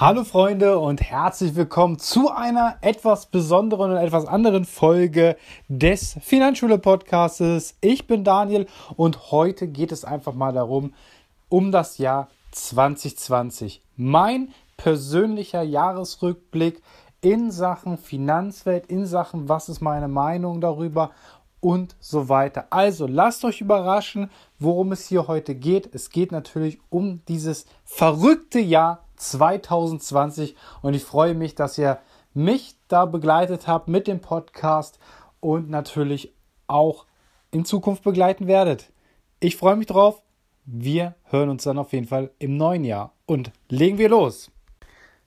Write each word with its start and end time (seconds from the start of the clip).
Hallo 0.00 0.24
Freunde 0.24 0.78
und 0.78 1.02
herzlich 1.02 1.56
willkommen 1.56 1.98
zu 1.98 2.30
einer 2.30 2.78
etwas 2.80 3.26
besonderen 3.26 3.90
und 3.90 3.98
etwas 3.98 4.24
anderen 4.24 4.64
Folge 4.64 5.36
des 5.68 6.16
Finanzschule 6.22 6.78
Podcasts. 6.78 7.76
Ich 7.82 8.06
bin 8.06 8.24
Daniel 8.24 8.66
und 8.96 9.30
heute 9.30 9.68
geht 9.68 9.92
es 9.92 10.06
einfach 10.06 10.32
mal 10.32 10.54
darum, 10.54 10.94
um 11.50 11.70
das 11.70 11.98
Jahr 11.98 12.28
2020. 12.52 13.82
Mein 13.98 14.54
persönlicher 14.78 15.60
Jahresrückblick 15.60 16.80
in 17.20 17.50
Sachen 17.50 17.98
Finanzwelt, 17.98 18.86
in 18.86 19.04
Sachen 19.04 19.50
was 19.50 19.68
ist 19.68 19.82
meine 19.82 20.08
Meinung 20.08 20.62
darüber 20.62 21.10
und 21.60 21.94
so 22.00 22.30
weiter. 22.30 22.68
Also 22.70 23.06
lasst 23.06 23.44
euch 23.44 23.60
überraschen, 23.60 24.30
worum 24.58 24.92
es 24.92 25.08
hier 25.08 25.28
heute 25.28 25.54
geht. 25.54 25.94
Es 25.94 26.08
geht 26.08 26.32
natürlich 26.32 26.78
um 26.88 27.20
dieses 27.28 27.66
verrückte 27.84 28.60
Jahr 28.60 29.04
2020 29.20 30.56
und 30.82 30.94
ich 30.94 31.04
freue 31.04 31.34
mich, 31.34 31.54
dass 31.54 31.78
ihr 31.78 31.98
mich 32.34 32.76
da 32.88 33.04
begleitet 33.04 33.66
habt 33.66 33.88
mit 33.88 34.06
dem 34.06 34.20
Podcast 34.20 34.98
und 35.40 35.70
natürlich 35.70 36.32
auch 36.66 37.06
in 37.50 37.64
Zukunft 37.64 38.02
begleiten 38.02 38.46
werdet. 38.46 38.92
Ich 39.40 39.56
freue 39.56 39.76
mich 39.76 39.86
drauf. 39.86 40.22
Wir 40.64 41.14
hören 41.24 41.48
uns 41.48 41.64
dann 41.64 41.78
auf 41.78 41.92
jeden 41.92 42.06
Fall 42.06 42.30
im 42.38 42.56
neuen 42.56 42.84
Jahr 42.84 43.12
und 43.26 43.50
legen 43.68 43.98
wir 43.98 44.08
los. 44.08 44.50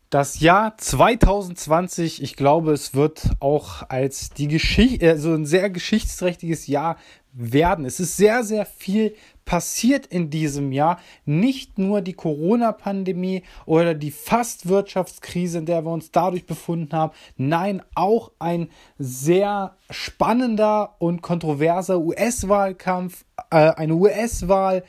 Das 0.10 0.40
Jahr 0.40 0.78
2020, 0.78 2.22
ich 2.22 2.36
glaube, 2.36 2.72
es 2.72 2.94
wird 2.94 3.32
auch 3.40 3.90
als 3.90 4.30
die 4.30 4.48
Geschichte, 4.48 5.10
also 5.10 5.34
ein 5.34 5.48
sehr 5.48 5.72
geschichtsträchtiges 5.72 6.68
Jahr 6.68 6.98
werden. 7.32 7.84
Es 7.84 8.00
ist 8.00 8.16
sehr, 8.16 8.44
sehr 8.44 8.68
viel 8.68 9.16
passiert 9.46 10.06
in 10.06 10.30
diesem 10.30 10.72
Jahr. 10.72 11.00
Nicht 11.26 11.78
nur 11.78 12.02
die 12.02 12.14
Corona-Pandemie 12.14 13.44
oder 13.66 13.94
die 13.94 14.12
Fast-Wirtschaftskrise, 14.12 15.60
in 15.60 15.66
der 15.66 15.86
wir 15.86 15.92
uns 15.92 16.12
dadurch 16.12 16.46
befunden 16.46 16.96
haben. 16.96 17.14
Nein, 17.38 17.82
auch 17.96 18.32
ein 18.40 18.70
sehr 18.98 19.76
spannender 19.90 20.96
und 21.00 21.22
kontroverser 21.22 22.00
US-Wahlkampf, 22.00 23.26
äh, 23.52 23.72
eine 23.72 23.96
US-Wahl, 23.96 24.84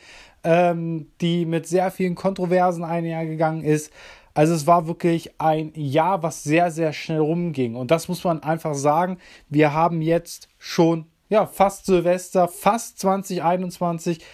ähm, 0.45 1.11
die 1.21 1.47
mit 1.47 1.67
sehr 1.67 1.91
vielen 1.91 2.15
Kontroversen 2.15 2.85
einhergegangen 2.85 3.65
ist. 3.65 3.93
Also 4.35 4.53
es 4.53 4.67
war 4.67 4.89
wirklich 4.89 5.41
ein 5.41 5.73
Jahr, 5.75 6.23
was 6.25 6.43
sehr, 6.43 6.73
sehr 6.73 6.93
schnell 6.93 7.21
rumging. 7.21 7.77
Und 7.77 7.93
das 7.93 8.09
muss 8.09 8.25
man 8.25 8.43
einfach 8.43 8.75
sagen. 8.75 9.19
Wir 9.49 9.73
haben 9.73 10.03
jetzt 10.03 10.49
schon, 10.59 11.07
ja, 11.29 11.47
fast 11.47 11.87
Silvester, 11.87 12.49
fast 12.49 12.99
2021. 13.01 14.25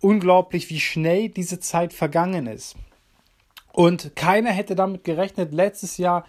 Unglaublich, 0.00 0.68
wie 0.68 0.80
schnell 0.80 1.28
diese 1.28 1.60
Zeit 1.60 1.92
vergangen 1.92 2.46
ist. 2.46 2.76
Und 3.72 4.14
keiner 4.14 4.50
hätte 4.50 4.74
damit 4.74 5.04
gerechnet, 5.04 5.52
letztes 5.52 5.96
Jahr, 5.96 6.24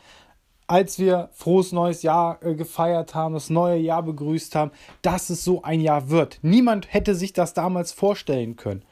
als 0.67 0.97
wir 0.97 1.29
frohes 1.33 1.71
neues 1.71 2.01
Jahr 2.01 2.39
äh, 2.41 2.55
gefeiert 2.55 3.13
haben, 3.13 3.35
das 3.35 3.49
neue 3.49 3.77
Jahr 3.77 4.01
begrüßt 4.01 4.55
haben, 4.55 4.71
dass 5.01 5.29
es 5.29 5.43
so 5.43 5.61
ein 5.61 5.79
Jahr 5.79 6.09
wird. 6.09 6.39
Niemand 6.41 6.91
hätte 6.91 7.13
sich 7.13 7.33
das 7.33 7.53
damals 7.53 7.91
vorstellen 7.91 8.55
können. 8.55 8.83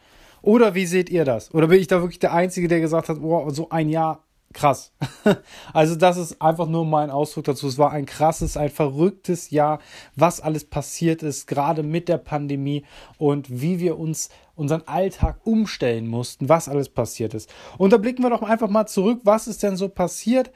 Oder 0.44 0.76
wie 0.76 0.86
seht 0.86 1.10
ihr 1.10 1.26
das? 1.26 1.54
Oder 1.54 1.68
bin 1.68 1.80
ich 1.80 1.88
da 1.88 2.02
wirklich 2.02 2.20
der 2.20 2.34
Einzige, 2.34 2.68
der 2.68 2.80
gesagt 2.80 3.10
hat, 3.10 3.18
oh, 3.22 3.50
so 3.50 3.70
ein 3.70 3.90
Jahr, 3.90 4.24
krass. 4.54 4.94
also 5.74 5.96
das 5.96 6.18
ist 6.18 6.42
einfach 6.42 6.68
nur 6.68 6.86
mein 6.86 7.10
Ausdruck 7.10 7.46
dazu. 7.46 7.68
Es 7.68 7.78
war 7.78 7.92
ein 7.92 8.06
krasses, 8.06 8.58
ein 8.58 8.70
verrücktes 8.70 9.50
Jahr, 9.50 9.80
was 10.16 10.40
alles 10.42 10.66
passiert 10.66 11.24
ist, 11.24 11.48
gerade 11.48 11.84
mit 11.84 12.08
der 12.10 12.18
Pandemie 12.18 12.84
und 13.18 13.62
wie 13.62 13.80
wir 13.80 13.98
uns 14.00 14.30
unseren 14.56 14.88
Alltag 14.88 15.38
umstellen 15.44 16.08
mussten, 16.08 16.48
was 16.48 16.70
alles 16.70 16.90
passiert 16.90 17.34
ist. 17.34 17.52
Und 17.78 17.92
da 17.92 17.98
blicken 17.98 18.24
wir 18.24 18.30
doch 18.30 18.44
einfach 18.44 18.70
mal 18.70 18.86
zurück, 18.86 19.22
was 19.24 19.48
ist 19.48 19.64
denn 19.64 19.76
so 19.76 19.90
passiert? 19.90 20.52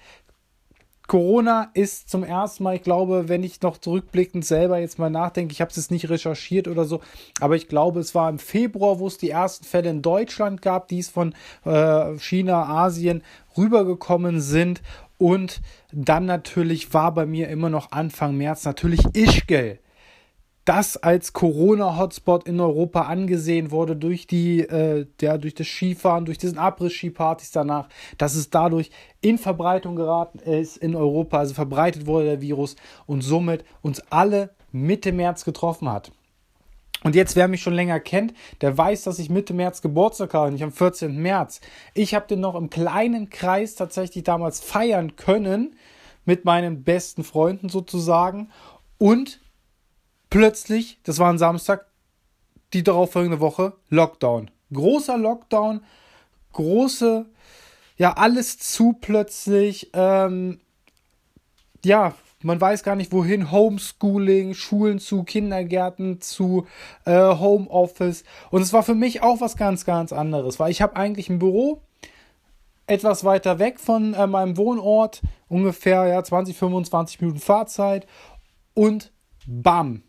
Corona 1.08 1.70
ist 1.74 2.10
zum 2.10 2.24
ersten 2.24 2.64
Mal, 2.64 2.76
ich 2.76 2.84
glaube, 2.84 3.30
wenn 3.30 3.42
ich 3.42 3.62
noch 3.62 3.78
zurückblickend 3.78 4.46
selber 4.46 4.78
jetzt 4.78 5.00
mal 5.00 5.10
nachdenke, 5.10 5.54
ich 5.54 5.62
habe 5.62 5.72
es 5.72 5.78
jetzt 5.78 5.92
nicht 5.92 6.10
recherchiert 6.10 6.68
oder 6.68 6.84
so, 6.84 7.00
aber 7.40 7.56
ich 7.56 7.70
glaube, 7.70 8.02
es 8.02 8.14
war 8.14 8.30
im 8.30 8.40
Februar, 8.40 9.00
wo 9.00 9.08
es 9.08 9.18
die 9.18 9.30
ersten 9.30 9.64
Fälle 9.64 9.90
in 9.90 10.02
Deutschland 10.02 10.62
gab, 10.62 10.90
die 10.90 11.00
es 11.00 11.10
von 11.10 11.34
äh, 11.64 12.18
China, 12.18 12.66
Asien 12.66 13.24
rübergekommen 13.58 14.42
sind. 14.42 14.82
Und 15.18 15.62
dann 15.92 16.26
natürlich 16.26 16.94
war 16.94 17.14
bei 17.14 17.26
mir 17.26 17.48
immer 17.48 17.70
noch 17.70 17.92
Anfang 17.92 18.36
März 18.36 18.66
natürlich 18.66 19.04
Ischgl 19.16 19.80
das 20.68 20.98
als 20.98 21.32
Corona-Hotspot 21.32 22.46
in 22.46 22.60
Europa 22.60 23.04
angesehen 23.04 23.72
wurde 23.72 23.96
durch 23.96 24.28
die, 24.28 24.60
äh, 24.60 25.06
ja, 25.22 25.38
durch 25.38 25.56
das 25.56 25.68
Skifahren, 25.68 26.26
durch 26.26 26.38
diesen 26.38 26.58
Abriss-Ski-Partys 26.58 27.52
danach, 27.52 27.88
dass 28.18 28.36
es 28.36 28.50
dadurch 28.50 28.92
in 29.22 29.38
Verbreitung 29.38 29.96
geraten 29.96 30.40
ist 30.40 30.76
in 30.76 30.94
Europa, 30.94 31.38
also 31.38 31.54
verbreitet 31.54 32.06
wurde 32.06 32.26
der 32.26 32.42
Virus 32.42 32.76
und 33.06 33.22
somit 33.22 33.64
uns 33.82 34.02
alle 34.10 34.50
Mitte 34.74 35.14
März 35.14 35.46
getroffen 35.46 35.90
hat. 35.90 36.12
Und 37.04 37.16
jetzt, 37.16 37.38
wer 37.38 37.48
mich 37.48 37.62
schon 37.62 37.74
länger 37.74 38.02
kennt, 38.02 38.34
der 38.60 38.78
weiß, 38.78 39.04
dass 39.04 39.20
ich 39.20 39.30
Mitte 39.30 39.54
März 39.54 39.82
Geburtstag 39.82 40.34
habe, 40.34 40.52
nicht 40.52 40.64
am 40.64 40.74
14. 40.74 41.16
März. 41.16 41.62
Ich 41.94 42.14
habe 42.14 42.28
den 42.28 42.42
noch 42.42 42.56
im 42.56 42.70
kleinen 42.70 43.30
Kreis 43.30 43.76
tatsächlich 43.76 44.26
damals 44.26 44.60
feiern 44.60 45.16
können, 45.16 45.78
mit 46.26 46.44
meinen 46.44 46.84
besten 46.84 47.24
Freunden 47.24 47.70
sozusagen. 47.70 48.50
Und 48.98 49.40
plötzlich, 50.30 51.00
das 51.04 51.20
war 51.20 51.32
ein 51.32 51.38
Samstag, 51.38 51.88
die 52.74 52.84
darauffolgende 52.84 53.40
Woche, 53.40 53.74
Lockdown. 53.90 54.52
Großer 54.74 55.18
Lockdown, 55.18 55.82
große, 56.54 57.26
ja, 57.98 58.14
alles 58.14 58.60
zu 58.60 58.94
plötzlich. 58.94 59.90
Ähm, 59.94 60.60
ja, 61.84 62.14
man 62.44 62.62
weiß 62.62 62.84
gar 62.84 62.96
nicht 62.96 63.12
wohin. 63.12 63.52
Homeschooling, 63.52 64.54
Schulen 64.54 65.00
zu, 65.00 65.24
Kindergärten 65.24 66.22
zu, 66.22 66.68
äh, 67.06 67.14
Homeoffice. 67.14 68.24
Und 68.52 68.62
es 68.62 68.74
war 68.74 68.84
für 68.84 68.96
mich 68.96 69.24
auch 69.24 69.42
was 69.42 69.58
ganz, 69.58 69.86
ganz 69.86 70.14
anderes, 70.14 70.60
weil 70.60 70.72
ich 70.72 70.82
habe 70.82 70.96
eigentlich 70.96 71.30
ein 71.30 71.40
Büro 71.40 71.82
etwas 72.86 73.24
weiter 73.24 73.60
weg 73.60 73.80
von 73.80 74.14
äh, 74.14 74.28
meinem 74.28 74.56
Wohnort, 74.56 75.22
ungefähr 75.50 76.06
ja, 76.08 76.24
20, 76.24 76.56
25 76.58 77.22
Minuten 77.22 77.40
Fahrzeit. 77.40 78.08
Und 78.74 79.12
bam, 79.46 80.04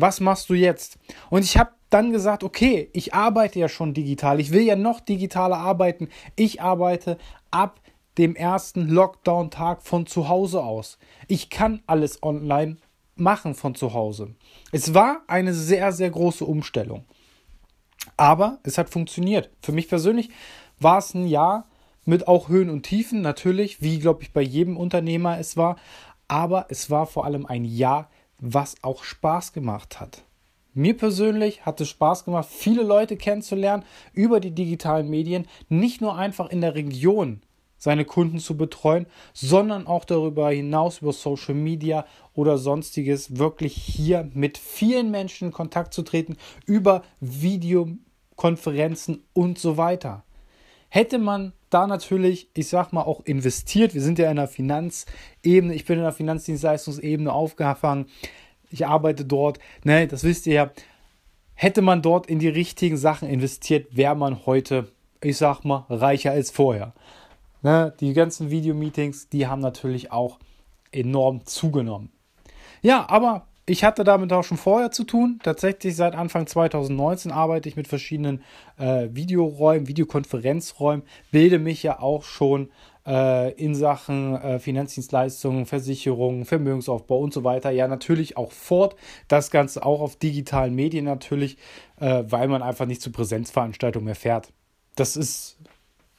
was 0.00 0.20
machst 0.20 0.50
du 0.50 0.54
jetzt? 0.54 0.98
Und 1.30 1.44
ich 1.44 1.56
habe 1.56 1.70
dann 1.90 2.12
gesagt, 2.12 2.44
okay, 2.44 2.88
ich 2.92 3.14
arbeite 3.14 3.58
ja 3.58 3.68
schon 3.68 3.94
digital, 3.94 4.40
ich 4.40 4.52
will 4.52 4.62
ja 4.62 4.76
noch 4.76 5.00
digitaler 5.00 5.58
arbeiten. 5.58 6.08
Ich 6.36 6.62
arbeite 6.62 7.18
ab 7.50 7.80
dem 8.18 8.36
ersten 8.36 8.88
Lockdown-Tag 8.88 9.82
von 9.82 10.06
zu 10.06 10.28
Hause 10.28 10.62
aus. 10.62 10.98
Ich 11.26 11.50
kann 11.50 11.82
alles 11.86 12.22
online 12.22 12.76
machen 13.16 13.54
von 13.54 13.74
zu 13.74 13.92
Hause. 13.92 14.34
Es 14.72 14.94
war 14.94 15.22
eine 15.26 15.54
sehr, 15.54 15.92
sehr 15.92 16.10
große 16.10 16.44
Umstellung. 16.44 17.04
Aber 18.16 18.58
es 18.62 18.78
hat 18.78 18.90
funktioniert. 18.90 19.50
Für 19.62 19.72
mich 19.72 19.88
persönlich 19.88 20.30
war 20.78 20.98
es 20.98 21.14
ein 21.14 21.26
Jahr 21.26 21.66
mit 22.04 22.28
auch 22.28 22.48
Höhen 22.48 22.70
und 22.70 22.82
Tiefen, 22.82 23.20
natürlich, 23.20 23.82
wie 23.82 23.98
glaube 23.98 24.22
ich 24.22 24.32
bei 24.32 24.42
jedem 24.42 24.76
Unternehmer 24.76 25.38
es 25.38 25.56
war. 25.56 25.76
Aber 26.28 26.66
es 26.68 26.90
war 26.90 27.06
vor 27.06 27.24
allem 27.24 27.46
ein 27.46 27.64
Jahr 27.64 28.10
was 28.40 28.76
auch 28.82 29.04
Spaß 29.04 29.52
gemacht 29.52 30.00
hat. 30.00 30.24
Mir 30.72 30.96
persönlich 30.96 31.66
hat 31.66 31.80
es 31.80 31.88
Spaß 31.88 32.24
gemacht, 32.24 32.48
viele 32.48 32.82
Leute 32.82 33.16
kennenzulernen 33.16 33.84
über 34.12 34.40
die 34.40 34.52
digitalen 34.52 35.10
Medien, 35.10 35.46
nicht 35.68 36.00
nur 36.00 36.16
einfach 36.16 36.50
in 36.50 36.60
der 36.60 36.74
Region 36.74 37.42
seine 37.76 38.04
Kunden 38.04 38.38
zu 38.38 38.56
betreuen, 38.56 39.06
sondern 39.32 39.86
auch 39.86 40.04
darüber 40.04 40.50
hinaus 40.50 41.00
über 41.00 41.12
Social 41.12 41.54
Media 41.54 42.04
oder 42.34 42.58
sonstiges 42.58 43.38
wirklich 43.38 43.74
hier 43.74 44.28
mit 44.34 44.58
vielen 44.58 45.10
Menschen 45.10 45.48
in 45.48 45.52
Kontakt 45.52 45.94
zu 45.94 46.02
treten, 46.02 46.36
über 46.66 47.02
Videokonferenzen 47.20 49.24
und 49.32 49.58
so 49.58 49.76
weiter. 49.76 50.24
Hätte 50.88 51.18
man 51.18 51.52
da 51.70 51.86
natürlich, 51.86 52.50
ich 52.54 52.68
sag 52.68 52.92
mal, 52.92 53.02
auch 53.02 53.20
investiert, 53.24 53.94
wir 53.94 54.02
sind 54.02 54.18
ja 54.18 54.30
in 54.30 54.36
der 54.36 54.48
Finanzebene, 54.48 55.74
ich 55.74 55.84
bin 55.84 55.98
in 55.98 56.04
der 56.04 56.12
Finanzdienstleistungsebene 56.12 57.32
aufgefangen, 57.32 58.06
ich 58.70 58.86
arbeite 58.86 59.24
dort, 59.24 59.58
ne, 59.84 60.06
das 60.06 60.24
wisst 60.24 60.46
ihr 60.46 60.54
ja. 60.54 60.70
Hätte 61.54 61.82
man 61.82 62.00
dort 62.00 62.26
in 62.26 62.38
die 62.38 62.48
richtigen 62.48 62.96
Sachen 62.96 63.28
investiert, 63.28 63.94
wäre 63.94 64.14
man 64.14 64.46
heute, 64.46 64.90
ich 65.22 65.36
sag 65.36 65.64
mal, 65.64 65.84
reicher 65.90 66.30
als 66.30 66.50
vorher. 66.50 66.94
Ne, 67.62 67.92
die 68.00 68.14
ganzen 68.14 68.50
Videomeetings, 68.50 69.28
die 69.28 69.46
haben 69.46 69.60
natürlich 69.60 70.10
auch 70.10 70.38
enorm 70.92 71.44
zugenommen. 71.44 72.10
Ja, 72.82 73.08
aber 73.10 73.46
ich 73.70 73.84
hatte 73.84 74.02
damit 74.02 74.32
auch 74.32 74.42
schon 74.42 74.56
vorher 74.56 74.90
zu 74.90 75.04
tun. 75.04 75.38
Tatsächlich 75.44 75.94
seit 75.94 76.16
Anfang 76.16 76.48
2019 76.48 77.30
arbeite 77.30 77.68
ich 77.68 77.76
mit 77.76 77.86
verschiedenen 77.86 78.42
äh, 78.78 79.08
Videoräumen, 79.12 79.86
Videokonferenzräumen, 79.86 81.04
bilde 81.30 81.60
mich 81.60 81.84
ja 81.84 82.00
auch 82.00 82.24
schon 82.24 82.70
äh, 83.06 83.52
in 83.52 83.76
Sachen 83.76 84.34
äh, 84.34 84.58
Finanzdienstleistungen, 84.58 85.66
Versicherungen, 85.66 86.46
Vermögensaufbau 86.46 87.20
und 87.20 87.32
so 87.32 87.44
weiter. 87.44 87.70
Ja, 87.70 87.86
natürlich 87.86 88.36
auch 88.36 88.50
fort. 88.50 88.96
Das 89.28 89.52
Ganze 89.52 89.86
auch 89.86 90.00
auf 90.00 90.16
digitalen 90.16 90.74
Medien 90.74 91.04
natürlich, 91.04 91.56
äh, 92.00 92.24
weil 92.26 92.48
man 92.48 92.62
einfach 92.62 92.86
nicht 92.86 93.00
zu 93.00 93.12
Präsenzveranstaltungen 93.12 94.04
mehr 94.04 94.16
fährt. 94.16 94.52
Das 94.96 95.16
ist 95.16 95.58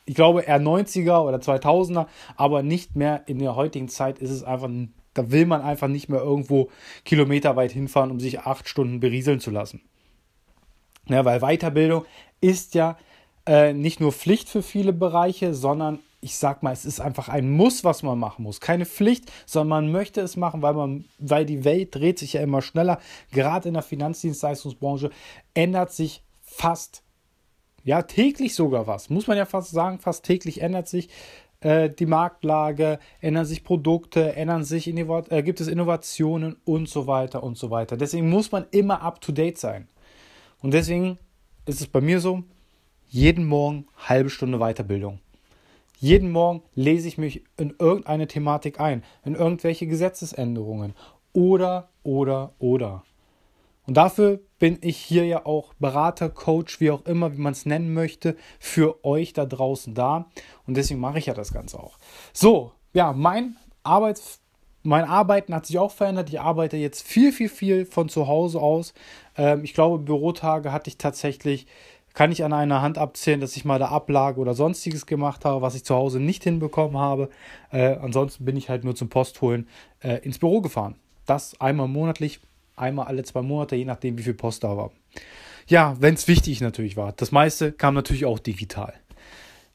ich 0.06 0.15
glaube 0.15 0.42
eher 0.42 0.59
90er 0.59 1.19
oder 1.19 1.38
2000er, 1.38 2.07
aber 2.36 2.63
nicht 2.63 2.95
mehr 2.95 3.24
in 3.27 3.39
der 3.39 3.56
heutigen 3.56 3.88
Zeit 3.88 4.19
ist 4.19 4.31
es 4.31 4.44
einfach, 4.44 4.69
da 5.13 5.31
will 5.31 5.46
man 5.46 5.62
einfach 5.62 5.88
nicht 5.88 6.10
mehr 6.10 6.22
irgendwo 6.22 6.69
kilometerweit 7.06 7.72
hinfahren, 7.72 8.12
um 8.12 8.19
sich 8.19 8.40
acht 8.42 8.68
Stunden 8.68 9.00
berieseln 9.00 9.40
zu 9.40 9.52
lassen. 9.52 9.81
Ja, 11.08 11.25
weil 11.25 11.40
Weiterbildung 11.40 12.06
ist 12.40 12.75
ja 12.75 12.98
äh, 13.46 13.74
nicht 13.74 14.00
nur 14.00 14.12
Pflicht 14.12 14.50
für 14.50 14.63
viele 14.63 14.94
Bereiche, 14.94 15.54
sondern 15.54 16.00
ich 16.22 16.38
sag 16.38 16.62
mal, 16.62 16.72
es 16.72 16.86
ist 16.86 17.00
einfach 17.00 17.30
ein 17.30 17.50
Muss, 17.50 17.84
was 17.84 18.04
man 18.04 18.19
machen 18.19 18.44
muss. 18.44 18.62
Keine 18.62 18.86
Pflicht, 18.86 19.31
sondern 19.48 19.86
man 19.86 19.92
möchte 19.92 20.22
es 20.22 20.38
machen, 20.38 20.62
weil 20.62 20.75
man, 20.75 21.06
weil 21.18 21.46
die 21.46 21.64
Welt 21.66 21.96
dreht 21.96 22.19
sich 22.19 22.34
ja 22.34 22.42
immer 22.42 22.62
schneller. 22.62 23.00
Gerade 23.31 23.68
in 23.68 23.74
der 23.74 23.84
Finanzdienstleistungsbranche 23.84 25.10
ändert 25.56 25.92
sich 25.92 26.24
fast, 26.44 27.02
ja, 27.84 28.04
täglich 28.04 28.54
sogar 28.54 28.86
was. 28.86 29.10
Muss 29.10 29.25
man 29.25 29.38
ja 29.38 29.46
fast 29.46 29.72
sagen, 29.72 29.98
fast 29.98 30.24
täglich 30.24 30.62
ändert 30.62 30.88
sich 30.88 31.10
äh, 31.62 31.90
die 31.90 32.06
Marktlage, 32.06 33.00
ändern 33.22 33.46
sich 33.46 33.63
Produkte, 33.63 34.36
ändern 34.36 34.63
sich, 34.63 34.88
äh, 34.88 35.44
gibt 35.44 35.62
es 35.62 35.68
Innovationen 35.68 36.58
und 36.66 36.90
so 36.90 37.08
weiter 37.08 37.44
und 37.44 37.58
so 37.58 37.69
weiter. 37.69 37.98
Deswegen 37.98 38.30
muss 38.30 38.52
man 38.52 38.66
immer 38.72 39.02
up 39.02 39.22
to 39.22 39.31
date 39.31 39.58
sein. 39.58 39.88
Und 40.62 40.74
deswegen 40.74 41.18
ist 41.66 41.81
es 41.81 41.88
bei 41.88 42.02
mir 42.02 42.19
so, 42.19 42.44
jeden 43.08 43.46
Morgen 43.46 43.88
halbe 43.98 44.30
Stunde 44.30 44.60
Weiterbildung. 44.60 45.19
Jeden 46.00 46.31
Morgen 46.31 46.63
lese 46.74 47.08
ich 47.08 47.18
mich 47.18 47.44
in 47.58 47.75
irgendeine 47.78 48.28
Thematik 48.28 48.80
ein, 48.80 49.04
in 49.24 49.36
irgendwelche 49.36 49.86
Gesetzesänderungen 49.86 50.96
oder, 51.34 51.90
oder, 52.04 52.54
oder. 52.57 53.04
Und 53.88 53.98
dafür 53.98 54.39
bin 54.60 54.78
ich 54.81 54.98
hier 54.98 55.25
ja 55.25 55.45
auch 55.45 55.74
Berater, 55.75 56.30
Coach, 56.30 56.80
wie 56.80 56.92
auch 56.92 57.06
immer, 57.06 57.33
wie 57.33 57.42
man 57.42 57.54
es 57.54 57.66
nennen 57.66 57.94
möchte, 57.94 58.36
für 58.60 59.04
euch 59.04 59.33
da 59.33 59.45
draußen 59.45 59.95
da. 59.95 60.30
Und 60.68 60.78
deswegen 60.78 61.00
mache 61.00 61.19
ich 61.19 61.25
ja 61.25 61.33
das 61.33 61.51
Ganze 61.51 61.80
auch. 61.80 61.98
So, 62.31 62.74
ja, 62.94 63.12
mein 63.13 63.57
Arbeits 63.83 64.42
mein 64.83 65.06
Arbeiten 65.06 65.54
hat 65.54 65.66
sich 65.66 65.78
auch 65.78 65.92
verändert. 65.92 66.30
Ich 66.30 66.39
arbeite 66.39 66.78
jetzt 66.78 67.06
viel, 67.06 67.31
viel, 67.31 67.50
viel 67.50 67.86
von 67.86 68.10
zu 68.10 68.28
Hause 68.28 68.60
aus. 68.60 68.94
Ähm, 69.38 69.63
ich 69.63 69.74
glaube, 69.74 70.00
Bürotage 70.00 70.72
hatte 70.72 70.89
ich 70.89 70.98
tatsächlich, 70.98 71.68
kann 72.13 72.31
ich 72.31 72.44
an 72.44 72.54
einer 72.54 72.81
Hand 72.81 72.98
abzählen, 72.98 73.39
dass 73.39 73.56
ich 73.56 73.66
mal 73.66 73.80
da 73.80 73.89
Ablage 73.89 74.39
oder 74.39 74.54
sonstiges 74.54 75.06
gemacht 75.06 75.45
habe, 75.45 75.62
was 75.62 75.75
ich 75.75 75.86
zu 75.86 75.95
Hause 75.95 76.19
nicht 76.19 76.44
hinbekommen 76.44 76.98
habe. 76.98 77.30
Äh, 77.72 77.98
ansonsten 77.98 78.44
bin 78.44 78.57
ich 78.57 78.69
halt 78.69 78.83
nur 78.83 78.95
zum 78.95 79.10
Postholen 79.10 79.68
äh, 80.00 80.18
ins 80.24 80.39
Büro 80.39 80.62
gefahren. 80.62 80.95
Das 81.25 81.60
einmal 81.62 81.88
monatlich, 81.88 82.42
einmal 82.75 83.07
alle 83.07 83.23
zwei 83.23 83.41
Monate, 83.41 83.75
je 83.75 83.85
nachdem, 83.85 84.18
wie 84.18 84.23
viel 84.23 84.33
Post 84.33 84.63
da 84.63 84.75
war. 84.77 84.91
Ja, 85.68 85.95
wenn 86.00 86.15
es 86.15 86.27
wichtig 86.27 86.62
natürlich 86.62 86.97
war. 86.97 87.13
Das 87.13 87.31
meiste 87.31 87.71
kam 87.71 87.94
natürlich 87.94 88.25
auch 88.25 88.39
digital. 88.39 88.94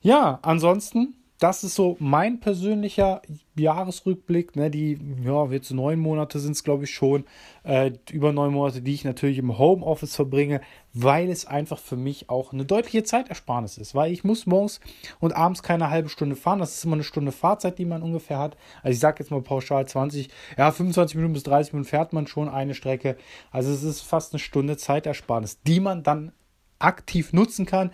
Ja, 0.00 0.38
ansonsten 0.43 1.14
das 1.38 1.65
ist 1.65 1.75
so 1.75 1.97
mein 1.99 2.41
persönlicher 2.41 3.21
Jahresrückblick. 3.56 4.56
Ne, 4.56 4.71
die, 4.71 4.99
ja, 5.23 5.44
jetzt 5.47 5.71
neun 5.71 5.99
Monate 5.99 6.38
sind 6.38 6.53
es, 6.53 6.65
glaube 6.65 6.85
ich, 6.85 6.94
schon. 6.94 7.25
Äh, 7.62 7.93
über 8.11 8.33
neun 8.33 8.53
Monate, 8.53 8.81
die 8.81 8.94
ich 8.94 9.05
natürlich 9.05 9.38
im 9.38 9.59
Homeoffice 9.59 10.17
verbringe, 10.17 10.62
weil 10.94 11.29
es 11.29 11.44
einfach 11.44 11.79
für 11.79 11.97
mich 11.97 12.31
auch 12.31 12.53
eine 12.53 12.65
deutliche 12.65 13.05
Zeitersparnis 13.05 13.77
ist. 13.77 13.94
Weil 13.94 14.12
ich 14.12 14.25
muss 14.25 14.47
morgens 14.47 14.81
und 15.21 15.35
abends 15.35 15.62
keine 15.62 15.91
halbe 15.91 16.09
Stunde 16.09 16.37
fahren. 16.37 16.59
Das 16.59 16.77
ist 16.77 16.85
immer 16.85 16.94
eine 16.94 17.05
Stunde 17.05 17.33
Fahrzeit, 17.33 17.79
die 17.79 17.85
man 17.85 18.03
ungefähr 18.03 18.39
hat. 18.39 18.56
Also 18.82 18.94
ich 18.94 19.00
sage 19.00 19.23
jetzt 19.23 19.31
mal 19.31 19.43
pauschal 19.43 19.87
20, 19.87 20.31
ja, 20.56 20.71
25 20.71 21.17
Minuten 21.17 21.35
bis 21.35 21.43
30 21.43 21.75
Minuten 21.75 21.89
fährt 21.89 22.12
man 22.15 22.27
schon 22.27 22.49
eine 22.49 22.75
Strecke. 22.75 23.17
Also 23.50 23.71
es 23.71 23.82
ist 23.82 24.00
fast 24.00 24.32
eine 24.32 24.41
Stunde 24.41 24.79
Zeitersparnis, 24.79 25.61
die 25.62 25.81
man 25.81 26.03
dann 26.03 26.32
aktiv 26.79 27.32
nutzen 27.32 27.67
kann 27.67 27.91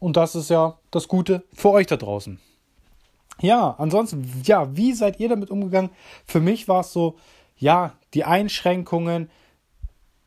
und 0.00 0.16
das 0.16 0.34
ist 0.34 0.50
ja 0.50 0.78
das 0.90 1.08
Gute 1.08 1.44
für 1.52 1.70
euch 1.70 1.86
da 1.86 1.96
draußen. 1.96 2.38
Ja, 3.40 3.76
ansonsten, 3.78 4.42
ja, 4.44 4.76
wie 4.76 4.92
seid 4.92 5.20
ihr 5.20 5.28
damit 5.28 5.50
umgegangen? 5.50 5.90
Für 6.24 6.40
mich 6.40 6.66
war 6.66 6.80
es 6.80 6.92
so, 6.92 7.16
ja, 7.56 7.94
die 8.14 8.24
Einschränkungen, 8.24 9.30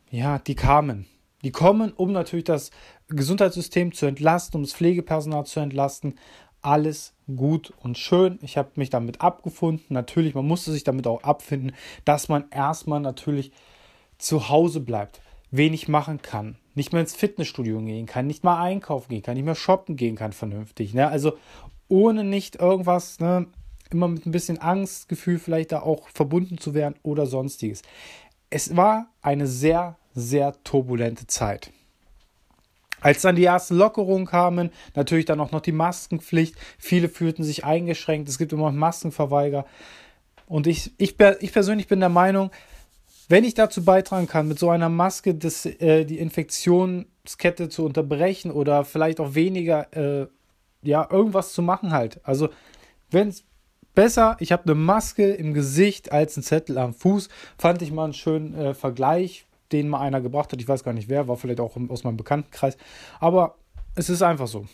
ja, 0.09 0.39
die 0.39 0.55
kamen. 0.55 1.07
Die 1.43 1.51
kommen, 1.51 1.91
um 1.93 2.11
natürlich 2.11 2.45
das 2.45 2.71
Gesundheitssystem 3.07 3.93
zu 3.93 4.05
entlasten, 4.05 4.57
um 4.57 4.63
das 4.63 4.73
Pflegepersonal 4.73 5.45
zu 5.45 5.59
entlasten. 5.59 6.19
Alles 6.61 7.15
gut 7.35 7.73
und 7.81 7.97
schön. 7.97 8.37
Ich 8.41 8.57
habe 8.57 8.71
mich 8.75 8.89
damit 8.89 9.21
abgefunden. 9.21 9.87
Natürlich, 9.89 10.35
man 10.35 10.45
musste 10.45 10.71
sich 10.71 10.83
damit 10.83 11.07
auch 11.07 11.23
abfinden, 11.23 11.73
dass 12.05 12.29
man 12.29 12.45
erstmal 12.51 12.99
natürlich 12.99 13.51
zu 14.17 14.49
Hause 14.49 14.79
bleibt, 14.81 15.21
wenig 15.51 15.87
machen 15.87 16.21
kann, 16.21 16.55
nicht 16.73 16.93
mehr 16.93 17.01
ins 17.01 17.15
Fitnessstudio 17.15 17.79
gehen 17.81 18.05
kann, 18.05 18.25
nicht 18.25 18.43
mal 18.43 18.61
einkaufen 18.61 19.09
gehen 19.09 19.21
kann, 19.21 19.35
nicht 19.35 19.45
mehr 19.45 19.55
shoppen 19.55 19.97
gehen 19.97 20.15
kann 20.15 20.31
vernünftig. 20.33 20.93
Ne? 20.93 21.07
Also 21.07 21.37
ohne 21.89 22.23
nicht 22.23 22.55
irgendwas, 22.55 23.19
ne, 23.19 23.47
immer 23.91 24.07
mit 24.07 24.25
ein 24.25 24.31
bisschen 24.31 24.57
Angstgefühl 24.57 25.39
vielleicht 25.39 25.73
da 25.73 25.81
auch 25.81 26.07
verbunden 26.07 26.57
zu 26.57 26.73
werden 26.73 26.95
oder 27.03 27.25
sonstiges. 27.25 27.81
Es 28.49 28.75
war 28.75 29.07
eine 29.21 29.47
sehr, 29.47 29.97
sehr 30.15 30.55
turbulente 30.63 31.27
Zeit. 31.27 31.71
Als 33.01 33.23
dann 33.23 33.35
die 33.35 33.45
ersten 33.45 33.75
Lockerungen 33.75 34.27
kamen, 34.27 34.69
natürlich 34.95 35.25
dann 35.25 35.39
auch 35.39 35.51
noch 35.51 35.61
die 35.61 35.71
Maskenpflicht. 35.71 36.55
Viele 36.77 37.09
fühlten 37.09 37.43
sich 37.43 37.65
eingeschränkt. 37.65 38.29
Es 38.29 38.37
gibt 38.37 38.53
immer 38.53 38.71
noch 38.71 38.77
Maskenverweiger. 38.77 39.65
Und 40.45 40.67
ich, 40.67 40.91
ich, 40.97 41.15
ich 41.39 41.51
persönlich 41.51 41.87
bin 41.87 41.99
der 41.99 42.09
Meinung, 42.09 42.51
wenn 43.31 43.45
ich 43.45 43.53
dazu 43.53 43.85
beitragen 43.85 44.27
kann, 44.27 44.49
mit 44.49 44.59
so 44.59 44.69
einer 44.69 44.89
Maske 44.89 45.33
das, 45.33 45.65
äh, 45.65 46.03
die 46.03 46.19
Infektionskette 46.19 47.69
zu 47.69 47.85
unterbrechen 47.85 48.51
oder 48.51 48.83
vielleicht 48.83 49.21
auch 49.21 49.35
weniger, 49.35 49.87
äh, 49.95 50.27
ja, 50.81 51.07
irgendwas 51.09 51.53
zu 51.53 51.61
machen 51.61 51.93
halt. 51.93 52.19
Also, 52.23 52.49
wenn 53.09 53.29
es 53.29 53.45
besser, 53.95 54.35
ich 54.39 54.51
habe 54.51 54.63
eine 54.65 54.75
Maske 54.75 55.31
im 55.31 55.53
Gesicht 55.53 56.11
als 56.11 56.35
ein 56.35 56.43
Zettel 56.43 56.77
am 56.77 56.93
Fuß, 56.93 57.29
fand 57.57 57.81
ich 57.81 57.93
mal 57.93 58.03
einen 58.03 58.13
schönen 58.13 58.53
äh, 58.53 58.73
Vergleich, 58.73 59.45
den 59.71 59.87
mal 59.87 60.01
einer 60.01 60.19
gebracht 60.19 60.51
hat. 60.51 60.59
Ich 60.59 60.67
weiß 60.67 60.83
gar 60.83 60.93
nicht 60.93 61.07
wer, 61.07 61.29
war 61.29 61.37
vielleicht 61.37 61.61
auch 61.61 61.77
aus 61.87 62.03
meinem 62.03 62.17
Bekanntenkreis. 62.17 62.75
Aber 63.21 63.55
es 63.95 64.09
ist 64.09 64.21
einfach 64.21 64.47
so. 64.47 64.65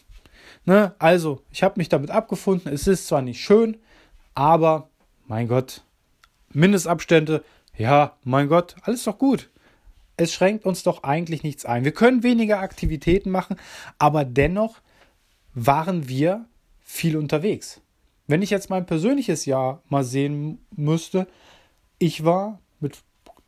Ne? 0.66 0.96
Also, 0.98 1.42
ich 1.52 1.62
habe 1.62 1.76
mich 1.78 1.90
damit 1.90 2.10
abgefunden. 2.10 2.74
Es 2.74 2.88
ist 2.88 3.06
zwar 3.06 3.22
nicht 3.22 3.40
schön, 3.40 3.78
aber 4.34 4.90
mein 5.28 5.48
Gott, 5.48 5.84
Mindestabstände 6.54 7.44
ja, 7.78 8.18
mein 8.24 8.48
Gott, 8.48 8.76
alles 8.82 9.04
doch 9.04 9.18
gut. 9.18 9.50
Es 10.18 10.34
schränkt 10.34 10.66
uns 10.66 10.84
doch 10.84 11.04
eigentlich 11.04 11.44
nichts 11.44 11.66
ein. 11.66 11.84
Wir 11.84 11.92
können 11.92 12.24
weniger 12.24 12.60
Aktivitäten 12.60 13.30
machen, 13.30 13.56
aber 14.00 14.26
dennoch 14.26 14.80
waren 15.54 16.10
wir 16.10 16.46
viel 16.80 17.18
unterwegs. 17.18 17.82
Wenn 18.26 18.42
ich 18.42 18.50
jetzt 18.50 18.70
mein 18.70 18.86
persönliches 18.86 19.46
Jahr 19.46 19.82
mal 19.90 20.04
sehen 20.04 20.60
müsste, 20.76 21.28
ich 22.00 22.26
war 22.26 22.60
mit 22.80 23.00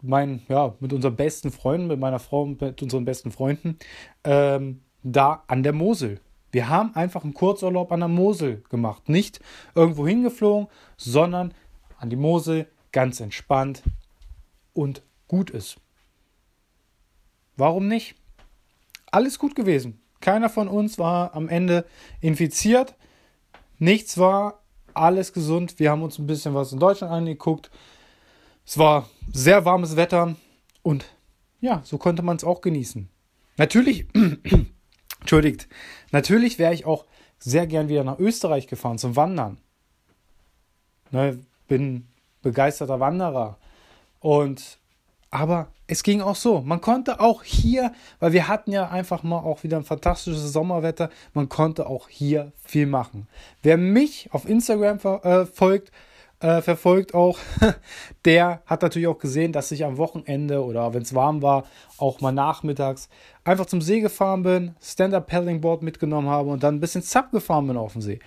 meinen, 0.01 0.43
ja, 0.47 0.75
mit 0.79 0.93
unseren 0.93 1.15
besten 1.15 1.51
Freunden, 1.51 1.87
mit 1.87 1.99
meiner 1.99 2.19
Frau 2.19 2.43
und 2.43 2.61
mit 2.61 2.81
unseren 2.81 3.05
besten 3.05 3.31
Freunden 3.31 3.77
ähm, 4.23 4.81
da 5.03 5.43
an 5.47 5.63
der 5.63 5.73
Mosel. 5.73 6.19
Wir 6.51 6.69
haben 6.69 6.95
einfach 6.95 7.23
einen 7.23 7.33
Kurzurlaub 7.33 7.91
an 7.91 7.99
der 7.99 8.09
Mosel 8.09 8.63
gemacht. 8.69 9.09
Nicht 9.09 9.39
irgendwo 9.75 10.07
hingeflogen, 10.07 10.67
sondern 10.97 11.53
an 11.97 12.09
die 12.09 12.15
Mosel, 12.15 12.67
ganz 12.91 13.19
entspannt, 13.19 13.83
und 14.79 15.03
gut 15.27 15.49
ist. 15.49 15.75
Warum 17.57 17.89
nicht? 17.89 18.15
Alles 19.11 19.37
gut 19.37 19.53
gewesen. 19.55 20.01
Keiner 20.21 20.49
von 20.49 20.69
uns 20.69 20.97
war 20.97 21.35
am 21.35 21.49
Ende 21.49 21.85
infiziert. 22.21 22.95
Nichts 23.77 24.17
war, 24.17 24.63
alles 24.93 25.33
gesund. 25.33 25.79
Wir 25.79 25.91
haben 25.91 26.01
uns 26.01 26.17
ein 26.17 26.27
bisschen 26.27 26.53
was 26.53 26.71
in 26.71 26.79
Deutschland 26.79 27.11
angeguckt. 27.11 27.69
Es 28.65 28.77
war 28.77 29.09
sehr 29.31 29.65
warmes 29.65 29.97
Wetter 29.97 30.35
und 30.81 31.05
ja, 31.59 31.81
so 31.83 31.97
konnte 31.97 32.21
man 32.21 32.37
es 32.37 32.45
auch 32.45 32.61
genießen. 32.61 33.09
Natürlich, 33.57 34.07
entschuldigt, 35.19 35.67
natürlich 36.11 36.57
wäre 36.57 36.73
ich 36.73 36.85
auch 36.85 37.05
sehr 37.37 37.67
gern 37.67 37.89
wieder 37.89 38.05
nach 38.05 38.19
Österreich 38.19 38.67
gefahren 38.67 38.97
zum 38.97 39.17
Wandern. 39.17 39.57
Ne, 41.11 41.39
bin 41.67 42.07
begeisterter 42.41 43.01
Wanderer. 43.01 43.57
Und 44.19 44.79
aber 45.31 45.67
es 45.87 46.03
ging 46.03 46.21
auch 46.21 46.35
so. 46.35 46.61
Man 46.61 46.81
konnte 46.81 47.19
auch 47.19 47.43
hier, 47.43 47.93
weil 48.19 48.33
wir 48.33 48.47
hatten 48.47 48.71
ja 48.71 48.89
einfach 48.89 49.23
mal 49.23 49.39
auch 49.39 49.63
wieder 49.63 49.77
ein 49.77 49.83
fantastisches 49.83 50.51
Sommerwetter, 50.53 51.09
man 51.33 51.49
konnte 51.49 51.87
auch 51.87 52.09
hier 52.09 52.51
viel 52.63 52.85
machen. 52.85 53.27
Wer 53.61 53.77
mich 53.77 54.29
auf 54.31 54.47
Instagram 54.47 54.99
verfolgt, 54.99 55.89
äh, 55.89 55.91
äh, 56.41 56.61
verfolgt 56.61 57.13
auch, 57.13 57.37
der 58.25 58.61
hat 58.65 58.81
natürlich 58.81 59.07
auch 59.07 59.17
gesehen, 59.17 59.51
dass 59.51 59.71
ich 59.71 59.83
am 59.83 59.97
Wochenende 59.97 60.63
oder 60.63 60.93
wenn 60.93 61.01
es 61.01 61.13
warm 61.13 61.41
war, 61.41 61.65
auch 61.97 62.21
mal 62.21 62.31
nachmittags 62.31 63.09
einfach 63.43 63.65
zum 63.65 63.81
See 63.81 63.99
gefahren 63.99 64.43
bin, 64.43 64.75
Stand-Up-Paddling-Board 64.81 65.81
mitgenommen 65.81 66.29
habe 66.29 66.49
und 66.49 66.63
dann 66.63 66.75
ein 66.75 66.79
bisschen 66.79 67.03
Zap 67.03 67.31
gefahren 67.31 67.67
bin 67.67 67.77
auf 67.77 67.93
dem 67.93 68.01
See. 68.01 68.19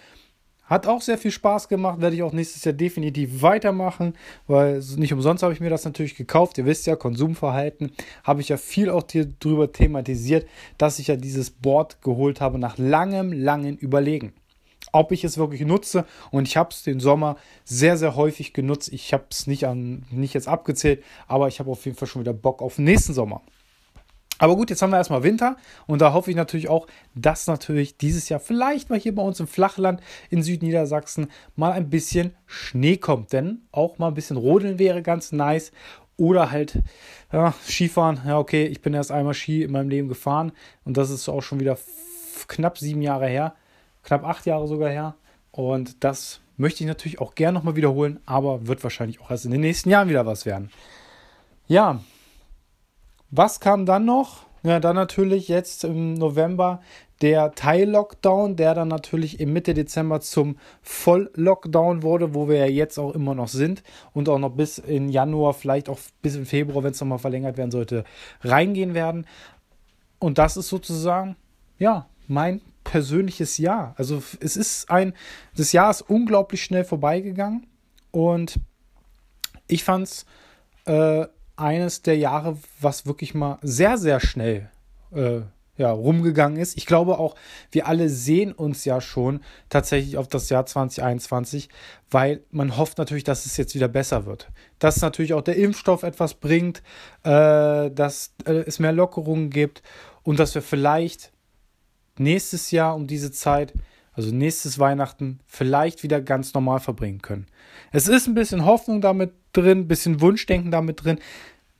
Hat 0.73 0.87
auch 0.87 1.03
sehr 1.03 1.19
viel 1.19 1.31
Spaß 1.31 1.69
gemacht, 1.69 2.01
werde 2.01 2.17
ich 2.17 2.23
auch 2.23 2.33
nächstes 2.33 2.65
Jahr 2.65 2.73
definitiv 2.73 3.43
weitermachen, 3.43 4.15
weil 4.47 4.83
nicht 4.97 5.13
umsonst 5.13 5.43
habe 5.43 5.53
ich 5.53 5.61
mir 5.61 5.69
das 5.69 5.85
natürlich 5.85 6.15
gekauft. 6.15 6.57
Ihr 6.57 6.65
wisst 6.65 6.87
ja, 6.87 6.97
Konsumverhalten 6.97 7.93
habe 8.25 8.41
ich 8.41 8.49
ja 8.49 8.57
viel 8.57 8.89
auch 8.89 9.03
hier 9.11 9.27
drüber 9.27 9.71
thematisiert, 9.71 10.49
dass 10.79 10.99
ich 10.99 11.09
ja 11.09 11.17
dieses 11.17 11.51
Board 11.51 12.01
geholt 12.01 12.41
habe 12.41 12.59
nach 12.59 12.79
langem, 12.79 13.35
langen 13.35 13.77
Überlegen. 13.77 14.33
Ob 14.93 15.13
ich 15.13 15.25
es 15.25 15.37
wirklich 15.37 15.61
nutze 15.61 16.07
und 16.31 16.49
ich 16.49 16.57
habe 16.57 16.71
es 16.71 16.83
den 16.83 17.01
Sommer 17.01 17.37
sehr, 17.65 17.99
sehr 17.99 18.17
häufig 18.17 18.55
genutzt. 18.55 18.91
Ich 18.95 19.13
habe 19.13 19.25
es 19.31 19.47
nicht, 19.47 19.67
nicht 20.11 20.33
jetzt 20.33 20.49
abgezählt, 20.49 21.05
aber 21.29 21.49
ich 21.49 21.61
habe 21.61 21.71
auf 21.71 21.85
jeden 21.85 21.99
Fall 21.99 22.09
schon 22.09 22.23
wieder 22.23 22.33
Bock 22.33 22.63
auf 22.63 22.79
nächsten 22.79 23.13
Sommer. 23.13 23.43
Aber 24.39 24.57
gut, 24.57 24.71
jetzt 24.71 24.83
haben 24.83 24.91
wir 24.91 24.97
erstmal 24.97 25.23
Winter 25.23 25.57
und 25.87 26.01
da 26.01 26.13
hoffe 26.13 26.31
ich 26.31 26.37
natürlich 26.37 26.69
auch, 26.69 26.89
dass 27.15 27.47
natürlich 27.47 27.97
dieses 27.97 28.29
Jahr 28.29 28.41
vielleicht 28.41 28.91
mal 28.91 28.99
hier 28.99 29.15
bei 29.15 29.23
uns 29.23 29.39
im 29.39 29.47
Flachland 29.47 30.01
in 30.31 30.43
Südniedersachsen 30.43 31.31
mal 31.55 31.73
ein 31.73 31.91
bisschen 31.91 32.35
Schnee 32.47 32.97
kommt. 32.97 33.33
Denn 33.33 33.63
auch 33.71 33.99
mal 33.99 34.09
ein 34.09 34.15
bisschen 34.15 34.37
Rodeln 34.37 34.79
wäre 34.79 35.03
ganz 35.03 35.31
nice. 35.31 35.71
Oder 36.17 36.51
halt 36.51 36.83
ja, 37.33 37.55
Skifahren. 37.65 38.21
Ja, 38.27 38.39
okay, 38.39 38.67
ich 38.67 38.83
bin 38.83 38.95
erst 38.95 39.13
einmal 39.13 39.35
Ski 39.35 39.63
in 39.63 39.73
meinem 39.73 39.89
Leben 39.89 40.09
gefahren 40.09 40.53
und 40.85 40.97
das 40.97 41.11
ist 41.11 41.29
auch 41.29 41.41
schon 41.41 41.61
wieder 41.61 41.79
knapp 42.49 42.79
sieben 42.79 43.03
Jahre 43.03 43.29
her. 43.29 43.55
Knapp 44.03 44.25
acht 44.25 44.47
Jahre 44.47 44.67
sogar 44.67 44.91
her. 44.91 45.15
Und 45.53 46.03
das 46.05 46.41
möchte 46.57 46.83
ich 46.83 46.89
natürlich 46.89 47.21
auch 47.21 47.35
gerne 47.35 47.59
nochmal 47.59 47.77
wiederholen, 47.77 48.21
aber 48.27 48.67
wird 48.67 48.83
wahrscheinlich 48.83 49.21
auch 49.21 49.31
erst 49.31 49.45
in 49.45 49.51
den 49.51 49.61
nächsten 49.61 49.91
Jahren 49.91 50.09
wieder 50.09 50.27
was 50.27 50.47
werden. 50.47 50.71
Ja, 51.67 52.01
was 53.33 53.59
kam 53.59 53.87
dann 53.87 54.05
noch? 54.05 54.47
Ja, 54.63 54.79
dann 54.79 54.95
natürlich 54.95 55.49
jetzt 55.49 55.83
im 55.83 56.15
November 56.15 56.81
der 57.21 57.53
Teil-Lockdown, 57.53 58.57
der 58.57 58.75
dann 58.75 58.89
natürlich 58.89 59.41
im 59.41 59.53
Mitte 59.53 59.75
Dezember 59.75 60.21
zum 60.21 60.57
Voll-Lockdown 60.83 62.03
wurde, 62.03 62.35
wo 62.35 62.49
wir 62.49 62.59
ja 62.59 62.67
jetzt 62.67 62.99
auch 62.99 63.15
immer 63.15 63.35
noch 63.35 63.49
sind 63.49 63.83
und 64.13 64.29
auch 64.29 64.39
noch 64.39 64.51
bis 64.51 64.79
in 64.79 65.09
Januar, 65.09 65.55
vielleicht 65.55 65.89
auch 65.89 65.99
bis 66.21 66.37
in 66.37 66.47
Februar, 66.47 66.85
wenn 66.85 66.93
es 66.93 67.01
nochmal 67.01 67.19
verlängert 67.19 67.57
werden 67.57 67.71
sollte, 67.71 68.05
reingehen 68.43 68.95
werden. 68.95 69.27
Und 70.19 70.39
das 70.39 70.57
ist 70.57 70.69
sozusagen, 70.69 71.37
ja, 71.79 72.07
mein 72.29 72.61
persönliches 72.85 73.59
Jahr. 73.59 73.95
Also 73.97 74.23
es 74.41 74.57
ist 74.57 74.91
ein, 74.91 75.15
das 75.57 75.73
Jahr 75.73 75.91
ist 75.91 76.03
unglaublich 76.03 76.63
schnell 76.63 76.85
vorbeigegangen 76.85 77.67
und 78.11 78.61
ich 79.69 79.85
fand 79.85 80.07
es 80.07 80.27
äh, 80.85 81.27
eines 81.57 82.03
der 82.03 82.17
Jahre, 82.17 82.59
was 82.81 83.07
wirklich 83.07 83.35
mal 83.35 83.59
sehr, 83.63 83.99
sehr 83.99 84.21
schnell 84.21 84.71
äh, 85.15 85.43
ja, 85.77 85.91
rumgegangen 85.91 86.59
ist. 86.59 86.77
Ich 86.77 86.87
glaube 86.87 87.19
auch, 87.19 87.35
wir 87.71 87.87
alle 87.87 88.09
sehen 88.09 88.53
uns 88.53 88.85
ja 88.85 89.01
schon 89.01 89.41
tatsächlich 89.69 90.17
auf 90.19 90.29
das 90.29 90.49
Jahr 90.51 90.67
2021, 90.67 91.69
weil 92.11 92.45
man 92.51 92.77
hofft 92.77 92.99
natürlich, 92.99 93.25
dass 93.25 93.47
es 93.47 93.57
jetzt 93.57 93.75
wieder 93.75 93.89
besser 93.89 94.27
wird. 94.27 94.49
Dass 94.79 95.01
natürlich 95.01 95.35
auch 95.35 95.43
der 95.43 95.57
Impfstoff 95.57 96.03
etwas 96.03 96.35
bringt, 96.35 96.83
äh, 97.25 97.91
dass 97.91 98.35
äh, 98.45 98.65
es 98.67 98.79
mehr 98.79 98.93
Lockerungen 98.93 99.51
gibt 99.51 99.83
und 100.23 100.39
dass 100.39 100.55
wir 100.55 100.63
vielleicht 100.63 101.33
nächstes 102.19 102.71
Jahr 102.71 102.95
um 102.95 103.07
diese 103.07 103.33
Zeit, 103.33 103.73
also 104.13 104.35
nächstes 104.35 104.79
Weihnachten, 104.79 105.41
vielleicht 105.47 106.03
wieder 106.03 106.21
ganz 106.21 106.55
normal 106.55 106.81
verbringen 106.81 107.23
können. 107.23 107.47
Es 107.93 108.09
ist 108.09 108.27
ein 108.27 108.35
bisschen 108.35 108.65
Hoffnung 108.65 109.01
damit 109.01 109.33
drin, 109.53 109.81
ein 109.81 109.89
bisschen 109.89 110.21
Wunschdenken 110.21 110.71
damit 110.71 111.05
drin. 111.05 111.19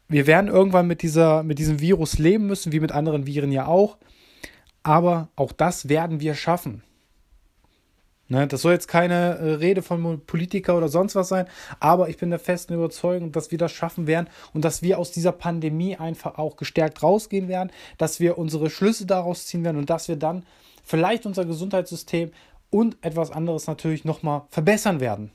Wir 0.09 0.27
werden 0.27 0.49
irgendwann 0.49 0.87
mit, 0.87 1.03
dieser, 1.03 1.43
mit 1.43 1.59
diesem 1.59 1.81
Virus 1.81 2.19
leben 2.19 2.47
müssen, 2.47 2.73
wie 2.73 2.81
mit 2.81 2.93
anderen 2.93 3.27
Viren 3.27 3.53
ja 3.53 3.67
auch. 3.67 3.99
Aber 4.83 5.29
auch 5.37 5.53
das 5.53 5.89
werden 5.89 6.21
wir 6.21 6.35
schaffen. 6.35 6.83
Ne, 8.33 8.47
das 8.47 8.63
soll 8.63 8.73
jetzt 8.73 8.89
keine 8.89 9.37
äh, 9.37 9.53
Rede 9.57 9.83
von 9.83 10.25
Politiker 10.25 10.79
oder 10.79 10.89
sonst 10.89 11.15
was 11.15 11.29
sein, 11.29 11.45
aber 11.81 12.09
ich 12.09 12.17
bin 12.17 12.31
der 12.31 12.39
festen 12.39 12.73
Überzeugung, 12.73 13.31
dass 13.31 13.51
wir 13.51 13.59
das 13.59 13.73
schaffen 13.73 14.07
werden 14.07 14.27
und 14.55 14.65
dass 14.65 14.81
wir 14.81 14.99
aus 14.99 15.11
dieser 15.13 15.33
Pandemie 15.33 15.99
einfach 15.99 16.39
auch 16.39 16.57
gestärkt 16.57 17.03
rausgehen 17.03 17.49
werden, 17.49 17.71
dass 17.99 18.21
wir 18.21 18.39
unsere 18.39 18.71
Schlüsse 18.71 19.05
daraus 19.05 19.45
ziehen 19.47 19.65
werden 19.65 19.77
und 19.77 19.91
dass 19.91 20.09
wir 20.09 20.17
dann 20.17 20.47
vielleicht 20.83 21.27
unser 21.27 21.45
Gesundheitssystem 21.45 22.33
und 22.71 22.97
etwas 23.03 23.31
anderes 23.31 23.67
natürlich 23.67 24.05
nochmal 24.05 24.43
verbessern 24.49 25.01
werden. 25.01 25.31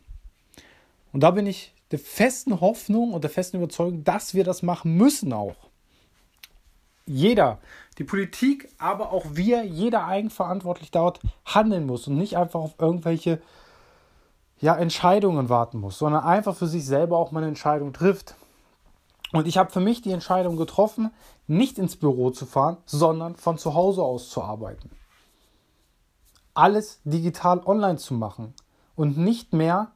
Und 1.14 1.22
da 1.22 1.32
bin 1.32 1.48
ich 1.48 1.74
der 1.92 2.00
festen 2.00 2.60
Hoffnung 2.60 3.14
und 3.14 3.24
der 3.24 3.32
festen 3.32 3.58
Überzeugung, 3.58 4.04
dass 4.04 4.34
wir 4.34 4.44
das 4.44 4.64
machen 4.64 4.96
müssen 4.96 5.34
auch. 5.34 5.56
Jeder, 7.06 7.60
die 7.98 8.04
Politik, 8.04 8.70
aber 8.78 9.14
auch 9.14 9.26
wir, 9.32 9.64
jeder 9.64 10.06
eigenverantwortlich 10.06 10.92
dort 10.92 11.22
handeln 11.46 11.86
muss 11.86 12.08
und 12.08 12.18
nicht 12.18 12.36
einfach 12.36 12.60
auf 12.60 12.76
irgendwelche 12.80 13.42
ja, 14.60 14.76
Entscheidungen 14.76 15.48
warten 15.48 15.80
muss, 15.80 15.98
sondern 15.98 16.24
einfach 16.24 16.56
für 16.56 16.68
sich 16.68 16.86
selber 16.86 17.18
auch 17.18 17.32
mal 17.32 17.40
eine 17.40 17.48
Entscheidung 17.48 17.94
trifft. 17.94 18.36
Und 19.32 19.48
ich 19.48 19.58
habe 19.58 19.72
für 19.72 19.80
mich 19.80 20.02
die 20.02 20.12
Entscheidung 20.12 20.58
getroffen, 20.58 21.12
nicht 21.48 21.78
ins 21.78 21.96
Büro 21.96 22.32
zu 22.32 22.46
fahren, 22.46 22.78
sondern 22.86 23.36
von 23.36 23.58
zu 23.58 23.74
Hause 23.74 24.02
aus 24.02 24.30
zu 24.30 24.42
arbeiten. 24.42 24.90
Alles 26.58 27.02
digital 27.04 27.62
online 27.68 27.98
zu 27.98 28.16
machen 28.16 28.56
und 28.96 29.16
nicht 29.16 29.54
mehr 29.54 29.92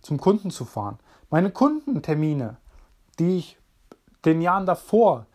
zum 0.00 0.18
Kunden 0.18 0.50
zu 0.50 0.64
fahren. 0.64 0.98
Meine 1.28 1.50
Kundentermine, 1.50 2.56
die 3.18 3.36
ich 3.36 3.58
den 4.24 4.40
Jahren 4.40 4.64
davor 4.64 5.26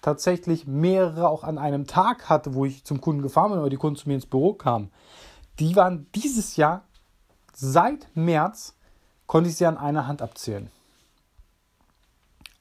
tatsächlich 0.00 0.68
mehrere 0.68 1.28
auch 1.28 1.42
an 1.42 1.58
einem 1.58 1.88
Tag 1.88 2.28
hatte, 2.28 2.54
wo 2.54 2.64
ich 2.64 2.84
zum 2.84 3.00
Kunden 3.00 3.22
gefahren 3.22 3.50
bin 3.50 3.58
oder 3.58 3.70
die 3.70 3.76
Kunden 3.76 3.96
zu 3.96 4.08
mir 4.08 4.14
ins 4.14 4.26
Büro 4.26 4.52
kamen, 4.52 4.92
die 5.58 5.74
waren 5.74 6.06
dieses 6.14 6.54
Jahr 6.54 6.82
seit 7.52 8.06
März, 8.14 8.76
konnte 9.26 9.50
ich 9.50 9.56
sie 9.56 9.66
an 9.66 9.78
einer 9.78 10.06
Hand 10.06 10.22
abzählen. 10.22 10.70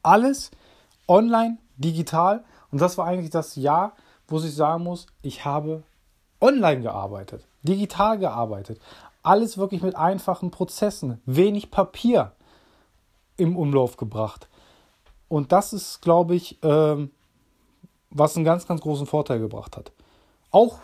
Alles 0.02 0.50
online, 1.08 1.60
digital 1.78 2.44
und 2.72 2.82
das 2.82 2.98
war 2.98 3.06
eigentlich 3.06 3.30
das 3.30 3.56
Jahr, 3.58 3.94
wo 4.28 4.40
ich 4.40 4.56
sagen 4.56 4.84
muss, 4.84 5.06
ich 5.22 5.46
habe 5.46 5.84
online 6.42 6.82
gearbeitet, 6.82 7.46
digital 7.64 8.18
gearbeitet, 8.18 8.80
alles 9.24 9.58
wirklich 9.58 9.82
mit 9.82 9.96
einfachen 9.96 10.52
Prozessen, 10.52 11.22
wenig 11.26 11.72
Papier 11.72 12.32
im 13.38 13.56
Umlauf 13.56 13.98
gebracht. 13.98 14.50
Und 15.28 15.52
das 15.52 15.72
ist, 15.74 16.02
glaube 16.02 16.36
ich, 16.36 16.60
ähm, 16.64 17.12
was 18.10 18.36
einen 18.36 18.46
ganz, 18.46 18.68
ganz 18.68 18.82
großen 18.82 19.06
Vorteil 19.06 19.40
gebracht 19.40 19.78
hat. 19.78 19.92
Auch, 20.50 20.80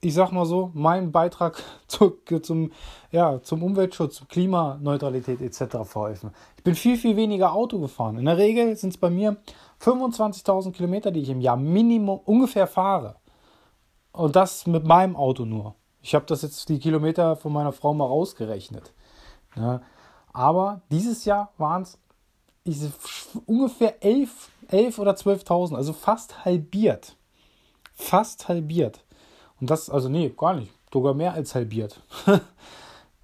ich 0.00 0.14
sag 0.14 0.30
mal 0.30 0.46
so, 0.46 0.70
mein 0.74 1.10
Beitrag 1.10 1.60
zu, 1.88 2.18
zum, 2.42 2.72
ja, 3.10 3.42
zum 3.42 3.62
Umweltschutz, 3.62 4.22
Klimaneutralität 4.28 5.40
etc. 5.40 5.78
verholfen. 5.84 6.30
Ich 6.56 6.62
bin 6.62 6.74
viel, 6.74 6.96
viel 6.96 7.16
weniger 7.16 7.52
Auto 7.52 7.80
gefahren. 7.80 8.18
In 8.18 8.26
der 8.26 8.36
Regel 8.36 8.76
sind 8.76 8.90
es 8.90 8.98
bei 8.98 9.10
mir 9.10 9.36
25.000 9.80 10.72
Kilometer, 10.72 11.10
die 11.10 11.20
ich 11.20 11.30
im 11.30 11.40
Jahr 11.40 11.56
Minimum 11.56 12.20
ungefähr 12.24 12.66
fahre. 12.66 13.16
Und 14.12 14.36
das 14.36 14.66
mit 14.66 14.84
meinem 14.84 15.16
Auto 15.16 15.44
nur. 15.44 15.74
Ich 16.00 16.14
habe 16.14 16.26
das 16.26 16.42
jetzt 16.42 16.68
die 16.68 16.78
Kilometer 16.78 17.36
von 17.36 17.52
meiner 17.52 17.72
Frau 17.72 17.94
mal 17.94 18.06
rausgerechnet. 18.06 18.92
Ja, 19.56 19.82
aber 20.32 20.82
dieses 20.90 21.24
Jahr 21.24 21.52
waren 21.58 21.82
es 21.82 21.98
ungefähr 23.46 24.02
11, 24.04 24.50
11 24.68 24.98
oder 24.98 25.12
12.000, 25.12 25.74
also 25.74 25.92
fast 25.92 26.44
halbiert. 26.44 27.16
Fast 27.94 28.48
halbiert. 28.48 29.04
Und 29.60 29.70
das, 29.70 29.90
also 29.90 30.08
nee, 30.08 30.32
gar 30.36 30.54
nicht, 30.54 30.72
sogar 30.92 31.14
mehr 31.14 31.32
als 31.32 31.54
halbiert. 31.54 32.00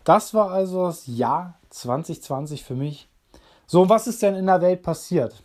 das 0.04 0.34
war 0.34 0.50
also 0.50 0.86
das 0.86 1.06
Jahr 1.06 1.58
2020 1.70 2.64
für 2.64 2.74
mich. 2.74 3.08
So, 3.66 3.82
und 3.82 3.88
was 3.88 4.06
ist 4.06 4.22
denn 4.22 4.34
in 4.34 4.46
der 4.46 4.60
Welt 4.60 4.82
passiert? 4.82 5.42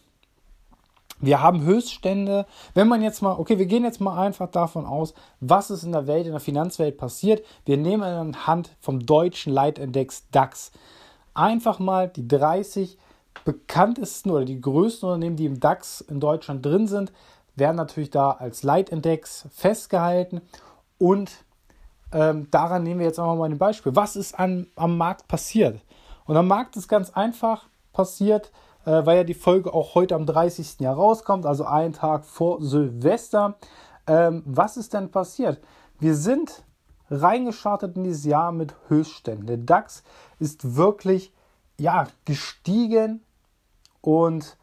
Wir 1.19 1.41
haben 1.41 1.63
Höchststände. 1.63 2.45
Wenn 2.73 2.87
man 2.87 3.01
jetzt 3.01 3.21
mal, 3.21 3.33
okay, 3.33 3.57
wir 3.57 3.65
gehen 3.65 3.83
jetzt 3.83 3.99
mal 3.99 4.17
einfach 4.17 4.49
davon 4.49 4.85
aus, 4.85 5.13
was 5.39 5.69
ist 5.69 5.83
in 5.83 5.91
der 5.91 6.07
Welt, 6.07 6.25
in 6.25 6.31
der 6.31 6.39
Finanzwelt 6.39 6.97
passiert. 6.97 7.45
Wir 7.65 7.77
nehmen 7.77 8.03
anhand 8.03 8.75
vom 8.79 9.05
deutschen 9.05 9.51
Leitindex 9.51 10.29
DAX 10.31 10.71
einfach 11.33 11.79
mal 11.79 12.07
die 12.07 12.27
30 12.27 12.97
bekanntesten 13.45 14.31
oder 14.31 14.45
die 14.45 14.61
größten 14.61 15.07
Unternehmen, 15.07 15.35
die 15.35 15.45
im 15.45 15.59
DAX 15.59 16.01
in 16.01 16.19
Deutschland 16.19 16.65
drin 16.65 16.87
sind, 16.87 17.11
werden 17.55 17.75
natürlich 17.75 18.09
da 18.09 18.31
als 18.31 18.63
Leitindex 18.63 19.47
festgehalten. 19.51 20.41
Und 20.97 21.31
ähm, 22.11 22.47
daran 22.51 22.83
nehmen 22.83 22.99
wir 22.99 23.07
jetzt 23.07 23.19
einfach 23.19 23.35
mal 23.35 23.49
ein 23.49 23.57
Beispiel. 23.57 23.95
Was 23.95 24.15
ist 24.15 24.37
an, 24.37 24.67
am 24.75 24.97
Markt 24.97 25.27
passiert? 25.27 25.79
Und 26.25 26.37
am 26.37 26.47
Markt 26.47 26.75
ist 26.75 26.87
ganz 26.87 27.11
einfach 27.11 27.65
passiert, 27.93 28.51
äh, 28.89 29.05
weil 29.05 29.17
ja 29.17 29.23
die 29.23 29.35
Folge 29.35 29.71
auch 29.71 29.93
heute 29.93 30.15
am 30.15 30.25
30. 30.25 30.79
Jahr 30.79 30.95
rauskommt, 30.95 31.45
also 31.45 31.65
einen 31.65 31.93
Tag 31.93 32.25
vor 32.25 32.59
Silvester. 32.61 33.55
Ähm, 34.07 34.41
was 34.45 34.77
ist 34.77 34.95
denn 34.95 35.11
passiert? 35.11 35.61
Wir 35.99 36.15
sind 36.15 36.63
reingestartet 37.11 37.95
in 37.95 38.03
dieses 38.03 38.25
Jahr 38.25 38.51
mit 38.51 38.73
Höchstständen. 38.87 39.45
Der 39.45 39.57
DAX 39.57 40.03
ist 40.39 40.75
wirklich 40.75 41.31
ja, 41.77 42.07
gestiegen 42.25 43.21
und 44.01 44.57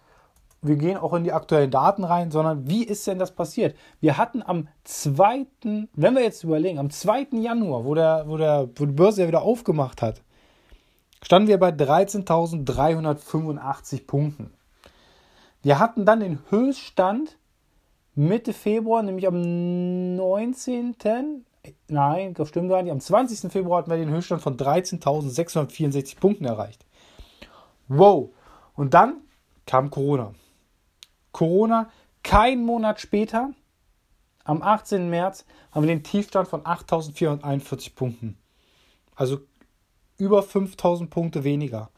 wir 0.60 0.76
gehen 0.76 0.96
auch 0.96 1.14
in 1.14 1.22
die 1.22 1.32
aktuellen 1.32 1.70
Daten 1.70 2.02
rein, 2.02 2.32
sondern 2.32 2.68
wie 2.68 2.82
ist 2.82 3.06
denn 3.06 3.20
das 3.20 3.30
passiert? 3.30 3.76
Wir 4.00 4.18
hatten 4.18 4.42
am 4.42 4.66
2., 4.82 5.46
wenn 5.94 6.14
wir 6.14 6.22
jetzt 6.22 6.42
überlegen, 6.42 6.80
am 6.80 6.90
2. 6.90 7.28
Januar, 7.32 7.84
wo, 7.84 7.94
der, 7.94 8.24
wo, 8.26 8.36
der, 8.36 8.68
wo 8.74 8.86
die 8.86 8.92
Börse 8.92 9.22
ja 9.22 9.28
wieder 9.28 9.42
aufgemacht 9.42 10.02
hat, 10.02 10.22
standen 11.22 11.48
wir 11.48 11.58
bei 11.58 11.70
13.385 11.70 14.06
Punkten. 14.06 14.52
Wir 15.62 15.78
hatten 15.78 16.06
dann 16.06 16.20
den 16.20 16.38
Höchststand 16.50 17.36
Mitte 18.14 18.52
Februar, 18.52 19.02
nämlich 19.02 19.26
am 19.26 20.16
19. 20.16 20.96
Nein, 21.88 22.34
das 22.34 22.48
stimmt 22.48 22.70
gar 22.70 22.82
nicht. 22.82 22.92
Am 22.92 23.00
20. 23.00 23.52
Februar 23.52 23.78
hatten 23.78 23.90
wir 23.90 23.98
den 23.98 24.10
Höchststand 24.10 24.40
von 24.40 24.56
13.664 24.56 26.18
Punkten 26.18 26.44
erreicht. 26.44 26.86
Wow. 27.88 28.30
Und 28.74 28.94
dann 28.94 29.20
kam 29.66 29.90
Corona. 29.90 30.32
Corona, 31.32 31.90
kein 32.22 32.64
Monat 32.64 33.00
später, 33.00 33.50
am 34.44 34.62
18. 34.62 35.10
März, 35.10 35.44
haben 35.72 35.86
wir 35.86 35.94
den 35.94 36.04
Tiefstand 36.04 36.48
von 36.48 36.62
8.441 36.62 37.94
Punkten. 37.94 38.38
Also 39.14 39.40
über 40.18 40.40
5.000 40.40 41.08
Punkte 41.08 41.44
weniger. 41.44 41.90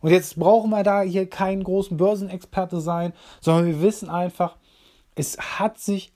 Und 0.00 0.10
jetzt 0.10 0.38
brauchen 0.38 0.70
wir 0.70 0.82
da 0.82 1.02
hier 1.02 1.28
keinen 1.28 1.64
großen 1.64 1.96
Börsenexperte 1.96 2.80
sein, 2.80 3.12
sondern 3.40 3.66
wir 3.66 3.80
wissen 3.80 4.10
einfach, 4.10 4.56
es 5.14 5.38
hat 5.38 5.78
sich 5.78 6.12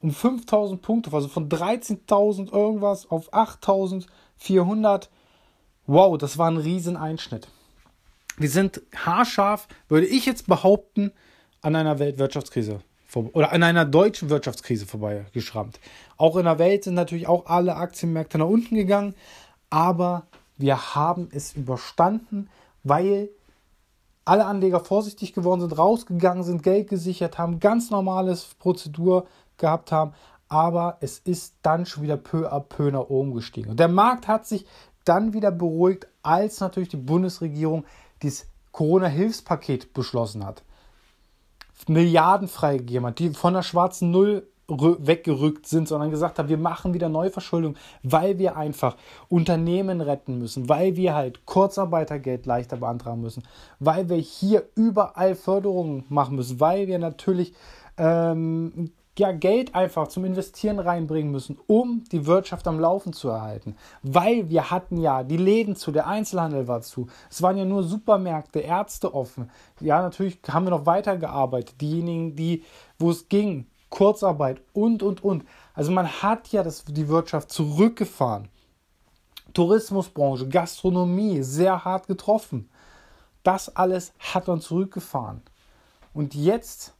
um 0.00 0.10
5000 0.10 0.82
Punkte, 0.82 1.12
also 1.12 1.28
von 1.28 1.48
13.000 1.48 2.52
irgendwas 2.52 3.10
auf 3.10 3.32
8.400. 3.32 5.08
Wow, 5.86 6.18
das 6.18 6.38
war 6.38 6.50
ein 6.50 6.56
Rieseneinschnitt. 6.56 7.48
Wir 8.36 8.48
sind 8.48 8.80
haarscharf, 8.94 9.68
würde 9.88 10.06
ich 10.06 10.26
jetzt 10.26 10.46
behaupten, 10.46 11.12
an 11.62 11.76
einer 11.76 11.98
Weltwirtschaftskrise 11.98 12.80
oder 13.14 13.52
an 13.52 13.62
einer 13.62 13.84
deutschen 13.84 14.30
Wirtschaftskrise 14.30 14.86
vorbeigeschrammt. 14.86 15.78
Auch 16.16 16.36
in 16.36 16.44
der 16.44 16.58
Welt 16.58 16.84
sind 16.84 16.94
natürlich 16.94 17.26
auch 17.26 17.46
alle 17.46 17.76
Aktienmärkte 17.76 18.38
nach 18.38 18.46
unten 18.46 18.74
gegangen, 18.76 19.14
aber 19.68 20.26
wir 20.60 20.94
haben 20.94 21.28
es 21.32 21.54
überstanden, 21.54 22.48
weil 22.82 23.30
alle 24.24 24.46
Anleger 24.46 24.80
vorsichtig 24.80 25.32
geworden 25.32 25.60
sind, 25.60 25.76
rausgegangen 25.76 26.44
sind, 26.44 26.62
Geld 26.62 26.88
gesichert 26.88 27.38
haben, 27.38 27.58
ganz 27.58 27.90
normales 27.90 28.54
Prozedur 28.58 29.26
gehabt 29.56 29.92
haben, 29.92 30.12
aber 30.48 30.98
es 31.00 31.18
ist 31.18 31.54
dann 31.62 31.86
schon 31.86 32.02
wieder 32.02 32.16
peu 32.16 32.52
à 32.52 32.60
peu 32.60 32.90
nach 32.90 33.08
oben 33.08 33.34
gestiegen. 33.34 33.70
Und 33.70 33.80
der 33.80 33.88
Markt 33.88 34.28
hat 34.28 34.46
sich 34.46 34.66
dann 35.04 35.32
wieder 35.32 35.50
beruhigt, 35.50 36.06
als 36.22 36.60
natürlich 36.60 36.90
die 36.90 36.96
Bundesregierung 36.96 37.84
dieses 38.22 38.46
Corona-Hilfspaket 38.72 39.94
beschlossen 39.94 40.44
hat. 40.44 40.62
Milliarden 41.88 42.46
freigegeben 42.46 43.06
hat, 43.06 43.18
die 43.18 43.30
von 43.30 43.54
der 43.54 43.62
schwarzen 43.62 44.10
Null 44.10 44.46
weggerückt 44.70 45.66
sind, 45.66 45.88
sondern 45.88 46.10
gesagt 46.10 46.38
haben, 46.38 46.48
wir 46.48 46.58
machen 46.58 46.94
wieder 46.94 47.08
Neuverschuldung, 47.08 47.76
weil 48.02 48.38
wir 48.38 48.56
einfach 48.56 48.96
Unternehmen 49.28 50.00
retten 50.00 50.38
müssen, 50.38 50.68
weil 50.68 50.96
wir 50.96 51.14
halt 51.14 51.46
Kurzarbeitergeld 51.46 52.46
leichter 52.46 52.76
beantragen 52.76 53.20
müssen, 53.20 53.42
weil 53.78 54.08
wir 54.08 54.16
hier 54.16 54.64
überall 54.74 55.34
Förderungen 55.34 56.04
machen 56.08 56.36
müssen, 56.36 56.60
weil 56.60 56.86
wir 56.86 56.98
natürlich 56.98 57.54
ähm, 57.98 58.92
ja, 59.20 59.32
Geld 59.32 59.74
einfach 59.74 60.08
zum 60.08 60.24
Investieren 60.24 60.78
reinbringen 60.78 61.30
müssen, 61.30 61.58
um 61.66 62.04
die 62.10 62.26
Wirtschaft 62.26 62.66
am 62.66 62.80
Laufen 62.80 63.12
zu 63.12 63.28
erhalten. 63.28 63.76
Weil 64.02 64.48
wir 64.48 64.70
hatten 64.70 64.96
ja 64.96 65.22
die 65.22 65.36
Läden 65.36 65.76
zu, 65.76 65.92
der 65.92 66.06
Einzelhandel 66.06 66.68
war 66.68 66.80
zu. 66.80 67.08
Es 67.28 67.42
waren 67.42 67.58
ja 67.58 67.66
nur 67.66 67.82
Supermärkte, 67.82 68.60
Ärzte 68.60 69.14
offen. 69.14 69.50
Ja, 69.80 70.00
natürlich 70.00 70.38
haben 70.48 70.64
wir 70.64 70.70
noch 70.70 70.86
weitergearbeitet. 70.86 71.80
Diejenigen, 71.80 72.34
die, 72.34 72.64
wo 72.98 73.10
es 73.10 73.28
ging, 73.28 73.66
Kurzarbeit 73.90 74.62
und, 74.72 75.02
und, 75.02 75.22
und. 75.22 75.44
Also 75.74 75.92
man 75.92 76.06
hat 76.06 76.48
ja 76.48 76.62
das, 76.62 76.84
die 76.84 77.08
Wirtschaft 77.08 77.50
zurückgefahren. 77.50 78.48
Tourismusbranche, 79.52 80.48
Gastronomie 80.48 81.42
sehr 81.42 81.84
hart 81.84 82.06
getroffen. 82.06 82.70
Das 83.42 83.74
alles 83.74 84.12
hat 84.18 84.46
man 84.46 84.60
zurückgefahren. 84.60 85.42
Und 86.14 86.34
jetzt 86.34 86.94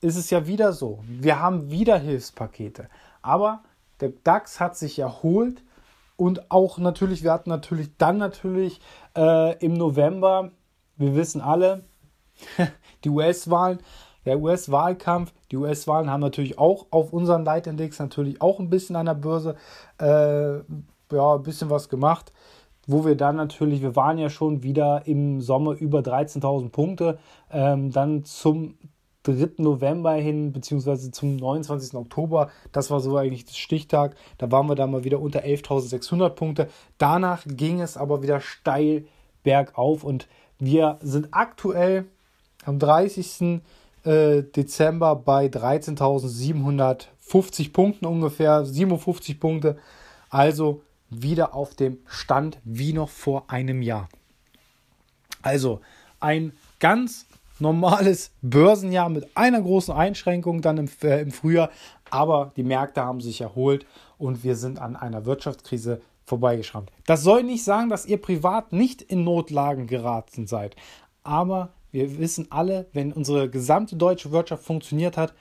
ist 0.00 0.16
es 0.16 0.30
ja 0.30 0.46
wieder 0.46 0.72
so. 0.72 1.02
Wir 1.06 1.40
haben 1.40 1.70
wieder 1.70 1.98
Hilfspakete. 1.98 2.88
Aber 3.22 3.62
der 4.00 4.10
DAX 4.24 4.60
hat 4.60 4.76
sich 4.76 4.98
erholt 4.98 5.62
und 6.16 6.50
auch 6.50 6.78
natürlich, 6.78 7.22
wir 7.22 7.32
hatten 7.32 7.50
natürlich 7.50 7.96
dann 7.98 8.18
natürlich 8.18 8.80
äh, 9.16 9.56
im 9.64 9.74
November, 9.74 10.50
wir 10.96 11.14
wissen 11.14 11.40
alle, 11.40 11.84
die 13.04 13.10
US-Wahlen, 13.10 13.78
der 14.24 14.40
US-Wahlkampf, 14.40 15.32
die 15.50 15.56
US-Wahlen 15.56 16.10
haben 16.10 16.20
natürlich 16.20 16.58
auch 16.58 16.86
auf 16.90 17.12
unseren 17.12 17.44
Leitindex 17.44 17.98
natürlich 17.98 18.40
auch 18.40 18.60
ein 18.60 18.70
bisschen 18.70 18.96
an 18.96 19.06
der 19.06 19.14
Börse 19.14 19.56
äh, 19.98 20.58
ja, 21.12 21.34
ein 21.34 21.42
bisschen 21.42 21.70
was 21.70 21.88
gemacht, 21.88 22.32
wo 22.86 23.04
wir 23.04 23.16
dann 23.16 23.36
natürlich, 23.36 23.82
wir 23.82 23.96
waren 23.96 24.18
ja 24.18 24.30
schon 24.30 24.62
wieder 24.62 25.02
im 25.06 25.40
Sommer 25.40 25.72
über 25.72 26.00
13.000 26.00 26.70
Punkte, 26.70 27.18
ähm, 27.50 27.92
dann 27.92 28.24
zum 28.24 28.76
3. 29.24 29.50
November 29.58 30.14
hin, 30.14 30.52
beziehungsweise 30.52 31.12
zum 31.12 31.36
29. 31.36 31.94
Oktober, 31.94 32.50
das 32.72 32.90
war 32.90 32.98
so 32.98 33.16
eigentlich 33.16 33.44
der 33.44 33.54
Stichtag, 33.54 34.16
da 34.38 34.50
waren 34.50 34.66
wir 34.66 34.74
dann 34.74 34.90
mal 34.90 35.04
wieder 35.04 35.20
unter 35.20 35.44
11.600 35.44 36.30
Punkte. 36.30 36.68
Danach 36.98 37.44
ging 37.46 37.80
es 37.80 37.96
aber 37.96 38.22
wieder 38.22 38.40
steil 38.40 39.04
bergauf 39.44 40.02
und 40.02 40.28
wir 40.58 40.98
sind 41.02 41.28
aktuell 41.30 42.06
am 42.64 42.78
30. 42.78 43.60
Äh, 44.04 44.42
Dezember 44.42 45.16
bei 45.16 45.46
13.750 45.46 47.72
Punkten 47.72 48.06
ungefähr, 48.06 48.64
57 48.64 49.38
Punkte. 49.38 49.78
Also 50.28 50.82
wieder 51.08 51.54
auf 51.54 51.74
dem 51.74 51.98
Stand 52.06 52.58
wie 52.64 52.92
noch 52.92 53.08
vor 53.08 53.44
einem 53.48 53.82
Jahr. 53.82 54.08
Also 55.42 55.80
ein 56.20 56.52
ganz 56.80 57.26
normales 57.58 58.32
Börsenjahr 58.42 59.08
mit 59.08 59.36
einer 59.36 59.60
großen 59.60 59.94
Einschränkung 59.94 60.62
dann 60.62 60.78
im, 60.78 60.88
äh, 61.02 61.20
im 61.20 61.30
Frühjahr. 61.30 61.70
Aber 62.10 62.52
die 62.56 62.64
Märkte 62.64 63.02
haben 63.02 63.20
sich 63.20 63.40
erholt 63.40 63.86
und 64.18 64.44
wir 64.44 64.56
sind 64.56 64.80
an 64.80 64.96
einer 64.96 65.24
Wirtschaftskrise 65.24 66.00
vorbeigeschrammt. 66.24 66.90
Das 67.06 67.22
soll 67.22 67.42
nicht 67.42 67.64
sagen, 67.64 67.88
dass 67.88 68.06
ihr 68.06 68.20
privat 68.20 68.72
nicht 68.72 69.02
in 69.02 69.24
Notlagen 69.24 69.86
geraten 69.86 70.46
seid. 70.46 70.76
Aber 71.24 71.70
wir 71.92 72.18
wissen 72.18 72.50
alle, 72.50 72.88
wenn 72.92 73.12
unsere 73.12 73.48
gesamte 73.48 73.96
deutsche 73.96 74.32
Wirtschaft 74.32 74.64
funktioniert 74.64 75.16
hat, 75.16 75.34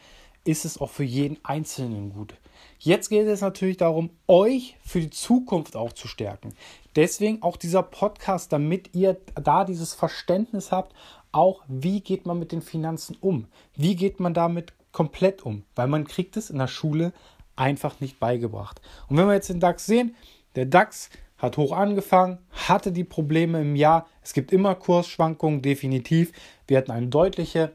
ist 0.44 0.66
es 0.66 0.80
auch 0.80 0.90
für 0.90 1.04
jeden 1.04 1.44
Einzelnen 1.44 2.14
gut. 2.14 2.34
Jetzt 2.80 3.10
geht 3.10 3.28
es 3.28 3.42
natürlich 3.42 3.78
darum, 3.78 4.10
euch 4.28 4.76
für 4.84 5.02
die 5.02 5.10
Zukunft 5.10 5.76
auch 5.76 5.94
zu 5.94 6.08
stärken. 6.08 6.54
Deswegen 6.96 7.42
auch 7.42 7.58
dieser 7.58 7.84
Podcast, 7.84 8.52
damit 8.52 8.96
ihr 8.96 9.18
da 9.36 9.66
dieses 9.66 9.94
Verständnis 9.94 10.72
habt, 10.72 10.94
auch 11.32 11.64
wie 11.68 12.02
geht 12.02 12.26
man 12.26 12.40
mit 12.40 12.52
den 12.52 12.62
Finanzen 12.62 13.18
um? 13.22 13.48
Wie 13.76 13.96
geht 13.96 14.20
man 14.20 14.34
damit 14.34 14.74
komplett 14.92 15.44
um? 15.44 15.64
Weil 15.76 15.88
man 15.88 16.06
kriegt 16.06 16.36
es 16.38 16.50
in 16.50 16.58
der 16.58 16.68
Schule 16.68 17.14
einfach 17.56 18.00
nicht 18.00 18.20
beigebracht. 18.20 18.82
Und 19.08 19.18
wenn 19.18 19.28
wir 19.28 19.36
jetzt 19.36 19.50
den 19.50 19.60
DAX 19.60 19.86
sehen, 19.86 20.16
der 20.56 20.66
DAX 20.66 21.10
hat 21.42 21.58
hoch 21.58 21.72
angefangen, 21.72 22.38
hatte 22.52 22.92
die 22.92 23.04
Probleme 23.04 23.62
im 23.62 23.76
Jahr. 23.76 24.08
Es 24.22 24.34
gibt 24.34 24.52
immer 24.52 24.76
Kursschwankungen, 24.76 25.64
definitiv. 25.64 26.32
Wir 26.68 26.78
hatten 26.78 26.92
eine 26.92 27.08
deutliche 27.08 27.74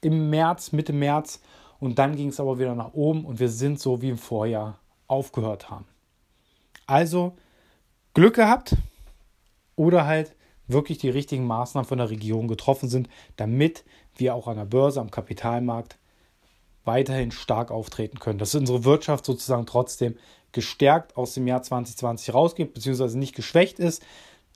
im 0.00 0.30
März, 0.30 0.70
Mitte 0.70 0.92
März 0.92 1.42
und 1.80 1.98
dann 1.98 2.14
ging 2.14 2.28
es 2.28 2.38
aber 2.38 2.60
wieder 2.60 2.76
nach 2.76 2.94
oben 2.94 3.24
und 3.24 3.40
wir 3.40 3.48
sind 3.48 3.80
so 3.80 4.00
wie 4.02 4.10
im 4.10 4.18
Vorjahr 4.18 4.78
aufgehört 5.08 5.68
haben. 5.68 5.86
Also 6.86 7.36
Glück 8.14 8.36
gehabt 8.36 8.76
oder 9.74 10.06
halt 10.06 10.36
wirklich 10.68 10.98
die 10.98 11.10
richtigen 11.10 11.46
Maßnahmen 11.46 11.88
von 11.88 11.98
der 11.98 12.10
Regierung 12.10 12.46
getroffen 12.46 12.88
sind, 12.88 13.08
damit 13.36 13.84
wir 14.16 14.34
auch 14.34 14.46
an 14.46 14.56
der 14.56 14.64
Börse, 14.64 15.00
am 15.00 15.10
Kapitalmarkt 15.10 15.98
weiterhin 16.88 17.30
stark 17.30 17.70
auftreten 17.70 18.18
können. 18.18 18.40
Dass 18.40 18.56
unsere 18.56 18.84
Wirtschaft 18.84 19.24
sozusagen 19.24 19.66
trotzdem 19.66 20.16
gestärkt 20.50 21.16
aus 21.16 21.34
dem 21.34 21.46
Jahr 21.46 21.62
2020 21.62 22.34
rausgeht, 22.34 22.74
beziehungsweise 22.74 23.18
nicht 23.18 23.36
geschwächt 23.36 23.78
ist 23.78 24.02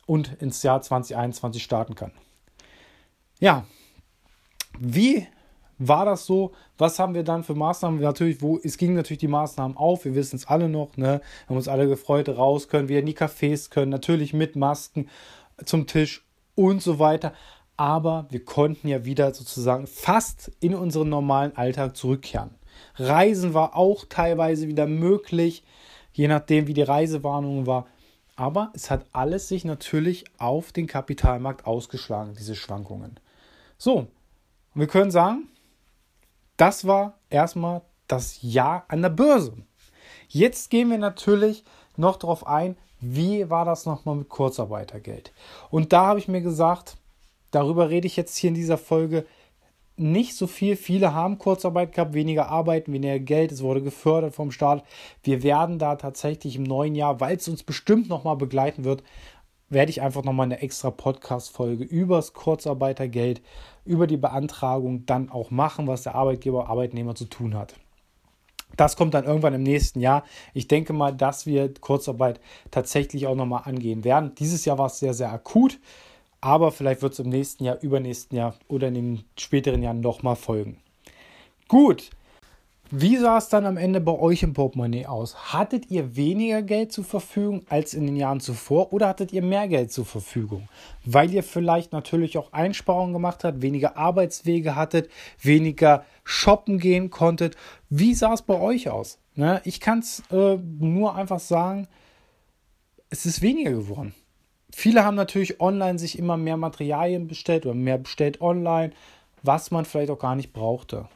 und 0.06 0.32
ins 0.40 0.64
Jahr 0.64 0.82
2021 0.82 1.62
starten 1.62 1.94
kann. 1.94 2.10
Ja, 3.38 3.66
wie 4.80 5.28
war 5.78 6.04
das 6.04 6.26
so? 6.26 6.52
Was 6.78 6.98
haben 6.98 7.14
wir 7.14 7.24
dann 7.24 7.44
für 7.44 7.54
Maßnahmen? 7.54 8.00
Natürlich, 8.00 8.40
wo 8.40 8.58
es 8.62 8.78
ging 8.78 8.94
natürlich 8.94 9.18
die 9.18 9.28
Maßnahmen 9.28 9.76
auf. 9.76 10.04
Wir 10.04 10.14
wissen 10.14 10.36
es 10.36 10.46
alle 10.46 10.68
noch. 10.68 10.96
Ne? 10.96 11.20
Haben 11.48 11.56
uns 11.56 11.68
alle 11.68 11.88
gefreut, 11.88 12.28
raus 12.28 12.68
können, 12.68 12.88
wir 12.88 13.00
in 13.00 13.06
die 13.06 13.16
Cafés 13.16 13.70
können, 13.70 13.90
natürlich 13.90 14.32
mit 14.32 14.56
Masken 14.56 15.08
zum 15.64 15.86
Tisch 15.86 16.24
und 16.54 16.82
so 16.82 16.98
weiter. 16.98 17.34
Aber 17.82 18.26
wir 18.30 18.44
konnten 18.44 18.86
ja 18.86 19.04
wieder 19.04 19.34
sozusagen 19.34 19.88
fast 19.88 20.52
in 20.60 20.72
unseren 20.72 21.08
normalen 21.08 21.56
Alltag 21.56 21.96
zurückkehren. 21.96 22.54
Reisen 22.94 23.54
war 23.54 23.74
auch 23.74 24.04
teilweise 24.08 24.68
wieder 24.68 24.86
möglich, 24.86 25.64
je 26.12 26.28
nachdem, 26.28 26.68
wie 26.68 26.74
die 26.74 26.82
Reisewarnung 26.82 27.66
war. 27.66 27.88
Aber 28.36 28.70
es 28.72 28.88
hat 28.88 29.06
alles 29.10 29.48
sich 29.48 29.64
natürlich 29.64 30.24
auf 30.38 30.70
den 30.70 30.86
Kapitalmarkt 30.86 31.66
ausgeschlagen, 31.66 32.36
diese 32.38 32.54
Schwankungen. 32.54 33.18
So, 33.78 34.06
wir 34.74 34.86
können 34.86 35.10
sagen, 35.10 35.48
das 36.56 36.86
war 36.86 37.18
erstmal 37.30 37.82
das 38.06 38.42
Jahr 38.42 38.84
an 38.86 39.02
der 39.02 39.10
Börse. 39.10 39.56
Jetzt 40.28 40.70
gehen 40.70 40.88
wir 40.88 40.98
natürlich 40.98 41.64
noch 41.96 42.14
darauf 42.14 42.46
ein, 42.46 42.76
wie 43.00 43.50
war 43.50 43.64
das 43.64 43.86
nochmal 43.86 44.14
mit 44.14 44.28
Kurzarbeitergeld. 44.28 45.32
Und 45.70 45.92
da 45.92 46.06
habe 46.06 46.20
ich 46.20 46.28
mir 46.28 46.42
gesagt, 46.42 46.96
darüber 47.52 47.88
rede 47.88 48.08
ich 48.08 48.16
jetzt 48.16 48.36
hier 48.36 48.48
in 48.48 48.54
dieser 48.54 48.78
Folge 48.78 49.24
nicht 49.96 50.36
so 50.36 50.46
viel. 50.46 50.76
Viele 50.76 51.14
haben 51.14 51.38
Kurzarbeit 51.38 51.92
gehabt, 51.92 52.14
weniger 52.14 52.48
Arbeiten, 52.48 52.92
weniger 52.92 53.18
Geld. 53.18 53.52
Es 53.52 53.62
wurde 53.62 53.82
gefördert 53.82 54.34
vom 54.34 54.50
Staat. 54.50 54.84
Wir 55.22 55.42
werden 55.42 55.78
da 55.78 55.96
tatsächlich 55.96 56.56
im 56.56 56.64
neuen 56.64 56.94
Jahr, 56.94 57.20
weil 57.20 57.36
es 57.36 57.48
uns 57.48 57.62
bestimmt 57.62 58.08
nochmal 58.08 58.36
begleiten 58.36 58.84
wird, 58.84 59.02
werde 59.68 59.90
ich 59.90 60.02
einfach 60.02 60.24
nochmal 60.24 60.46
eine 60.46 60.60
extra 60.60 60.90
Podcast-Folge 60.90 61.84
über 61.84 62.16
das 62.16 62.32
Kurzarbeitergeld, 62.34 63.40
über 63.84 64.06
die 64.06 64.16
Beantragung 64.16 65.06
dann 65.06 65.30
auch 65.30 65.50
machen, 65.50 65.86
was 65.86 66.02
der 66.02 66.14
Arbeitgeber, 66.14 66.68
Arbeitnehmer 66.68 67.14
zu 67.14 67.24
tun 67.24 67.54
hat. 67.54 67.74
Das 68.76 68.96
kommt 68.96 69.14
dann 69.14 69.24
irgendwann 69.24 69.54
im 69.54 69.62
nächsten 69.62 70.00
Jahr. 70.00 70.24
Ich 70.54 70.68
denke 70.68 70.92
mal, 70.92 71.12
dass 71.12 71.46
wir 71.46 71.72
Kurzarbeit 71.74 72.40
tatsächlich 72.70 73.26
auch 73.26 73.34
nochmal 73.34 73.62
angehen 73.64 74.04
werden. 74.04 74.34
Dieses 74.38 74.64
Jahr 74.64 74.78
war 74.78 74.86
es 74.86 74.98
sehr, 74.98 75.14
sehr 75.14 75.30
akut, 75.30 75.78
aber 76.42 76.72
vielleicht 76.72 77.00
wird 77.00 77.14
es 77.14 77.20
im 77.20 77.30
nächsten 77.30 77.64
Jahr, 77.64 77.80
übernächsten 77.80 78.36
Jahr 78.36 78.56
oder 78.68 78.88
in 78.88 78.94
den 78.94 79.24
späteren 79.38 79.82
Jahren 79.82 80.00
nochmal 80.00 80.36
folgen. 80.36 80.76
Gut, 81.68 82.10
wie 82.90 83.16
sah 83.16 83.38
es 83.38 83.48
dann 83.48 83.64
am 83.64 83.78
Ende 83.78 84.02
bei 84.02 84.12
euch 84.12 84.42
im 84.42 84.52
Portemonnaie 84.52 85.06
aus? 85.06 85.54
Hattet 85.54 85.90
ihr 85.90 86.14
weniger 86.14 86.60
Geld 86.60 86.92
zur 86.92 87.04
Verfügung 87.04 87.62
als 87.70 87.94
in 87.94 88.04
den 88.04 88.16
Jahren 88.16 88.40
zuvor 88.40 88.92
oder 88.92 89.08
hattet 89.08 89.32
ihr 89.32 89.40
mehr 89.40 89.66
Geld 89.66 89.90
zur 89.92 90.04
Verfügung? 90.04 90.68
Weil 91.06 91.32
ihr 91.32 91.42
vielleicht 91.42 91.92
natürlich 91.92 92.36
auch 92.36 92.52
Einsparungen 92.52 93.14
gemacht 93.14 93.44
habt, 93.44 93.62
weniger 93.62 93.96
Arbeitswege 93.96 94.76
hattet, 94.76 95.08
weniger 95.40 96.04
shoppen 96.24 96.78
gehen 96.78 97.08
konntet. 97.08 97.56
Wie 97.88 98.14
sah 98.14 98.34
es 98.34 98.42
bei 98.42 98.60
euch 98.60 98.90
aus? 98.90 99.18
Ne? 99.36 99.62
Ich 99.64 99.80
kann 99.80 100.00
es 100.00 100.22
äh, 100.30 100.56
nur 100.56 101.14
einfach 101.14 101.40
sagen, 101.40 101.88
es 103.08 103.24
ist 103.24 103.40
weniger 103.40 103.70
geworden. 103.70 104.12
Viele 104.74 105.04
haben 105.04 105.16
natürlich 105.16 105.60
online 105.60 105.98
sich 105.98 106.18
immer 106.18 106.36
mehr 106.36 106.56
Materialien 106.56 107.28
bestellt 107.28 107.66
oder 107.66 107.74
mehr 107.74 107.98
bestellt 107.98 108.40
online, 108.40 108.92
was 109.42 109.70
man 109.70 109.84
vielleicht 109.84 110.10
auch 110.10 110.18
gar 110.18 110.34
nicht 110.34 110.52
brauchte. 110.52 111.06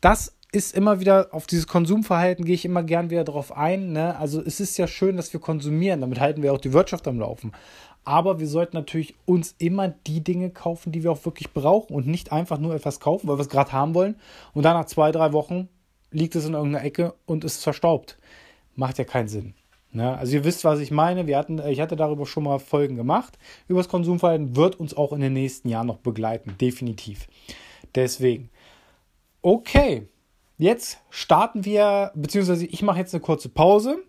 Das 0.00 0.34
ist 0.52 0.74
immer 0.74 1.00
wieder, 1.00 1.28
auf 1.32 1.46
dieses 1.46 1.66
Konsumverhalten 1.66 2.44
gehe 2.44 2.54
ich 2.54 2.64
immer 2.64 2.82
gern 2.82 3.10
wieder 3.10 3.24
drauf 3.24 3.56
ein. 3.56 3.92
Ne? 3.92 4.16
Also 4.16 4.42
es 4.42 4.60
ist 4.60 4.78
ja 4.78 4.86
schön, 4.86 5.16
dass 5.16 5.32
wir 5.32 5.40
konsumieren, 5.40 6.00
damit 6.00 6.20
halten 6.20 6.42
wir 6.42 6.52
auch 6.52 6.60
die 6.60 6.72
Wirtschaft 6.72 7.06
am 7.06 7.20
Laufen. 7.20 7.52
Aber 8.04 8.40
wir 8.40 8.48
sollten 8.48 8.76
natürlich 8.76 9.14
uns 9.26 9.54
immer 9.58 9.88
die 9.88 10.24
Dinge 10.24 10.50
kaufen, 10.50 10.90
die 10.90 11.02
wir 11.02 11.12
auch 11.12 11.24
wirklich 11.24 11.52
brauchen 11.52 11.94
und 11.94 12.06
nicht 12.06 12.32
einfach 12.32 12.58
nur 12.58 12.74
etwas 12.74 12.98
kaufen, 12.98 13.28
weil 13.28 13.36
wir 13.36 13.42
es 13.42 13.48
gerade 13.48 13.72
haben 13.72 13.94
wollen 13.94 14.16
und 14.54 14.64
dann 14.64 14.76
nach 14.76 14.86
zwei, 14.86 15.12
drei 15.12 15.32
Wochen 15.32 15.68
liegt 16.10 16.34
es 16.34 16.46
in 16.46 16.54
irgendeiner 16.54 16.84
Ecke 16.84 17.14
und 17.26 17.44
ist 17.44 17.62
verstaubt. 17.62 18.16
Macht 18.74 18.98
ja 18.98 19.04
keinen 19.04 19.28
Sinn. 19.28 19.54
Ne? 19.92 20.16
Also 20.16 20.34
ihr 20.34 20.44
wisst, 20.44 20.64
was 20.64 20.80
ich 20.80 20.90
meine. 20.90 21.26
Wir 21.26 21.36
hatten, 21.38 21.60
ich 21.66 21.80
hatte 21.80 21.96
darüber 21.96 22.26
schon 22.26 22.44
mal 22.44 22.58
Folgen 22.58 22.96
gemacht. 22.96 23.38
Über 23.68 23.80
das 23.80 23.88
Konsumverhalten 23.88 24.56
wird 24.56 24.78
uns 24.78 24.96
auch 24.96 25.12
in 25.12 25.20
den 25.20 25.32
nächsten 25.32 25.68
Jahren 25.68 25.86
noch 25.86 25.98
begleiten, 25.98 26.56
definitiv. 26.60 27.26
Deswegen. 27.94 28.50
Okay, 29.42 30.06
Jetzt 30.60 30.98
starten 31.08 31.64
wir, 31.64 32.12
beziehungsweise 32.14 32.66
ich 32.66 32.82
mache 32.82 32.98
jetzt 32.98 33.14
eine 33.14 33.22
kurze 33.22 33.48
Pause 33.48 34.04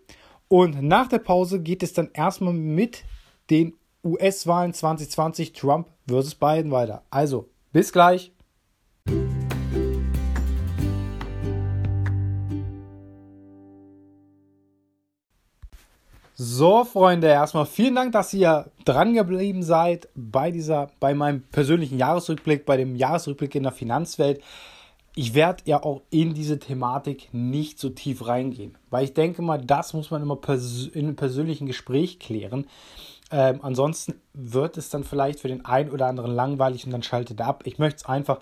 und 0.48 0.82
nach 0.82 1.08
der 1.08 1.18
Pause 1.18 1.62
geht 1.62 1.82
es 1.82 1.94
dann 1.94 2.10
erstmal 2.12 2.52
mit 2.52 3.04
den 3.48 3.72
US-Wahlen 4.04 4.74
2020 4.74 5.54
Trump 5.54 5.88
versus 6.06 6.34
Biden 6.34 6.70
weiter. 6.70 7.04
Also, 7.08 7.48
bis 7.72 7.90
gleich. 7.90 8.32
So, 16.34 16.84
Freunde, 16.84 17.26
erstmal 17.28 17.66
vielen 17.66 17.94
Dank, 17.94 18.12
dass 18.12 18.32
ihr 18.32 18.70
dran 18.84 19.14
geblieben 19.14 19.62
seid 19.62 20.08
bei 20.14 20.50
dieser, 20.50 20.90
bei 20.98 21.14
meinem 21.14 21.42
persönlichen 21.42 21.98
Jahresrückblick, 21.98 22.64
bei 22.64 22.76
dem 22.76 22.96
Jahresrückblick 22.96 23.54
in 23.54 23.64
der 23.64 23.72
Finanzwelt 23.72 24.40
ich 25.14 25.34
werde 25.34 25.62
ja 25.66 25.82
auch 25.82 26.02
in 26.10 26.34
diese 26.34 26.58
Thematik 26.58 27.28
nicht 27.32 27.78
so 27.78 27.90
tief 27.90 28.26
reingehen, 28.26 28.78
weil 28.90 29.04
ich 29.04 29.14
denke 29.14 29.42
mal, 29.42 29.58
das 29.58 29.92
muss 29.92 30.10
man 30.10 30.22
immer 30.22 30.36
pers 30.36 30.88
in 30.92 31.06
einem 31.06 31.16
persönlichen 31.16 31.66
Gespräch 31.66 32.18
klären. 32.18 32.66
Ähm, 33.30 33.60
ansonsten 33.62 34.14
wird 34.32 34.76
es 34.76 34.90
dann 34.90 35.04
vielleicht 35.04 35.40
für 35.40 35.48
den 35.48 35.64
einen 35.64 35.90
oder 35.90 36.06
anderen 36.06 36.32
langweilig 36.34 36.84
und 36.84 36.92
dann 36.92 37.02
schaltet 37.02 37.40
er 37.40 37.46
ab. 37.46 37.62
Ich 37.66 37.78
möchte 37.78 37.98
es 37.98 38.06
einfach 38.06 38.40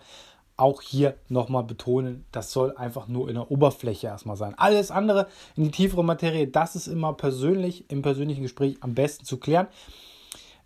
auch 0.60 0.82
hier 0.82 1.16
nochmal 1.28 1.64
betonen, 1.64 2.24
das 2.32 2.52
soll 2.52 2.76
einfach 2.76 3.08
nur 3.08 3.28
in 3.28 3.34
der 3.34 3.50
Oberfläche 3.50 4.08
erstmal 4.08 4.36
sein. 4.36 4.54
Alles 4.56 4.90
andere 4.90 5.26
in 5.56 5.64
die 5.64 5.70
tiefere 5.70 6.04
Materie, 6.04 6.46
das 6.46 6.76
ist 6.76 6.86
immer 6.86 7.14
persönlich 7.14 7.90
im 7.90 8.02
persönlichen 8.02 8.42
Gespräch 8.42 8.76
am 8.80 8.94
besten 8.94 9.24
zu 9.24 9.38
klären. 9.38 9.68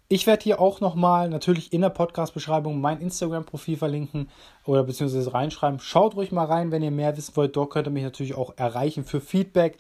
Ich 0.09 0.27
werde 0.27 0.43
hier 0.43 0.61
auch 0.61 0.81
nochmal 0.81 1.31
natürlich 1.31 1.73
in 1.73 1.81
der 1.81 1.89
Podcast-Beschreibung 1.89 2.81
mein 2.81 3.01
Instagram-Profil 3.01 3.79
verlinken 3.79 4.29
oder 4.67 4.85
beziehungsweise 4.85 5.33
reinschreiben. 5.33 5.81
Schaut 5.81 6.15
ruhig 6.15 6.31
mal 6.31 6.45
rein, 6.45 6.71
wenn 6.71 6.83
ihr 6.83 6.91
mehr 6.91 7.17
wissen 7.17 7.35
wollt. 7.37 7.57
Dort 7.57 7.71
könnt 7.71 7.87
ihr 7.89 7.91
mich 7.91 8.05
natürlich 8.05 8.35
auch 8.35 8.53
erreichen 8.57 9.05
für 9.05 9.21
Feedback, 9.21 9.79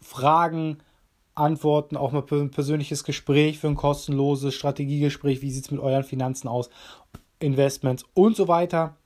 Fragen, 0.00 0.78
Antworten, 1.34 1.96
auch 1.96 2.12
mal 2.12 2.24
ein 2.30 2.50
persönliches 2.50 3.04
Gespräch, 3.04 3.58
für 3.58 3.68
ein 3.68 3.76
kostenloses 3.76 4.54
Strategiegespräch. 4.54 5.42
Wie 5.42 5.50
sieht 5.50 5.64
es 5.64 5.70
mit 5.70 5.80
euren 5.80 6.04
Finanzen 6.04 6.48
aus? 6.48 6.70
Investments 7.38 8.04
und 8.14 8.36
so 8.36 8.48
weiter. 8.48 8.96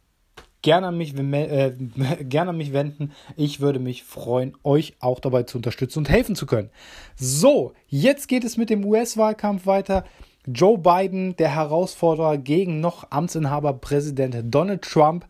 Gerne 0.63 0.89
an, 0.89 0.99
mich, 0.99 1.15
äh, 1.17 1.73
gerne 2.25 2.51
an 2.51 2.57
mich 2.57 2.73
wenden. 2.73 3.13
Ich 3.37 3.61
würde 3.61 3.79
mich 3.79 4.03
freuen, 4.03 4.57
euch 4.65 4.95
auch 5.01 5.21
dabei 5.21 5.45
zu 5.45 5.59
unterstützen 5.59 6.01
und 6.01 6.09
helfen 6.09 6.35
zu 6.35 6.47
können. 6.47 6.71
So, 7.17 7.73
jetzt 7.89 8.29
geht 8.29 8.45
es 8.45 8.57
mit 8.57 8.71
dem 8.71 8.85
US-Wahlkampf 8.85 9.67
weiter. 9.67 10.05
Joe 10.47 10.79
Biden, 10.79 11.37
der 11.37 11.55
Herausforderer 11.55 12.39
gegen 12.39 12.81
noch 12.81 13.11
Amtsinhaber 13.11 13.75
Präsident 13.75 14.37
Donald 14.55 14.83
Trump. 14.83 15.27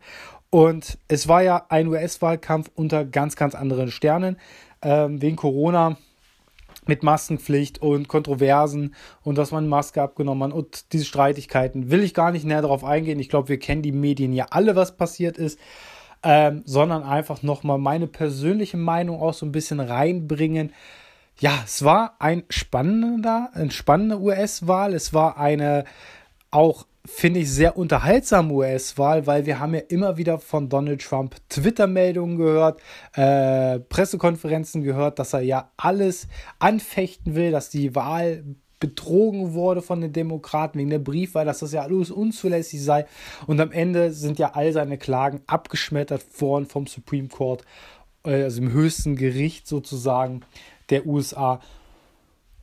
Und 0.49 0.97
es 1.07 1.27
war 1.27 1.41
ja 1.43 1.65
ein 1.69 1.87
US-Wahlkampf 1.87 2.71
unter 2.75 3.03
ganz, 3.03 3.35
ganz 3.35 3.55
anderen 3.55 3.91
Sternen. 3.91 4.37
Ähm, 4.81 5.21
wegen 5.21 5.35
Corona 5.35 5.97
mit 6.87 7.03
Maskenpflicht 7.03 7.81
und 7.81 8.07
Kontroversen 8.07 8.95
und 9.23 9.37
dass 9.37 9.51
man 9.51 9.67
Maske 9.67 10.01
abgenommen 10.01 10.51
hat 10.51 10.57
und 10.57 10.93
diese 10.93 11.05
Streitigkeiten. 11.05 11.91
Will 11.91 12.03
ich 12.03 12.13
gar 12.13 12.31
nicht 12.31 12.45
näher 12.45 12.61
darauf 12.61 12.83
eingehen. 12.83 13.19
Ich 13.19 13.29
glaube, 13.29 13.49
wir 13.49 13.59
kennen 13.59 13.81
die 13.81 13.91
Medien 13.91 14.33
ja 14.33 14.47
alle, 14.49 14.75
was 14.75 14.97
passiert 14.97 15.37
ist. 15.37 15.59
Ähm, 16.23 16.63
sondern 16.65 17.03
einfach 17.03 17.43
nochmal 17.43 17.77
meine 17.77 18.07
persönliche 18.07 18.75
Meinung 18.75 19.21
auch 19.21 19.35
so 19.35 19.45
ein 19.45 19.51
bisschen 19.51 19.79
reinbringen 19.79 20.73
ja, 21.39 21.61
es 21.63 21.83
war 21.83 22.15
ein 22.19 22.43
spannender, 22.49 23.49
eine 23.53 23.71
spannende 23.71 24.19
US-Wahl. 24.19 24.93
Es 24.93 25.13
war 25.13 25.37
eine 25.37 25.85
auch, 26.49 26.87
finde 27.07 27.39
ich, 27.39 27.51
sehr 27.51 27.77
unterhaltsame 27.77 28.53
US-Wahl, 28.53 29.25
weil 29.25 29.45
wir 29.45 29.59
haben 29.59 29.73
ja 29.73 29.81
immer 29.87 30.17
wieder 30.17 30.39
von 30.39 30.69
Donald 30.69 31.01
Trump 31.01 31.35
Twitter-Meldungen 31.49 32.37
gehört, 32.37 32.81
äh, 33.13 33.79
Pressekonferenzen 33.79 34.83
gehört, 34.83 35.17
dass 35.17 35.33
er 35.33 35.39
ja 35.39 35.71
alles 35.77 36.27
anfechten 36.59 37.33
will, 37.33 37.51
dass 37.51 37.69
die 37.69 37.95
Wahl 37.95 38.43
betrogen 38.79 39.53
wurde 39.53 39.81
von 39.81 40.01
den 40.01 40.13
Demokraten 40.13 40.77
wegen 40.77 40.89
der 40.89 40.99
Briefwahl, 40.99 41.45
dass 41.45 41.59
das 41.59 41.71
ja 41.71 41.81
alles 41.81 42.11
unzulässig 42.11 42.83
sei. 42.83 43.05
Und 43.47 43.59
am 43.59 43.71
Ende 43.71 44.13
sind 44.13 44.37
ja 44.37 44.51
all 44.53 44.71
seine 44.71 44.97
Klagen 44.97 45.41
abgeschmettert 45.47 46.23
worden 46.39 46.67
vom 46.67 46.87
Supreme 46.87 47.29
Court, 47.29 47.63
äh, 48.25 48.43
also 48.43 48.61
im 48.61 48.71
höchsten 48.71 49.15
Gericht 49.15 49.67
sozusagen 49.67 50.41
der 50.89 51.07
USA. 51.07 51.61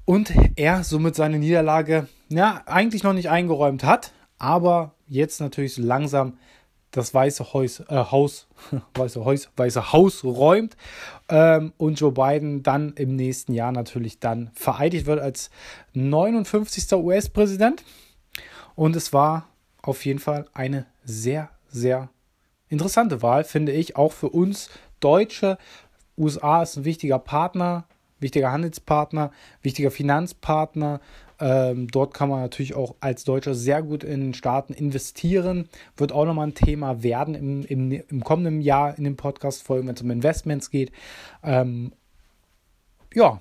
Und 0.05 0.33
er 0.57 0.85
somit 0.85 1.15
seine 1.15 1.39
Niederlage 1.39 2.09
ja, 2.29 2.63
eigentlich 2.67 3.03
noch 3.03 3.15
nicht 3.15 3.31
eingeräumt 3.31 3.85
hat, 3.85 4.13
aber 4.45 4.95
jetzt 5.09 5.41
natürlich 5.41 5.75
so 5.75 5.83
langsam 5.83 6.37
das 6.91 7.15
Weiße 7.15 7.55
Haus, 7.55 7.81
äh, 7.81 7.97
Haus, 7.97 8.47
Weiße, 8.95 9.25
Haus, 9.25 9.49
Weiße 9.57 9.93
Haus 9.93 10.23
räumt 10.23 10.77
ähm, 11.31 11.73
und 11.79 11.99
Joe 11.99 12.13
Biden 12.13 12.63
dann 12.63 12.93
im 12.93 13.17
nächsten 13.17 13.55
Jahr 13.55 13.73
natürlich 13.73 14.21
dann 14.21 14.51
vereidigt 14.55 15.07
wird 15.07 15.19
als 15.19 15.51
59. 15.95 16.93
US-Präsident. 16.93 17.83
Und 18.75 18.95
es 18.97 19.15
war 19.15 19.49
auf 19.81 20.05
jeden 20.05 20.19
Fall 20.19 20.47
eine 20.53 20.87
sehr, 21.05 21.49
sehr 21.69 22.11
interessante 22.69 23.23
Wahl, 23.23 23.45
finde 23.45 23.73
ich, 23.73 23.97
auch 23.97 24.13
für 24.13 24.29
uns 24.29 24.69
Deutsche. 25.01 25.57
USA 26.19 26.63
ist 26.63 26.77
ein 26.77 26.85
wichtiger 26.85 27.19
Partner 27.19 27.87
wichtiger 28.25 28.51
Handelspartner, 28.51 29.31
wichtiger 29.63 29.93
Finanzpartner. 29.93 31.01
Ähm, 31.41 31.89
dort 31.89 32.15
kann 32.15 32.29
man 32.29 32.41
natürlich 32.41 32.75
auch 32.75 32.95
als 33.01 33.25
Deutscher 33.25 33.55
sehr 33.55 33.83
gut 33.83 34.05
in 34.05 34.21
den 34.21 34.35
Staaten 34.35 34.73
investieren. 34.73 35.69
Wird 35.97 36.13
auch 36.13 36.25
nochmal 36.25 36.49
ein 36.49 36.55
Thema 36.55 37.03
werden 37.03 37.35
im, 37.35 37.65
im, 37.65 37.93
im 37.93 38.25
kommenden 38.25 38.61
Jahr 38.61 38.97
in 38.97 39.05
den 39.05 39.17
Podcast-Folgen, 39.17 39.89
wenn 39.89 39.95
es 39.95 40.03
um 40.03 40.11
Investments 40.11 40.71
geht. 40.71 40.93
Ähm, 41.43 41.93
ja, 43.15 43.41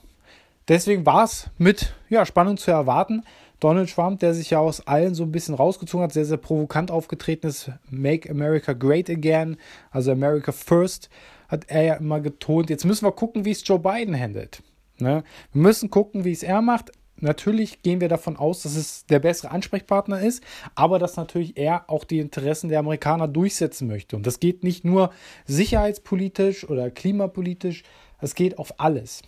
deswegen 0.68 1.06
war 1.06 1.24
es 1.24 1.50
mit 1.58 1.94
ja, 2.10 2.26
Spannung 2.26 2.58
zu 2.58 2.72
erwarten. 2.72 3.24
Donald 3.60 3.94
Trump, 3.94 4.20
der 4.20 4.34
sich 4.34 4.50
ja 4.50 4.60
aus 4.60 4.86
allen 4.88 5.16
so 5.16 5.24
ein 5.24 5.32
bisschen 5.32 5.56
rausgezogen 5.56 6.04
hat, 6.04 6.12
sehr, 6.12 6.26
sehr 6.26 6.38
provokant 6.38 6.92
aufgetreten 6.92 7.48
ist, 7.48 7.72
Make 7.90 8.30
America 8.30 8.74
Great 8.74 9.10
Again, 9.10 9.56
also 9.90 10.12
America 10.12 10.52
First, 10.52 11.10
hat 11.48 11.66
er 11.70 11.84
ja 11.84 11.94
immer 11.94 12.20
getont. 12.20 12.70
Jetzt 12.70 12.84
müssen 12.84 13.06
wir 13.06 13.14
gucken, 13.14 13.46
wie 13.46 13.52
es 13.52 13.66
Joe 13.66 13.80
Biden 13.80 14.20
handelt. 14.20 14.62
Ne? 15.00 15.24
Wir 15.54 15.62
müssen 15.62 15.90
gucken, 15.90 16.26
wie 16.26 16.32
es 16.32 16.44
er 16.44 16.62
macht. 16.62 16.92
Natürlich 17.18 17.82
gehen 17.82 18.02
wir 18.02 18.10
davon 18.10 18.38
aus, 18.38 18.64
dass 18.64 18.76
es 18.76 19.06
der 19.06 19.20
bessere 19.20 19.52
Ansprechpartner 19.52 20.22
ist, 20.22 20.44
aber 20.76 21.00
dass 21.00 21.16
natürlich 21.16 21.58
er 21.58 21.90
auch 21.90 22.04
die 22.04 22.20
Interessen 22.20 22.70
der 22.70 22.80
Amerikaner 22.80 23.28
durchsetzen 23.28 23.88
möchte. 23.88 24.16
Und 24.16 24.28
das 24.28 24.40
geht 24.40 24.64
nicht 24.64 24.84
nur 24.84 25.12
sicherheitspolitisch 25.46 26.68
oder 26.68 26.90
klimapolitisch, 26.90 27.84
es 28.20 28.36
geht 28.36 28.58
auf 28.58 28.80
alles. 28.80 29.22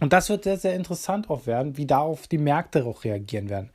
Und 0.00 0.12
das 0.12 0.28
wird 0.28 0.44
sehr, 0.44 0.56
sehr 0.56 0.74
interessant 0.74 1.30
auch 1.30 1.46
werden, 1.46 1.76
wie 1.76 1.86
darauf 1.86 2.26
die 2.26 2.38
Märkte 2.38 2.84
auch 2.84 3.04
reagieren 3.04 3.48
werden. 3.48 3.70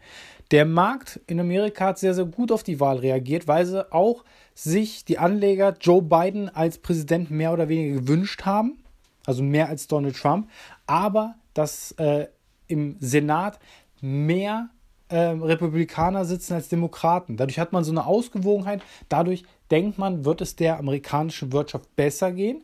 Der 0.51 0.65
Markt 0.65 1.19
in 1.27 1.39
Amerika 1.39 1.87
hat 1.87 1.99
sehr, 1.99 2.13
sehr 2.13 2.25
gut 2.25 2.51
auf 2.51 2.63
die 2.63 2.79
Wahl 2.79 2.97
reagiert, 2.97 3.47
weil 3.47 3.65
sie 3.65 3.91
auch 3.91 4.23
sich 4.53 5.05
die 5.05 5.17
Anleger 5.19 5.75
Joe 5.79 6.01
Biden 6.01 6.49
als 6.49 6.77
Präsident 6.77 7.31
mehr 7.31 7.51
oder 7.51 7.69
weniger 7.69 7.99
gewünscht 8.01 8.45
haben. 8.45 8.77
Also 9.25 9.43
mehr 9.43 9.67
als 9.67 9.87
Donald 9.87 10.15
Trump. 10.15 10.49
Aber 10.85 11.35
dass 11.53 11.91
äh, 11.93 12.27
im 12.67 12.97
Senat 12.99 13.59
mehr 14.01 14.69
äh, 15.09 15.17
Republikaner 15.17 16.25
sitzen 16.25 16.53
als 16.53 16.69
Demokraten. 16.69 17.37
Dadurch 17.37 17.59
hat 17.59 17.73
man 17.73 17.83
so 17.83 17.91
eine 17.91 18.05
Ausgewogenheit. 18.05 18.81
Dadurch 19.09 19.43
denkt 19.71 19.97
man, 19.97 20.25
wird 20.25 20.41
es 20.41 20.55
der 20.55 20.79
amerikanischen 20.79 21.51
Wirtschaft 21.51 21.95
besser 21.95 22.31
gehen. 22.31 22.63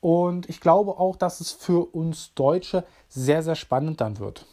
Und 0.00 0.48
ich 0.48 0.60
glaube 0.60 0.98
auch, 0.98 1.16
dass 1.16 1.40
es 1.40 1.52
für 1.52 1.94
uns 1.94 2.32
Deutsche 2.34 2.84
sehr, 3.08 3.42
sehr 3.42 3.56
spannend 3.56 4.00
dann 4.00 4.18
wird. 4.18 4.46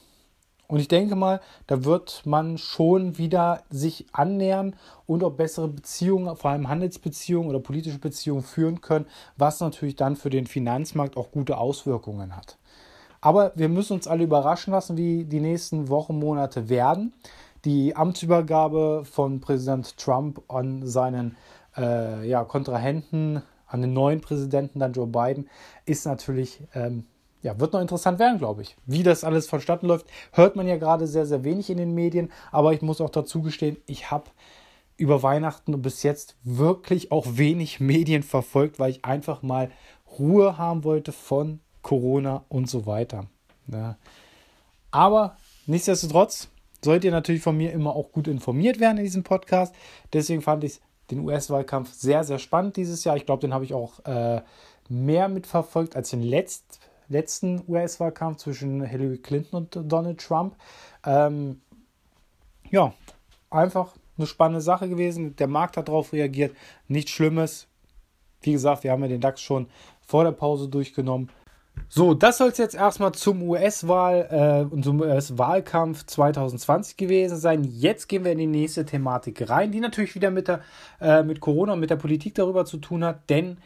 Und 0.68 0.82
ich 0.82 0.90
denke 0.90 1.16
mal, 1.16 1.40
da 1.66 1.86
wird 1.86 2.26
man 2.26 2.58
schon 2.58 3.18
wieder 3.18 3.64
sich 3.70 4.06
annähern 4.12 4.76
und 5.06 5.24
auch 5.24 5.32
bessere 5.32 5.70
Beziehungen, 5.70 6.36
vor 6.36 6.52
allem 6.52 6.68
Handelsbeziehungen 6.68 7.50
oder 7.50 7.60
politische 7.60 8.00
Beziehungen 8.00 8.44
führen 8.44 8.82
können, 8.82 9.06
was 9.38 9.62
natürlich 9.62 9.96
dann 9.96 10.18
für 10.18 10.30
den 10.30 10.46
Finanzmarkt 10.46 11.16
auch 11.16 11.32
gute 11.32 11.58
Auswirkungen 11.58 12.36
hat. 12.36 12.58
Aber 13.22 13.52
wir 13.56 13.70
müssen 13.70 13.94
uns 13.94 14.08
alle 14.08 14.24
überraschen 14.24 14.72
lassen, 14.72 14.98
wie 14.98 15.26
die 15.26 15.40
nächsten 15.40 15.90
Wochen, 15.90 16.20
Monate 16.20 16.70
werden. 16.70 17.14
Die 17.66 17.96
Amtsübergabe 17.96 19.04
von 19.06 19.42
Präsident 19.42 19.98
Trump 19.98 20.42
an 20.48 20.86
seinen 20.86 21.36
äh, 21.76 22.28
ja, 22.28 22.44
Kontrahenten 22.44 23.42
an 23.68 23.82
den 23.82 23.94
neuen 23.94 24.22
Präsidenten, 24.22 24.80
dann 24.80 24.94
Joe 24.94 25.08
Biden, 25.08 25.50
ist 25.86 26.06
natürlich, 26.06 26.62
ähm, 26.74 27.06
ja, 27.42 27.60
wird 27.60 27.74
noch 27.74 27.82
interessant 27.82 28.18
werden, 28.20 28.40
glaube 28.40 28.62
ich. 28.62 28.78
Wie 28.86 29.04
das 29.04 29.24
alles 29.24 29.48
vonstatten 29.48 29.88
läuft, 29.88 30.08
hört 30.32 30.56
man 30.56 30.68
ja 30.68 30.78
gerade 30.78 31.06
sehr, 31.06 31.26
sehr 31.26 31.44
wenig 31.44 31.70
in 31.70 31.78
den 31.78 31.94
Medien. 31.94 32.32
Aber 32.52 32.74
ich 32.74 32.82
muss 32.82 33.02
auch 33.02 33.10
dazu 33.10 33.42
gestehen, 33.42 33.78
ich 33.86 34.10
habe 34.10 34.26
über 34.96 35.22
Weihnachten 35.22 35.80
bis 35.82 36.04
jetzt 36.04 36.38
wirklich 36.44 37.12
auch 37.12 37.26
wenig 37.30 37.80
Medien 37.82 38.24
verfolgt, 38.24 38.80
weil 38.80 38.92
ich 38.92 39.06
einfach 39.06 39.42
mal 39.44 39.70
Ruhe 40.18 40.58
haben 40.58 40.84
wollte 40.84 41.12
von 41.12 41.60
Corona 41.82 42.44
und 42.50 42.70
so 42.70 42.86
weiter. 42.86 43.26
Ja. 43.68 43.98
Aber 44.92 45.38
nichtsdestotrotz 45.66 46.50
sollt 46.84 47.04
ihr 47.04 47.12
natürlich 47.12 47.42
von 47.42 47.58
mir 47.58 47.72
immer 47.72 47.96
auch 47.96 48.12
gut 48.12 48.28
informiert 48.28 48.80
werden 48.80 48.98
in 48.98 49.04
diesem 49.04 49.24
Podcast. 49.24 49.74
Deswegen 50.14 50.42
fand 50.42 50.64
ich 50.64 50.80
den 51.12 51.20
US-Wahlkampf 51.20 51.94
sehr, 51.94 52.24
sehr 52.24 52.40
spannend 52.40 52.78
dieses 52.78 53.04
Jahr. 53.04 53.16
Ich 53.16 53.26
glaube, 53.26 53.42
den 53.42 53.54
habe 53.54 53.66
ich 53.66 53.74
auch 53.74 54.04
äh, 54.06 54.42
mehr 54.90 55.30
mitverfolgt 55.30 55.96
als 55.96 56.10
den 56.10 56.22
letzt, 56.22 56.80
letzten 57.10 57.64
US-Wahlkampf 57.68 58.38
zwischen 58.38 58.84
Hillary 58.84 59.18
Clinton 59.18 59.58
und 59.58 59.92
Donald 59.92 60.20
Trump. 60.20 60.56
Ähm, 61.06 61.62
ja, 62.70 62.94
einfach 63.50 63.96
eine 64.18 64.28
spannende 64.28 64.62
Sache 64.62 64.90
gewesen. 64.90 65.36
Der 65.38 65.48
Markt 65.48 65.78
hat 65.78 65.88
darauf 65.88 66.12
reagiert. 66.14 66.56
Nichts 66.88 67.12
Schlimmes. 67.12 67.68
Wie 68.42 68.52
gesagt, 68.52 68.84
wir 68.84 68.92
haben 68.92 69.02
ja 69.02 69.08
den 69.08 69.22
DAX 69.22 69.42
schon 69.42 69.68
vor 70.02 70.24
der 70.24 70.32
Pause 70.32 70.68
durchgenommen. 70.68 71.30
So, 71.90 72.14
das 72.14 72.38
soll 72.38 72.50
es 72.50 72.58
jetzt 72.58 72.76
erstmal 72.76 73.14
zum 73.14 73.42
US-Wahl 73.42 74.28
äh, 74.70 74.74
und 74.74 74.84
zum 74.84 75.00
US-Wahlkampf 75.00 76.06
2020 76.06 76.98
gewesen 76.98 77.38
sein. 77.38 77.64
Jetzt 77.64 78.08
gehen 78.08 78.26
wir 78.26 78.34
in 78.34 78.38
die 78.40 78.48
nächste 78.48 78.86
Thematik 78.86 79.50
rein, 79.50 79.72
die 79.72 79.80
natürlich 79.80 80.16
wieder 80.16 80.30
mit, 80.30 80.48
der, 80.48 80.62
äh, 81.00 81.24
mit 81.24 81.40
Corona 81.40 81.74
und 81.74 81.80
mit 81.80 81.90
der 81.90 81.96
Politik 81.96 82.36
darüber 82.36 82.66
zu 82.66 82.78
tun 82.78 83.04
hat, 83.04 83.30
denn 83.30 83.58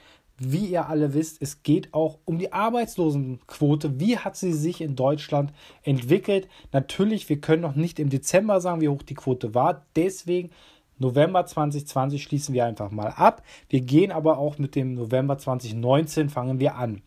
wie 0.43 0.65
ihr 0.65 0.89
alle 0.89 1.13
wisst, 1.13 1.39
es 1.41 1.61
geht 1.61 1.93
auch 1.93 2.17
um 2.25 2.39
die 2.39 2.51
Arbeitslosenquote. 2.51 3.99
Wie 3.99 4.17
hat 4.17 4.35
sie 4.35 4.53
sich 4.53 4.81
in 4.81 4.95
Deutschland 4.95 5.53
entwickelt? 5.83 6.47
Natürlich, 6.71 7.29
wir 7.29 7.39
können 7.39 7.61
noch 7.61 7.75
nicht 7.75 7.99
im 7.99 8.09
Dezember 8.09 8.59
sagen, 8.59 8.81
wie 8.81 8.89
hoch 8.89 9.03
die 9.03 9.13
Quote 9.13 9.53
war. 9.53 9.85
Deswegen 9.95 10.49
November 10.97 11.45
2020 11.45 12.23
schließen 12.23 12.55
wir 12.55 12.65
einfach 12.65 12.89
mal 12.89 13.09
ab. 13.09 13.43
Wir 13.69 13.81
gehen 13.81 14.11
aber 14.11 14.39
auch 14.39 14.57
mit 14.57 14.75
dem 14.75 14.95
November 14.95 15.37
2019 15.37 16.29
fangen 16.29 16.59
wir 16.59 16.75
an. 16.75 17.03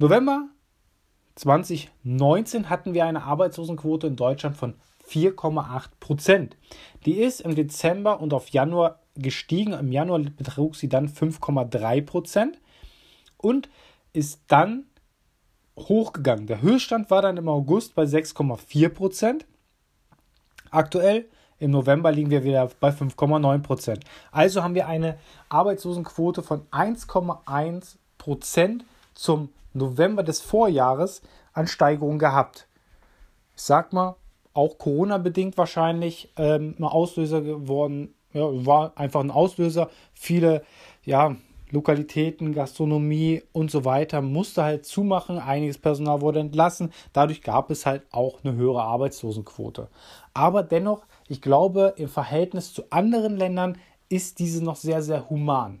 November 0.00 0.48
2019 1.34 2.70
hatten 2.70 2.94
wir 2.94 3.04
eine 3.04 3.22
Arbeitslosenquote 3.22 4.06
in 4.06 4.16
Deutschland 4.16 4.56
von 4.56 4.72
4,8 5.06 5.88
Prozent. 6.00 6.56
Die 7.04 7.18
ist 7.18 7.42
im 7.42 7.54
Dezember 7.54 8.18
und 8.18 8.32
auf 8.32 8.48
Januar 8.48 9.00
gestiegen. 9.14 9.74
Im 9.74 9.92
Januar 9.92 10.20
betrug 10.20 10.74
sie 10.74 10.88
dann 10.88 11.06
5,3 11.06 12.00
Prozent 12.00 12.58
und 13.36 13.68
ist 14.14 14.40
dann 14.46 14.84
hochgegangen. 15.78 16.46
Der 16.46 16.62
Höchststand 16.62 17.10
war 17.10 17.20
dann 17.20 17.36
im 17.36 17.50
August 17.50 17.94
bei 17.94 18.04
6,4 18.04 18.88
Prozent. 18.88 19.44
Aktuell 20.70 21.28
im 21.58 21.72
November 21.72 22.10
liegen 22.10 22.30
wir 22.30 22.42
wieder 22.42 22.70
bei 22.80 22.88
5,9 22.88 23.58
Prozent. 23.58 24.04
Also 24.32 24.62
haben 24.62 24.74
wir 24.74 24.86
eine 24.86 25.18
Arbeitslosenquote 25.50 26.42
von 26.42 26.62
1,1 26.70 27.96
Prozent 28.16 28.86
zum 29.12 29.50
November 29.72 30.22
des 30.22 30.40
Vorjahres 30.40 31.22
an 31.52 31.66
Steigerung 31.66 32.18
gehabt. 32.18 32.66
Ich 33.56 33.62
sag 33.62 33.92
mal, 33.92 34.16
auch 34.52 34.78
Corona-bedingt 34.78 35.56
wahrscheinlich 35.56 36.32
ähm, 36.36 36.74
ein 36.78 36.84
Auslöser 36.84 37.40
geworden, 37.40 38.14
ja, 38.32 38.44
war 38.66 38.92
einfach 38.96 39.20
ein 39.20 39.30
Auslöser. 39.30 39.90
Viele, 40.12 40.62
ja, 41.04 41.36
Lokalitäten, 41.70 42.52
Gastronomie 42.52 43.42
und 43.52 43.70
so 43.70 43.84
weiter 43.84 44.20
musste 44.22 44.64
halt 44.64 44.86
zumachen. 44.86 45.38
Einiges 45.38 45.78
Personal 45.78 46.20
wurde 46.20 46.40
entlassen. 46.40 46.92
Dadurch 47.12 47.42
gab 47.42 47.70
es 47.70 47.86
halt 47.86 48.02
auch 48.10 48.40
eine 48.42 48.54
höhere 48.54 48.82
Arbeitslosenquote. 48.82 49.88
Aber 50.34 50.62
dennoch, 50.62 51.06
ich 51.28 51.40
glaube, 51.40 51.94
im 51.96 52.08
Verhältnis 52.08 52.72
zu 52.72 52.84
anderen 52.90 53.36
Ländern 53.36 53.78
ist 54.08 54.40
diese 54.40 54.64
noch 54.64 54.76
sehr, 54.76 55.02
sehr 55.02 55.30
human. 55.30 55.80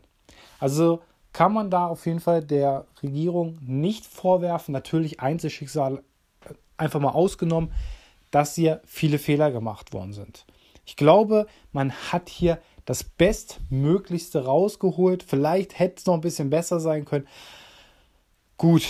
Also 0.60 1.00
kann 1.32 1.52
man 1.52 1.70
da 1.70 1.86
auf 1.86 2.06
jeden 2.06 2.20
Fall 2.20 2.42
der 2.42 2.86
Regierung 3.02 3.58
nicht 3.60 4.06
vorwerfen, 4.06 4.72
natürlich 4.72 5.20
Einzelschicksal 5.20 6.02
äh, 6.44 6.54
einfach 6.76 7.00
mal 7.00 7.10
ausgenommen, 7.10 7.72
dass 8.30 8.54
hier 8.54 8.80
viele 8.84 9.18
Fehler 9.18 9.50
gemacht 9.50 9.92
worden 9.92 10.12
sind. 10.12 10.44
Ich 10.84 10.96
glaube, 10.96 11.46
man 11.72 11.92
hat 11.92 12.28
hier 12.28 12.58
das 12.84 13.04
Bestmöglichste 13.04 14.44
rausgeholt. 14.44 15.22
Vielleicht 15.22 15.78
hätte 15.78 15.96
es 15.98 16.06
noch 16.06 16.14
ein 16.14 16.20
bisschen 16.20 16.50
besser 16.50 16.80
sein 16.80 17.04
können. 17.04 17.28
Gut, 18.56 18.82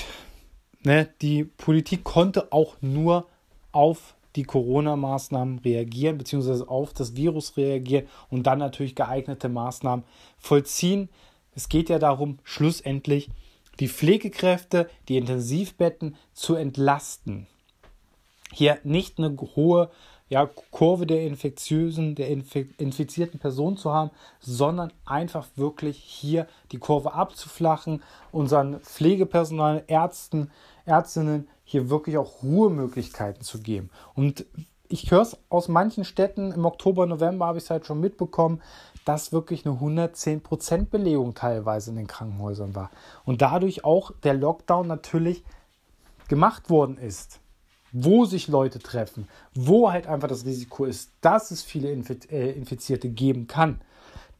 ne, 0.82 1.08
die 1.20 1.44
Politik 1.44 2.04
konnte 2.04 2.52
auch 2.52 2.76
nur 2.80 3.26
auf 3.72 4.14
die 4.36 4.44
Corona-Maßnahmen 4.44 5.58
reagieren, 5.58 6.18
beziehungsweise 6.18 6.68
auf 6.68 6.94
das 6.94 7.16
Virus 7.16 7.56
reagieren 7.56 8.06
und 8.30 8.46
dann 8.46 8.58
natürlich 8.58 8.94
geeignete 8.94 9.48
Maßnahmen 9.48 10.04
vollziehen. 10.38 11.08
Es 11.54 11.68
geht 11.68 11.88
ja 11.88 11.98
darum, 11.98 12.38
schlussendlich 12.44 13.30
die 13.80 13.88
Pflegekräfte, 13.88 14.88
die 15.08 15.16
Intensivbetten 15.16 16.16
zu 16.32 16.54
entlasten. 16.54 17.46
Hier 18.52 18.78
nicht 18.84 19.18
eine 19.18 19.36
hohe 19.56 19.90
ja, 20.28 20.48
Kurve 20.70 21.06
der 21.06 21.26
infektiösen, 21.26 22.14
der 22.14 22.28
infizierten 22.28 23.40
Person 23.40 23.76
zu 23.76 23.92
haben, 23.92 24.12
sondern 24.38 24.92
einfach 25.04 25.48
wirklich 25.56 25.98
hier 25.98 26.46
die 26.70 26.78
Kurve 26.78 27.14
abzuflachen, 27.14 28.02
unseren 28.30 28.80
Pflegepersonal, 28.80 29.82
Ärzten, 29.88 30.52
Ärztinnen 30.84 31.48
hier 31.64 31.90
wirklich 31.90 32.16
auch 32.16 32.44
Ruhemöglichkeiten 32.44 33.42
zu 33.42 33.60
geben. 33.60 33.90
Und 34.14 34.46
ich 34.88 35.10
höre 35.10 35.22
es 35.22 35.36
aus 35.48 35.68
manchen 35.68 36.04
Städten, 36.04 36.52
im 36.52 36.64
Oktober, 36.64 37.06
November 37.06 37.46
habe 37.46 37.58
ich 37.58 37.64
es 37.64 37.70
halt 37.70 37.86
schon 37.86 38.00
mitbekommen, 38.00 38.60
dass 39.04 39.32
wirklich 39.32 39.66
eine 39.66 39.76
110% 39.76 40.86
Belegung 40.86 41.34
teilweise 41.34 41.90
in 41.90 41.96
den 41.96 42.06
Krankenhäusern 42.06 42.74
war. 42.74 42.90
Und 43.24 43.42
dadurch 43.42 43.84
auch 43.84 44.12
der 44.22 44.34
Lockdown 44.34 44.86
natürlich 44.86 45.42
gemacht 46.28 46.70
worden 46.70 46.96
ist. 46.96 47.40
Wo 47.92 48.24
sich 48.24 48.46
Leute 48.46 48.78
treffen, 48.78 49.28
wo 49.52 49.90
halt 49.90 50.06
einfach 50.06 50.28
das 50.28 50.44
Risiko 50.44 50.84
ist, 50.84 51.10
dass 51.20 51.50
es 51.50 51.62
viele 51.62 51.90
äh, 51.90 52.50
Infizierte 52.52 53.08
geben 53.08 53.48
kann. 53.48 53.80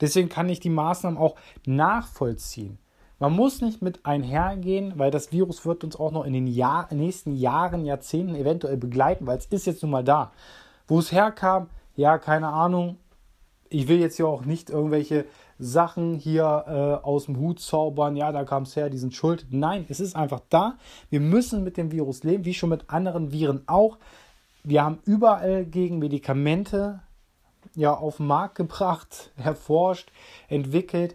Deswegen 0.00 0.28
kann 0.28 0.48
ich 0.48 0.60
die 0.60 0.70
Maßnahmen 0.70 1.18
auch 1.18 1.34
nachvollziehen. 1.66 2.78
Man 3.18 3.34
muss 3.34 3.60
nicht 3.60 3.82
mit 3.82 4.06
einhergehen, 4.06 4.94
weil 4.96 5.10
das 5.10 5.30
Virus 5.30 5.66
wird 5.66 5.84
uns 5.84 5.94
auch 5.96 6.10
noch 6.10 6.24
in 6.24 6.32
den 6.32 6.46
Jahr, 6.46 6.88
nächsten 6.94 7.34
Jahren, 7.34 7.84
Jahrzehnten 7.84 8.34
eventuell 8.34 8.78
begleiten, 8.78 9.26
weil 9.26 9.36
es 9.36 9.46
ist 9.46 9.66
jetzt 9.66 9.82
nun 9.82 9.90
mal 9.90 10.04
da. 10.04 10.32
Wo 10.88 10.98
es 11.00 11.12
herkam, 11.12 11.68
ja, 11.96 12.16
keine 12.16 12.48
Ahnung. 12.48 12.96
Ich 13.70 13.86
will 13.86 14.00
jetzt 14.00 14.16
hier 14.16 14.26
auch 14.26 14.44
nicht 14.44 14.68
irgendwelche 14.68 15.26
Sachen 15.60 16.16
hier 16.16 16.64
äh, 16.66 17.06
aus 17.06 17.26
dem 17.26 17.38
Hut 17.38 17.60
zaubern. 17.60 18.16
Ja, 18.16 18.32
da 18.32 18.44
kam 18.44 18.64
es 18.64 18.74
her, 18.74 18.90
die 18.90 18.98
sind 18.98 19.14
schuld. 19.14 19.46
Nein, 19.50 19.86
es 19.88 20.00
ist 20.00 20.16
einfach 20.16 20.40
da. 20.48 20.76
Wir 21.08 21.20
müssen 21.20 21.62
mit 21.62 21.76
dem 21.76 21.92
Virus 21.92 22.24
leben, 22.24 22.44
wie 22.44 22.54
schon 22.54 22.70
mit 22.70 22.90
anderen 22.90 23.30
Viren 23.30 23.62
auch. 23.66 23.98
Wir 24.64 24.82
haben 24.82 24.98
überall 25.04 25.64
gegen 25.64 26.00
Medikamente 26.00 27.00
ja 27.76 27.94
auf 27.94 28.16
den 28.16 28.26
Markt 28.26 28.56
gebracht, 28.56 29.30
erforscht, 29.36 30.10
entwickelt, 30.48 31.14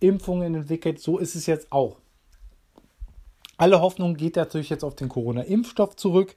Impfungen 0.00 0.54
entwickelt. 0.54 0.98
So 0.98 1.18
ist 1.18 1.34
es 1.34 1.46
jetzt 1.46 1.70
auch. 1.72 1.96
Alle 3.58 3.80
Hoffnung 3.80 4.16
geht 4.16 4.36
natürlich 4.36 4.70
jetzt 4.70 4.82
auf 4.82 4.96
den 4.96 5.08
Corona-Impfstoff 5.08 5.94
zurück. 5.96 6.34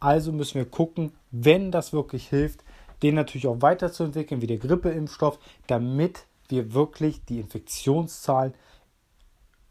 Also 0.00 0.32
müssen 0.32 0.56
wir 0.56 0.66
gucken, 0.66 1.12
wenn 1.30 1.70
das 1.70 1.92
wirklich 1.92 2.28
hilft, 2.28 2.62
den 3.02 3.14
natürlich 3.14 3.46
auch 3.46 3.62
weiterzuentwickeln, 3.62 4.40
wie 4.40 4.46
der 4.46 4.58
Grippeimpfstoff, 4.58 5.38
damit 5.66 6.26
wir 6.48 6.74
wirklich 6.74 7.24
die 7.24 7.40
Infektionszahlen 7.40 8.54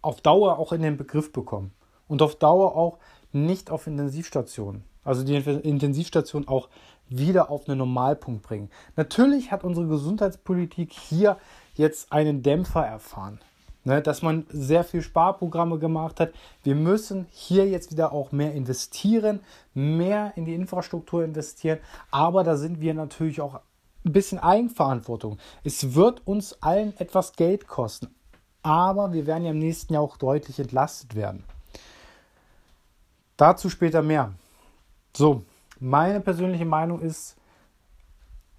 auf 0.01 0.21
Dauer 0.21 0.59
auch 0.59 0.71
in 0.71 0.81
den 0.81 0.97
Begriff 0.97 1.31
bekommen. 1.31 1.71
Und 2.07 2.21
auf 2.21 2.35
Dauer 2.35 2.75
auch 2.75 2.99
nicht 3.33 3.69
auf 3.69 3.87
Intensivstationen. 3.87 4.83
Also 5.03 5.23
die 5.23 5.35
Intensivstation 5.35 6.47
auch 6.47 6.69
wieder 7.09 7.49
auf 7.49 7.67
einen 7.67 7.77
Normalpunkt 7.77 8.43
bringen. 8.43 8.69
Natürlich 8.95 9.51
hat 9.51 9.63
unsere 9.63 9.87
Gesundheitspolitik 9.87 10.93
hier 10.93 11.37
jetzt 11.75 12.11
einen 12.11 12.43
Dämpfer 12.43 12.85
erfahren. 12.85 13.39
Ne, 13.87 14.01
dass 14.01 14.21
man 14.21 14.45
sehr 14.49 14.83
viel 14.83 15.01
Sparprogramme 15.01 15.79
gemacht 15.79 16.19
hat. 16.19 16.33
Wir 16.61 16.75
müssen 16.75 17.25
hier 17.31 17.69
jetzt 17.69 17.89
wieder 17.89 18.11
auch 18.11 18.33
mehr 18.33 18.53
investieren, 18.53 19.39
mehr 19.73 20.33
in 20.35 20.43
die 20.43 20.55
Infrastruktur 20.55 21.23
investieren. 21.23 21.79
Aber 22.11 22.43
da 22.43 22.57
sind 22.57 22.81
wir 22.81 22.93
natürlich 22.93 23.39
auch 23.39 23.61
ein 24.05 24.11
bisschen 24.11 24.39
Eigenverantwortung. 24.39 25.37
Es 25.63 25.95
wird 25.95 26.27
uns 26.27 26.61
allen 26.61 26.97
etwas 26.99 27.31
Geld 27.31 27.69
kosten. 27.69 28.13
Aber 28.61 29.13
wir 29.13 29.25
werden 29.25 29.45
ja 29.45 29.51
im 29.51 29.59
nächsten 29.59 29.93
Jahr 29.93 30.03
auch 30.03 30.17
deutlich 30.17 30.59
entlastet 30.59 31.15
werden. 31.15 31.45
Dazu 33.37 33.69
später 33.69 34.01
mehr. 34.01 34.33
So, 35.15 35.43
meine 35.79 36.19
persönliche 36.19 36.65
Meinung 36.65 36.99
ist, 36.99 37.36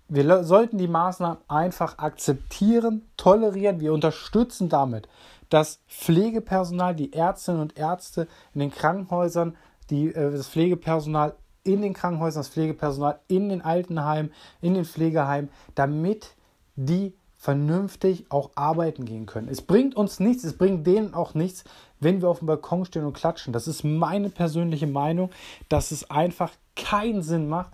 wir 0.09 0.45
sollten 0.45 0.79
die 0.79 0.89
Maßnahmen 0.89 1.39
einfach 1.49 1.99
akzeptieren, 1.99 3.09
tolerieren. 3.17 3.81
Wir 3.81 3.93
unterstützen 3.93 4.69
damit 4.69 5.09
das 5.51 5.81
Pflegepersonal, 5.89 6.95
die 6.95 7.13
Ärztinnen 7.13 7.61
und 7.61 7.79
Ärzte 7.79 8.29
in 8.55 8.61
den 8.61 8.71
Krankenhäusern, 8.71 9.57
die, 9.91 10.09
äh, 10.09 10.31
das 10.33 10.49
Pflegepersonal 10.49 11.35
in 11.65 11.83
den 11.83 11.95
Krankenhäusern, 11.95 12.41
das 12.41 12.49
Pflegepersonal 12.49 13.21
in 13.29 13.49
den 13.49 13.63
Altenheimen, 13.63 14.33
in 14.61 14.75
den 14.75 14.85
Pflegeheimen, 14.85 15.51
damit 15.75 16.35
die 16.77 17.15
vernünftig 17.37 18.27
auch 18.31 18.51
arbeiten 18.57 19.05
gehen 19.05 19.27
können. 19.27 19.49
Es 19.49 19.63
bringt 19.63 19.95
uns 19.95 20.19
nichts, 20.19 20.45
es 20.45 20.57
bringt 20.57 20.87
denen 20.87 21.15
auch 21.15 21.35
nichts, 21.35 21.65
wenn 22.01 22.21
wir 22.21 22.29
auf 22.29 22.39
dem 22.39 22.47
Balkon 22.47 22.85
stehen 22.85 23.05
und 23.05 23.13
klatschen. 23.13 23.53
Das 23.53 23.69
ist 23.69 23.85
meine 23.85 24.29
persönliche 24.31 24.87
Meinung, 24.87 25.31
dass 25.69 25.93
es 25.93 26.11
einfach 26.11 26.51
keinen 26.75 27.23
Sinn 27.23 27.49
macht, 27.49 27.73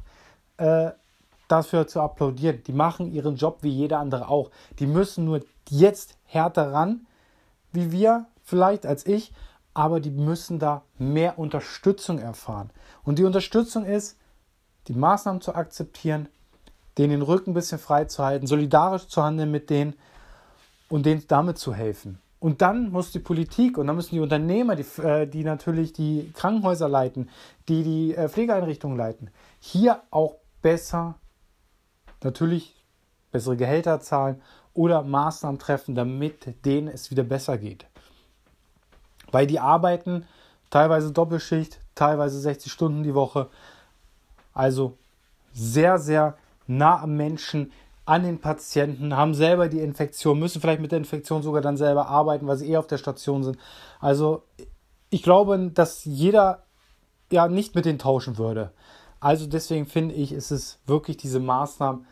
äh, 0.59 0.91
dafür 1.49 1.87
zu 1.87 2.01
applaudieren. 2.01 2.63
Die 2.67 2.73
machen 2.73 3.13
ihren 3.13 3.37
Job 3.37 3.59
wie 3.63 3.71
jeder 3.71 3.99
andere 4.01 4.29
auch. 4.29 4.51
Die 4.79 4.87
müssen 4.87 5.25
nur 5.25 5.41
jetzt 5.69 6.17
härter 6.25 6.73
ran, 6.73 7.07
wie 7.73 7.93
wir 7.93 8.27
vielleicht 8.43 8.87
als 8.87 9.07
ich, 9.07 9.33
aber 9.75 10.01
die 10.01 10.11
müssen 10.11 10.59
da 10.59 10.83
mehr 10.99 11.39
Unterstützung 11.39 12.19
erfahren. 12.19 12.71
Und 13.03 13.19
die 13.19 13.25
Unterstützung 13.25 13.85
ist, 13.85 14.19
die 14.89 14.95
Maßnahmen 14.95 15.41
zu 15.41 15.55
akzeptieren, 15.55 16.29
denen 16.97 17.11
den 17.11 17.23
Rücken 17.23 17.51
ein 17.51 17.55
bisschen 17.55 17.79
frei 17.79 18.05
zu 18.05 18.23
halten, 18.25 18.47
solidarisch 18.47 19.09
zu 19.09 19.23
handeln 19.23 19.51
mit 19.51 19.71
denen 19.71 19.95
und 20.89 21.07
denen 21.07 21.25
damit 21.27 21.59
zu 21.59 21.75
helfen. 21.75 22.21
Und 22.39 22.61
dann 22.61 22.91
muss 22.91 23.11
die 23.11 23.21
Politik 23.21 23.79
und 23.79 23.87
dann 23.87 23.97
müssen 23.97 24.15
die 24.15 24.21
Unternehmer, 24.21 24.77
die, 24.77 24.85
äh, 25.01 25.27
die 25.27 25.45
natürlich 25.45 25.95
die 25.95 26.31
Krankenhäuser 26.35 26.89
leiten, 26.89 27.31
die 27.69 27.83
die 27.83 28.15
äh, 28.15 28.29
Pflegeeinrichtungen 28.29 28.99
leiten, 28.99 29.31
hier 29.61 30.03
auch 30.11 30.37
besser, 30.61 31.15
natürlich 32.25 32.75
bessere 33.31 33.57
Gehälter 33.57 34.01
zahlen 34.01 34.41
oder 34.75 35.03
Maßnahmen 35.03 35.59
treffen, 35.59 35.95
damit 35.95 36.65
denen 36.65 36.89
es 36.89 37.11
wieder 37.11 37.23
besser 37.23 37.59
geht. 37.59 37.87
Weil 39.31 39.47
die 39.47 39.61
arbeiten 39.61 40.27
teilweise 40.71 41.13
Doppelschicht, 41.13 41.81
teilweise 41.95 42.41
60 42.41 42.71
Stunden 42.71 43.03
die 43.03 43.15
Woche. 43.15 43.49
Also 44.53 44.97
sehr, 45.53 45.99
sehr 45.99 46.37
nah 46.67 47.01
am 47.01 47.17
Menschen, 47.17 47.73
an 48.07 48.23
den 48.23 48.41
Patienten, 48.41 49.17
haben 49.17 49.35
selber 49.35 49.69
die 49.69 49.81
Infektion, 49.81 50.39
müssen 50.39 50.61
vielleicht 50.61 50.81
mit 50.81 50.93
der 50.93 50.99
Infektion 50.99 51.43
sogar 51.43 51.63
dann 51.63 51.77
selber 51.77 52.09
arbeiten, 52.09 52.47
weil 52.47 52.57
sie 52.57 52.71
eh 52.71 52.77
auf 52.77 52.87
der 52.87 52.99
Station 52.99 53.45
sind. 53.45 53.59
Also 54.01 54.43
ich 55.11 55.23
glaube, 55.23 55.71
dass 55.73 56.05
jeder 56.05 56.65
ja 57.31 57.49
nicht 57.49 57.75
mit 57.75 57.85
denen 57.85 57.99
tauschen 57.99 58.37
würde. 58.37 58.73
Also 59.21 59.47
deswegen 59.47 59.87
finde 59.87 60.15
ich, 60.15 60.33
ist 60.33 60.51
es 60.51 60.79
wirklich 60.87 61.17
diese 61.17 61.41
Maßnahmen 61.41 62.07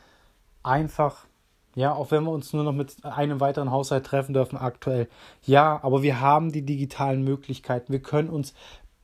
einfach, 0.63 1.27
ja, 1.75 1.95
auch 1.95 2.11
wenn 2.11 2.25
wir 2.25 2.31
uns 2.33 2.53
nur 2.53 2.65
noch 2.65 2.73
mit 2.73 3.05
einem 3.05 3.41
weiteren 3.41 3.71
Haushalt 3.71 4.05
treffen 4.05 4.35
dürfen 4.35 4.57
aktuell. 4.57 5.09
Ja, 5.43 5.81
aber 5.83 6.03
wir 6.03 6.21
haben 6.21 6.53
die 6.53 6.65
digitalen 6.65 7.25
Möglichkeiten. 7.25 7.93
Wir 7.93 8.03
können 8.03 8.29
uns 8.29 8.55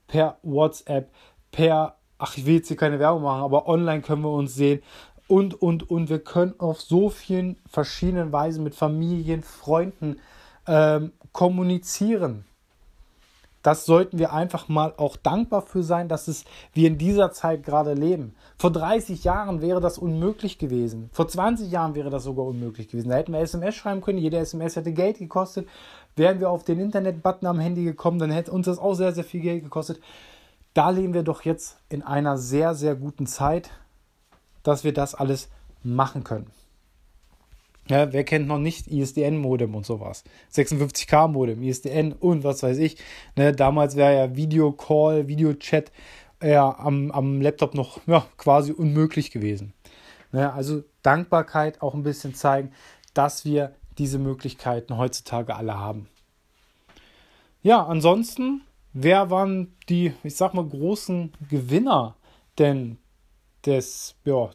per 0.06 0.38
WhatsApp, 0.42 1.10
per, 1.50 1.96
ach, 2.18 2.36
ich 2.36 2.46
will 2.46 2.56
jetzt 2.56 2.68
hier 2.68 2.76
keine 2.76 2.98
Werbung 2.98 3.22
machen, 3.22 3.42
aber 3.42 3.68
online 3.68 4.02
können 4.02 4.22
wir 4.22 4.30
uns 4.30 4.54
sehen 4.54 4.82
und, 5.28 5.60
und, 5.60 5.88
und. 5.90 6.08
Wir 6.08 6.18
können 6.18 6.54
auf 6.58 6.80
so 6.80 7.10
vielen 7.10 7.56
verschiedenen 7.66 8.32
Weisen 8.32 8.64
mit 8.64 8.74
Familien, 8.74 9.42
Freunden 9.42 10.18
ähm, 10.66 11.12
kommunizieren. 11.32 12.44
Das 13.62 13.86
sollten 13.86 14.18
wir 14.18 14.32
einfach 14.32 14.68
mal 14.68 14.94
auch 14.96 15.16
dankbar 15.16 15.62
für 15.62 15.82
sein, 15.82 16.08
dass 16.08 16.28
es 16.28 16.44
wir 16.72 16.88
in 16.88 16.98
dieser 16.98 17.32
Zeit 17.32 17.64
gerade 17.64 17.94
leben. 17.94 18.34
Vor 18.56 18.70
30 18.70 19.24
Jahren 19.24 19.60
wäre 19.60 19.80
das 19.80 19.98
unmöglich 19.98 20.58
gewesen. 20.58 21.10
Vor 21.12 21.28
20 21.28 21.70
Jahren 21.70 21.94
wäre 21.94 22.10
das 22.10 22.24
sogar 22.24 22.46
unmöglich 22.46 22.88
gewesen. 22.88 23.08
Da 23.08 23.16
hätten 23.16 23.32
wir 23.32 23.40
SMS 23.40 23.74
schreiben 23.74 24.00
können, 24.00 24.18
jede 24.18 24.38
SMS 24.38 24.76
hätte 24.76 24.92
Geld 24.92 25.18
gekostet. 25.18 25.68
Wären 26.16 26.40
wir 26.40 26.50
auf 26.50 26.64
den 26.64 26.78
Internet-Button 26.78 27.46
am 27.46 27.58
Handy 27.58 27.84
gekommen, 27.84 28.18
dann 28.18 28.30
hätte 28.30 28.52
uns 28.52 28.66
das 28.66 28.78
auch 28.78 28.94
sehr, 28.94 29.12
sehr 29.12 29.24
viel 29.24 29.40
Geld 29.40 29.64
gekostet. 29.64 30.00
Da 30.74 30.90
leben 30.90 31.14
wir 31.14 31.22
doch 31.22 31.42
jetzt 31.42 31.78
in 31.88 32.02
einer 32.02 32.38
sehr, 32.38 32.74
sehr 32.74 32.94
guten 32.94 33.26
Zeit 33.26 33.70
dass 34.68 34.84
wir 34.84 34.92
das 34.92 35.14
alles 35.14 35.48
machen 35.82 36.24
können. 36.24 36.50
Ja, 37.90 38.12
wer 38.12 38.24
kennt 38.24 38.46
noch 38.48 38.58
nicht 38.58 38.86
ISDN-Modem 38.86 39.74
und 39.74 39.86
sowas? 39.86 40.24
56K-Modem, 40.52 41.62
ISDN 41.62 42.12
und 42.12 42.44
was 42.44 42.62
weiß 42.62 42.78
ich. 42.78 42.98
Ne, 43.36 43.52
damals 43.52 43.96
wäre 43.96 44.14
ja 44.14 44.36
Videocall, 44.36 45.26
Videochat 45.26 45.90
ja, 46.42 46.78
am, 46.78 47.10
am 47.10 47.40
Laptop 47.40 47.74
noch 47.74 48.00
ja, 48.06 48.26
quasi 48.36 48.72
unmöglich 48.72 49.30
gewesen. 49.30 49.72
Ne, 50.32 50.52
also 50.52 50.82
Dankbarkeit 51.02 51.80
auch 51.80 51.94
ein 51.94 52.02
bisschen 52.02 52.34
zeigen, 52.34 52.72
dass 53.14 53.44
wir 53.44 53.74
diese 53.96 54.18
Möglichkeiten 54.18 54.96
heutzutage 54.96 55.56
alle 55.56 55.78
haben. 55.78 56.08
Ja, 57.62 57.84
ansonsten, 57.84 58.62
wer 58.92 59.30
waren 59.30 59.74
die, 59.88 60.12
ich 60.22 60.36
sag 60.36 60.54
mal, 60.54 60.66
großen 60.66 61.32
Gewinner 61.50 62.16
denn 62.58 62.98
des, 63.66 64.14
ja, 64.24 64.50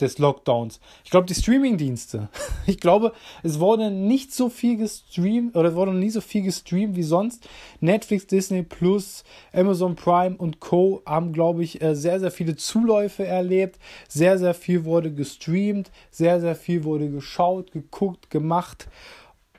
des 0.00 0.18
Lockdowns. 0.18 0.80
Ich 1.04 1.10
glaube, 1.10 1.26
die 1.26 1.34
Streaming-Dienste. 1.34 2.28
Ich 2.66 2.80
glaube, 2.80 3.12
es 3.42 3.60
wurde 3.60 3.90
nicht 3.90 4.34
so 4.34 4.50
viel 4.50 4.76
gestreamt 4.76 5.56
oder 5.56 5.70
es 5.70 5.74
wurde 5.74 5.94
nie 5.94 6.10
so 6.10 6.20
viel 6.20 6.42
gestreamt 6.42 6.96
wie 6.96 7.02
sonst. 7.02 7.48
Netflix, 7.80 8.26
Disney 8.26 8.62
Plus, 8.62 9.24
Amazon 9.54 9.96
Prime 9.96 10.36
und 10.36 10.60
Co. 10.60 11.00
haben, 11.06 11.32
glaube 11.32 11.64
ich, 11.64 11.80
äh, 11.80 11.94
sehr, 11.94 12.20
sehr 12.20 12.30
viele 12.30 12.56
Zuläufe 12.56 13.26
erlebt. 13.26 13.78
Sehr, 14.06 14.38
sehr 14.38 14.52
viel 14.52 14.84
wurde 14.84 15.10
gestreamt. 15.10 15.90
Sehr, 16.10 16.40
sehr 16.40 16.56
viel 16.56 16.84
wurde 16.84 17.08
geschaut, 17.08 17.72
geguckt, 17.72 18.28
gemacht 18.28 18.86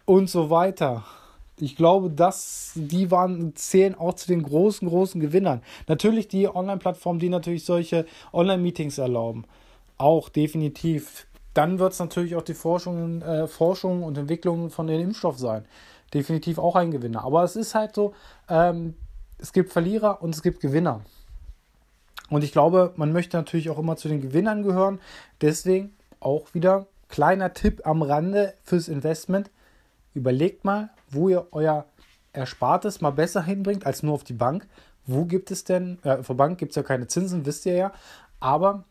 und 0.06 0.30
so 0.30 0.52
weiter. 0.52 1.04
Ich 1.58 1.76
glaube, 1.76 2.12
dass 2.12 2.74
die 2.76 3.10
waren, 3.10 3.56
zählen 3.56 3.96
auch 3.96 4.14
zu 4.14 4.28
den 4.28 4.44
großen, 4.44 4.88
großen 4.88 5.20
Gewinnern. 5.20 5.62
Natürlich 5.88 6.28
die 6.28 6.48
Online-Plattformen, 6.48 7.20
die 7.20 7.30
natürlich 7.30 7.66
solche 7.66 8.06
Online-Meetings 8.32 9.00
erlauben 9.00 9.46
auch 10.00 10.30
definitiv. 10.30 11.28
Dann 11.54 11.78
wird 11.78 11.94
es 11.94 12.00
natürlich 12.00 12.36
auch 12.36 12.42
die 12.42 12.56
Forschung, 12.56 13.22
äh, 13.22 13.48
Forschung 13.48 14.02
und 14.04 14.18
Entwicklung 14.18 14.72
von 14.72 14.88
dem 14.88 15.00
Impfstoff 15.00 15.38
sein. 15.38 15.66
Definitiv 16.14 16.58
auch 16.58 16.76
ein 16.76 16.90
Gewinner. 16.90 17.24
Aber 17.24 17.44
es 17.44 17.56
ist 17.56 17.76
halt 17.76 17.94
so, 17.94 18.14
ähm, 18.48 18.96
es 19.38 19.54
gibt 19.54 19.72
Verlierer 19.72 20.22
und 20.24 20.34
es 20.34 20.42
gibt 20.42 20.62
Gewinner. 20.62 21.02
Und 22.30 22.44
ich 22.44 22.52
glaube, 22.52 22.94
man 22.96 23.12
möchte 23.12 23.38
natürlich 23.38 23.70
auch 23.70 23.80
immer 23.80 23.96
zu 23.96 24.08
den 24.08 24.22
Gewinnern 24.22 24.64
gehören. 24.64 25.00
Deswegen 25.42 25.96
auch 26.20 26.54
wieder 26.54 26.88
kleiner 27.08 27.54
Tipp 27.54 27.86
am 27.86 28.02
Rande 28.02 28.54
fürs 28.64 28.88
Investment. 28.88 29.50
Überlegt 30.14 30.64
mal, 30.64 30.90
wo 31.10 31.30
ihr 31.30 31.48
euer 31.52 31.86
Erspartes 32.34 33.02
mal 33.02 33.12
besser 33.12 33.44
hinbringt 33.44 33.86
als 33.86 34.04
nur 34.04 34.14
auf 34.14 34.24
die 34.24 34.34
Bank. 34.34 34.68
Wo 35.06 35.26
gibt 35.26 35.50
es 35.52 35.64
denn, 35.64 35.98
äh, 36.04 36.22
der 36.22 36.34
Bank 36.36 36.60
gibt 36.60 36.72
es 36.72 36.76
ja 36.76 36.84
keine 36.84 37.08
Zinsen, 37.08 37.46
wisst 37.46 37.66
ihr 37.66 37.74
ja, 37.74 37.92
aber 38.40 38.84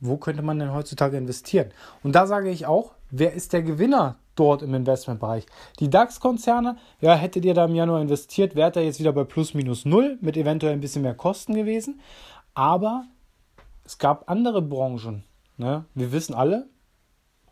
wo 0.00 0.16
könnte 0.16 0.42
man 0.42 0.58
denn 0.58 0.72
heutzutage 0.72 1.16
investieren? 1.16 1.70
Und 2.02 2.14
da 2.14 2.26
sage 2.26 2.50
ich 2.50 2.66
auch, 2.66 2.92
wer 3.10 3.32
ist 3.34 3.52
der 3.52 3.62
Gewinner 3.62 4.16
dort 4.34 4.62
im 4.62 4.74
Investmentbereich? 4.74 5.46
Die 5.78 5.90
DAX-Konzerne, 5.90 6.76
ja, 7.00 7.14
hättet 7.14 7.44
ihr 7.44 7.54
da 7.54 7.66
im 7.66 7.74
Januar 7.74 8.00
investiert, 8.00 8.56
wäre 8.56 8.72
er 8.74 8.84
jetzt 8.84 9.00
wieder 9.00 9.12
bei 9.12 9.24
plus 9.24 9.54
minus 9.54 9.84
null 9.84 10.18
mit 10.20 10.36
eventuell 10.36 10.72
ein 10.72 10.80
bisschen 10.80 11.02
mehr 11.02 11.14
Kosten 11.14 11.54
gewesen. 11.54 12.00
Aber 12.54 13.04
es 13.84 13.98
gab 13.98 14.30
andere 14.30 14.62
Branchen. 14.62 15.24
Ne? 15.56 15.84
Wir 15.94 16.12
wissen 16.12 16.34
alle, 16.34 16.68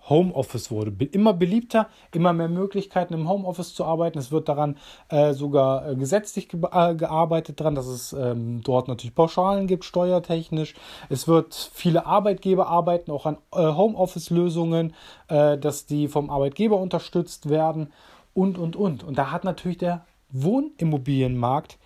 Homeoffice 0.09 0.70
wurde 0.70 0.92
immer 1.04 1.34
beliebter, 1.34 1.88
immer 2.12 2.32
mehr 2.32 2.48
Möglichkeiten 2.48 3.14
im 3.14 3.28
Homeoffice 3.28 3.74
zu 3.74 3.84
arbeiten. 3.84 4.18
Es 4.18 4.32
wird 4.32 4.48
daran 4.48 4.76
äh, 5.09 5.32
sogar 5.32 5.88
äh, 5.88 5.96
gesetzlich 5.96 6.48
ge 6.48 6.61
äh, 6.72 6.94
gearbeitet 6.94 7.61
dran, 7.61 7.74
dass 7.74 7.86
es 7.86 8.12
ähm, 8.12 8.62
dort 8.62 8.88
natürlich 8.88 9.14
Pauschalen 9.14 9.66
gibt, 9.66 9.84
steuertechnisch. 9.84 10.74
Es 11.09 11.28
wird 11.28 11.70
viele 11.72 12.06
Arbeitgeber 12.06 12.68
arbeiten 12.68 13.11
auch 13.11 13.26
an 13.26 13.38
äh, 13.52 13.59
Homeoffice-Lösungen, 13.59 14.94
äh, 15.28 15.59
dass 15.59 15.86
die 15.86 16.09
vom 16.09 16.30
Arbeitgeber 16.30 16.78
unterstützt 16.78 17.48
werden 17.48 17.92
und 18.34 18.59
und 18.59 18.76
und. 18.76 19.04
Und 19.04 19.18
da 19.18 19.30
hat 19.30 19.44
natürlich 19.44 19.78
der 19.78 20.04
Wohnimmobilienmarkt 20.30 21.78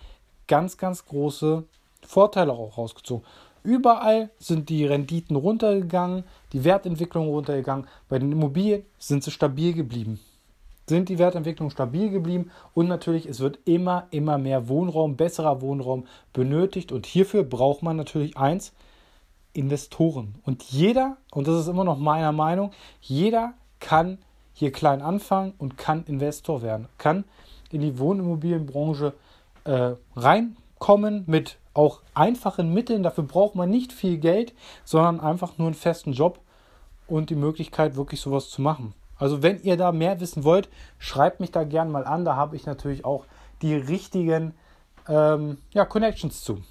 ganz 0.47 0.77
ganz 0.77 1.05
große 1.05 1.63
Vorteile 2.05 2.53
auch 2.53 2.77
rausgezogen. 2.77 3.25
Überall 3.63 4.29
sind 4.39 4.69
die 4.69 4.85
Renditen 4.85 5.35
runtergegangen, 5.35 6.25
die 6.51 6.63
Wertentwicklung 6.63 7.27
runtergegangen. 7.27 7.87
Bei 8.09 8.19
den 8.19 8.31
Immobilien 8.31 8.83
sind 8.99 9.23
sie 9.23 9.31
stabil 9.31 9.73
geblieben. 9.73 10.19
Sind 10.85 11.07
die 11.07 11.17
Wertentwicklungen 11.17 11.71
stabil 11.71 12.09
geblieben 12.09 12.51
und 12.73 12.89
natürlich, 12.89 13.25
es 13.25 13.39
wird 13.39 13.59
immer, 13.63 14.07
immer 14.11 14.37
mehr 14.37 14.67
Wohnraum, 14.67 15.15
besserer 15.15 15.61
Wohnraum 15.61 16.07
benötigt 16.33 16.91
und 16.91 17.05
hierfür 17.05 17.43
braucht 17.43 17.83
man 17.83 17.95
natürlich 17.95 18.35
eins, 18.35 18.73
Investoren. 19.53 20.35
Und 20.45 20.63
jeder, 20.63 21.17
und 21.31 21.47
das 21.47 21.61
ist 21.61 21.67
immer 21.67 21.83
noch 21.83 21.99
meiner 21.99 22.31
Meinung, 22.31 22.71
jeder 23.01 23.53
kann 23.79 24.17
hier 24.53 24.71
klein 24.71 25.01
anfangen 25.01 25.53
und 25.57 25.77
kann 25.77 26.03
Investor 26.07 26.61
werden, 26.61 26.87
kann 26.97 27.23
in 27.71 27.81
die 27.81 27.97
Wohnimmobilienbranche 27.97 29.13
äh, 29.65 29.91
reinkommen 30.15 31.23
mit 31.27 31.57
auch 31.73 32.01
einfachen 32.13 32.73
Mitteln. 32.73 33.03
Dafür 33.03 33.23
braucht 33.23 33.55
man 33.55 33.69
nicht 33.69 33.93
viel 33.93 34.17
Geld, 34.17 34.53
sondern 34.83 35.19
einfach 35.19 35.57
nur 35.57 35.67
einen 35.67 35.75
festen 35.75 36.13
Job 36.13 36.39
und 37.07 37.29
die 37.29 37.35
Möglichkeit, 37.35 37.95
wirklich 37.95 38.21
sowas 38.21 38.49
zu 38.49 38.61
machen. 38.61 38.93
Also 39.17 39.41
wenn 39.41 39.61
ihr 39.61 39.77
da 39.77 39.91
mehr 39.91 40.19
wissen 40.19 40.43
wollt, 40.43 40.69
schreibt 40.97 41.39
mich 41.39 41.51
da 41.51 41.63
gerne 41.63 41.91
mal 41.91 42.05
an. 42.05 42.25
Da 42.25 42.35
habe 42.35 42.55
ich 42.55 42.65
natürlich 42.65 43.05
auch 43.05 43.25
die 43.61 43.75
richtigen 43.75 44.53
ähm, 45.07 45.57
ja, 45.71 45.85
Connections 45.85 46.43
zu. 46.43 46.61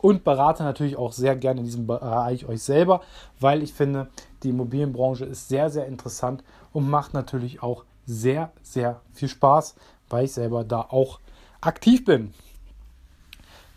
Und 0.00 0.24
berate 0.24 0.64
natürlich 0.64 0.96
auch 0.96 1.12
sehr 1.12 1.36
gerne 1.36 1.60
in 1.60 1.66
diesem 1.66 1.86
Bereich 1.86 2.46
euch 2.46 2.62
selber, 2.62 3.02
weil 3.38 3.62
ich 3.62 3.72
finde, 3.72 4.08
die 4.42 4.48
Immobilienbranche 4.48 5.24
ist 5.24 5.48
sehr, 5.48 5.70
sehr 5.70 5.86
interessant 5.86 6.42
und 6.72 6.90
macht 6.90 7.14
natürlich 7.14 7.62
auch 7.62 7.84
sehr, 8.04 8.50
sehr 8.62 9.00
viel 9.12 9.28
Spaß, 9.28 9.76
weil 10.08 10.24
ich 10.24 10.32
selber 10.32 10.64
da 10.64 10.80
auch 10.80 11.20
aktiv 11.60 12.04
bin. 12.04 12.34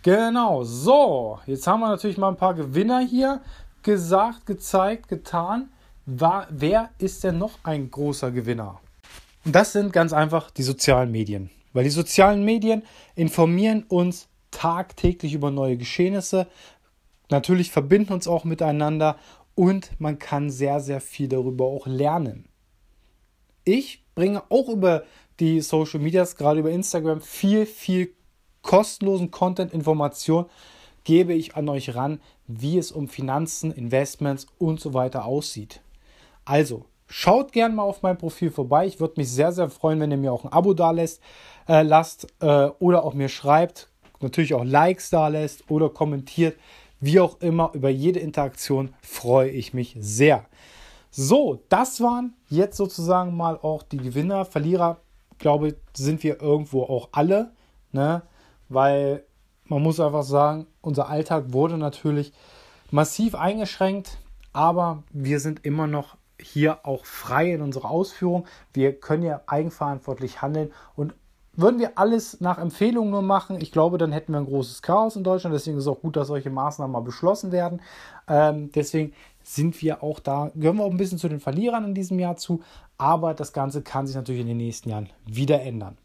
Genau, 0.05 0.63
so, 0.63 1.39
jetzt 1.47 1.65
haben 1.65 1.79
wir 1.79 1.87
natürlich 1.87 2.19
mal 2.19 2.29
ein 2.29 2.37
paar 2.37 2.53
Gewinner 2.53 2.99
hier 2.99 3.41
gesagt, 3.81 4.45
gezeigt, 4.45 5.07
getan. 5.07 5.69
War, 6.05 6.45
wer 6.51 6.91
ist 6.99 7.23
denn 7.23 7.39
noch 7.39 7.57
ein 7.63 7.89
großer 7.89 8.29
Gewinner? 8.29 8.79
Und 9.45 9.55
das 9.55 9.73
sind 9.73 9.91
ganz 9.91 10.13
einfach 10.13 10.51
die 10.51 10.61
sozialen 10.61 11.11
Medien. 11.11 11.49
Weil 11.73 11.85
die 11.85 11.89
sozialen 11.89 12.45
Medien 12.45 12.83
informieren 13.15 13.81
uns 13.81 14.27
tagtäglich 14.51 15.33
über 15.33 15.49
neue 15.49 15.75
Geschehnisse, 15.75 16.45
natürlich 17.31 17.71
verbinden 17.71 18.13
uns 18.13 18.27
auch 18.27 18.43
miteinander 18.43 19.17
und 19.55 19.89
man 19.99 20.19
kann 20.19 20.51
sehr, 20.51 20.81
sehr 20.81 21.01
viel 21.01 21.29
darüber 21.29 21.65
auch 21.65 21.87
lernen. 21.87 22.47
Ich 23.63 24.03
bringe 24.13 24.43
auch 24.51 24.69
über 24.69 25.03
die 25.39 25.61
Social 25.61 25.99
Medias, 25.99 26.35
gerade 26.35 26.59
über 26.59 26.69
Instagram, 26.69 27.21
viel, 27.21 27.65
viel 27.65 28.13
kostenlosen 28.65 29.29
Content, 29.29 29.73
Information 29.73 30.47
gebe 31.03 31.33
ich 31.33 31.55
an 31.55 31.69
euch 31.69 31.95
ran, 31.95 32.19
wie 32.47 32.79
es 32.79 32.91
um 32.91 33.07
Finanzen, 33.07 33.71
Investments 33.71 34.47
und 34.57 34.79
so 34.79 34.93
weiter 34.93 35.25
aussieht. 35.25 35.81
Also, 36.45 36.85
schaut 37.07 37.51
gerne 37.51 37.75
mal 37.75 37.83
auf 37.83 38.01
mein 38.01 38.17
Profil 38.17 38.49
vorbei. 38.49 38.87
Ich 38.87 38.99
würde 38.99 39.13
mich 39.17 39.31
sehr, 39.31 39.51
sehr 39.51 39.69
freuen, 39.69 39.99
wenn 39.99 40.09
ihr 40.09 40.17
mir 40.17 40.33
auch 40.33 40.43
ein 40.43 40.51
Abo 40.51 40.73
da 40.73 40.89
lässt, 40.91 41.21
äh, 41.67 41.83
lasst 41.83 42.27
äh, 42.41 42.69
oder 42.79 43.03
auch 43.03 43.13
mir 43.13 43.29
schreibt, 43.29 43.87
natürlich 44.19 44.55
auch 44.55 44.65
Likes 44.65 45.11
da 45.11 45.27
lässt 45.27 45.69
oder 45.69 45.89
kommentiert. 45.89 46.57
Wie 46.99 47.19
auch 47.19 47.39
immer, 47.41 47.69
über 47.73 47.89
jede 47.89 48.19
Interaktion 48.19 48.95
freue 49.01 49.51
ich 49.51 49.75
mich 49.75 49.95
sehr. 49.99 50.45
So, 51.11 51.61
das 51.69 52.01
waren 52.01 52.33
jetzt 52.49 52.77
sozusagen 52.77 53.37
mal 53.37 53.57
auch 53.57 53.83
die 53.83 53.97
Gewinner. 53.97 54.43
Verlierer, 54.43 54.97
glaube 55.37 55.75
sind 55.95 56.23
wir 56.23 56.41
irgendwo 56.41 56.83
auch 56.83 57.09
alle. 57.11 57.51
Ne? 57.91 58.23
Weil 58.69 59.23
man 59.65 59.81
muss 59.81 59.99
einfach 59.99 60.23
sagen, 60.23 60.67
unser 60.81 61.09
Alltag 61.09 61.45
wurde 61.53 61.77
natürlich 61.77 62.33
massiv 62.91 63.35
eingeschränkt, 63.35 64.19
aber 64.53 65.03
wir 65.11 65.39
sind 65.39 65.65
immer 65.65 65.87
noch 65.87 66.15
hier 66.39 66.85
auch 66.85 67.05
frei 67.05 67.53
in 67.53 67.61
unserer 67.61 67.89
Ausführung. 67.89 68.45
Wir 68.73 68.99
können 68.99 69.23
ja 69.23 69.41
eigenverantwortlich 69.47 70.41
handeln 70.41 70.71
und 70.95 71.13
würden 71.57 71.79
wir 71.79 71.97
alles 71.97 72.41
nach 72.41 72.57
Empfehlung 72.57 73.09
nur 73.09 73.21
machen, 73.21 73.61
ich 73.61 73.71
glaube, 73.71 73.97
dann 73.97 74.11
hätten 74.11 74.33
wir 74.33 74.39
ein 74.39 74.45
großes 74.45 74.81
Chaos 74.81 75.15
in 75.15 75.23
Deutschland. 75.23 75.53
Deswegen 75.53 75.77
ist 75.77 75.83
es 75.83 75.87
auch 75.87 76.01
gut, 76.01 76.17
dass 76.17 76.27
solche 76.27 76.49
Maßnahmen 76.49 76.91
mal 76.91 76.99
beschlossen 76.99 77.51
werden. 77.51 77.81
Ähm, 78.27 78.71
deswegen 78.73 79.13
sind 79.41 79.81
wir 79.81 80.03
auch 80.03 80.19
da, 80.19 80.51
gehören 80.53 80.77
wir 80.77 80.83
auch 80.83 80.91
ein 80.91 80.97
bisschen 80.97 81.17
zu 81.17 81.29
den 81.29 81.39
Verlierern 81.39 81.85
in 81.85 81.93
diesem 81.93 82.19
Jahr 82.19 82.35
zu. 82.35 82.61
Aber 82.97 83.33
das 83.33 83.53
Ganze 83.53 83.81
kann 83.81 84.05
sich 84.05 84.15
natürlich 84.15 84.41
in 84.41 84.47
den 84.47 84.57
nächsten 84.57 84.89
Jahren 84.89 85.09
wieder 85.25 85.61
ändern. 85.61 85.97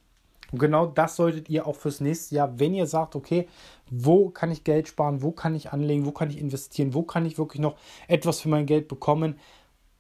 Und 0.53 0.59
genau 0.59 0.87
das 0.87 1.17
solltet 1.17 1.49
ihr 1.49 1.67
auch 1.67 1.77
fürs 1.77 2.01
nächste 2.01 2.35
Jahr, 2.35 2.59
wenn 2.59 2.75
ihr 2.75 2.87
sagt, 2.87 3.17
okay, 3.17 3.49
wo 3.91 4.31
kann 4.31 4.51
ich 4.51 4.65
Geld 4.65 4.89
sparen, 4.89 5.23
wo 5.23 5.33
kann 5.33 5.55
ich 5.55 5.73
anlegen, 5.73 6.07
wo 6.07 6.13
kann 6.13 6.31
ich 6.31 6.39
investieren, 6.39 6.95
wo 6.95 7.03
kann 7.03 7.27
ich 7.27 7.39
wirklich 7.39 7.61
noch 7.61 7.77
etwas 8.09 8.41
für 8.41 8.49
mein 8.49 8.67
Geld 8.67 8.89
bekommen, 8.89 9.39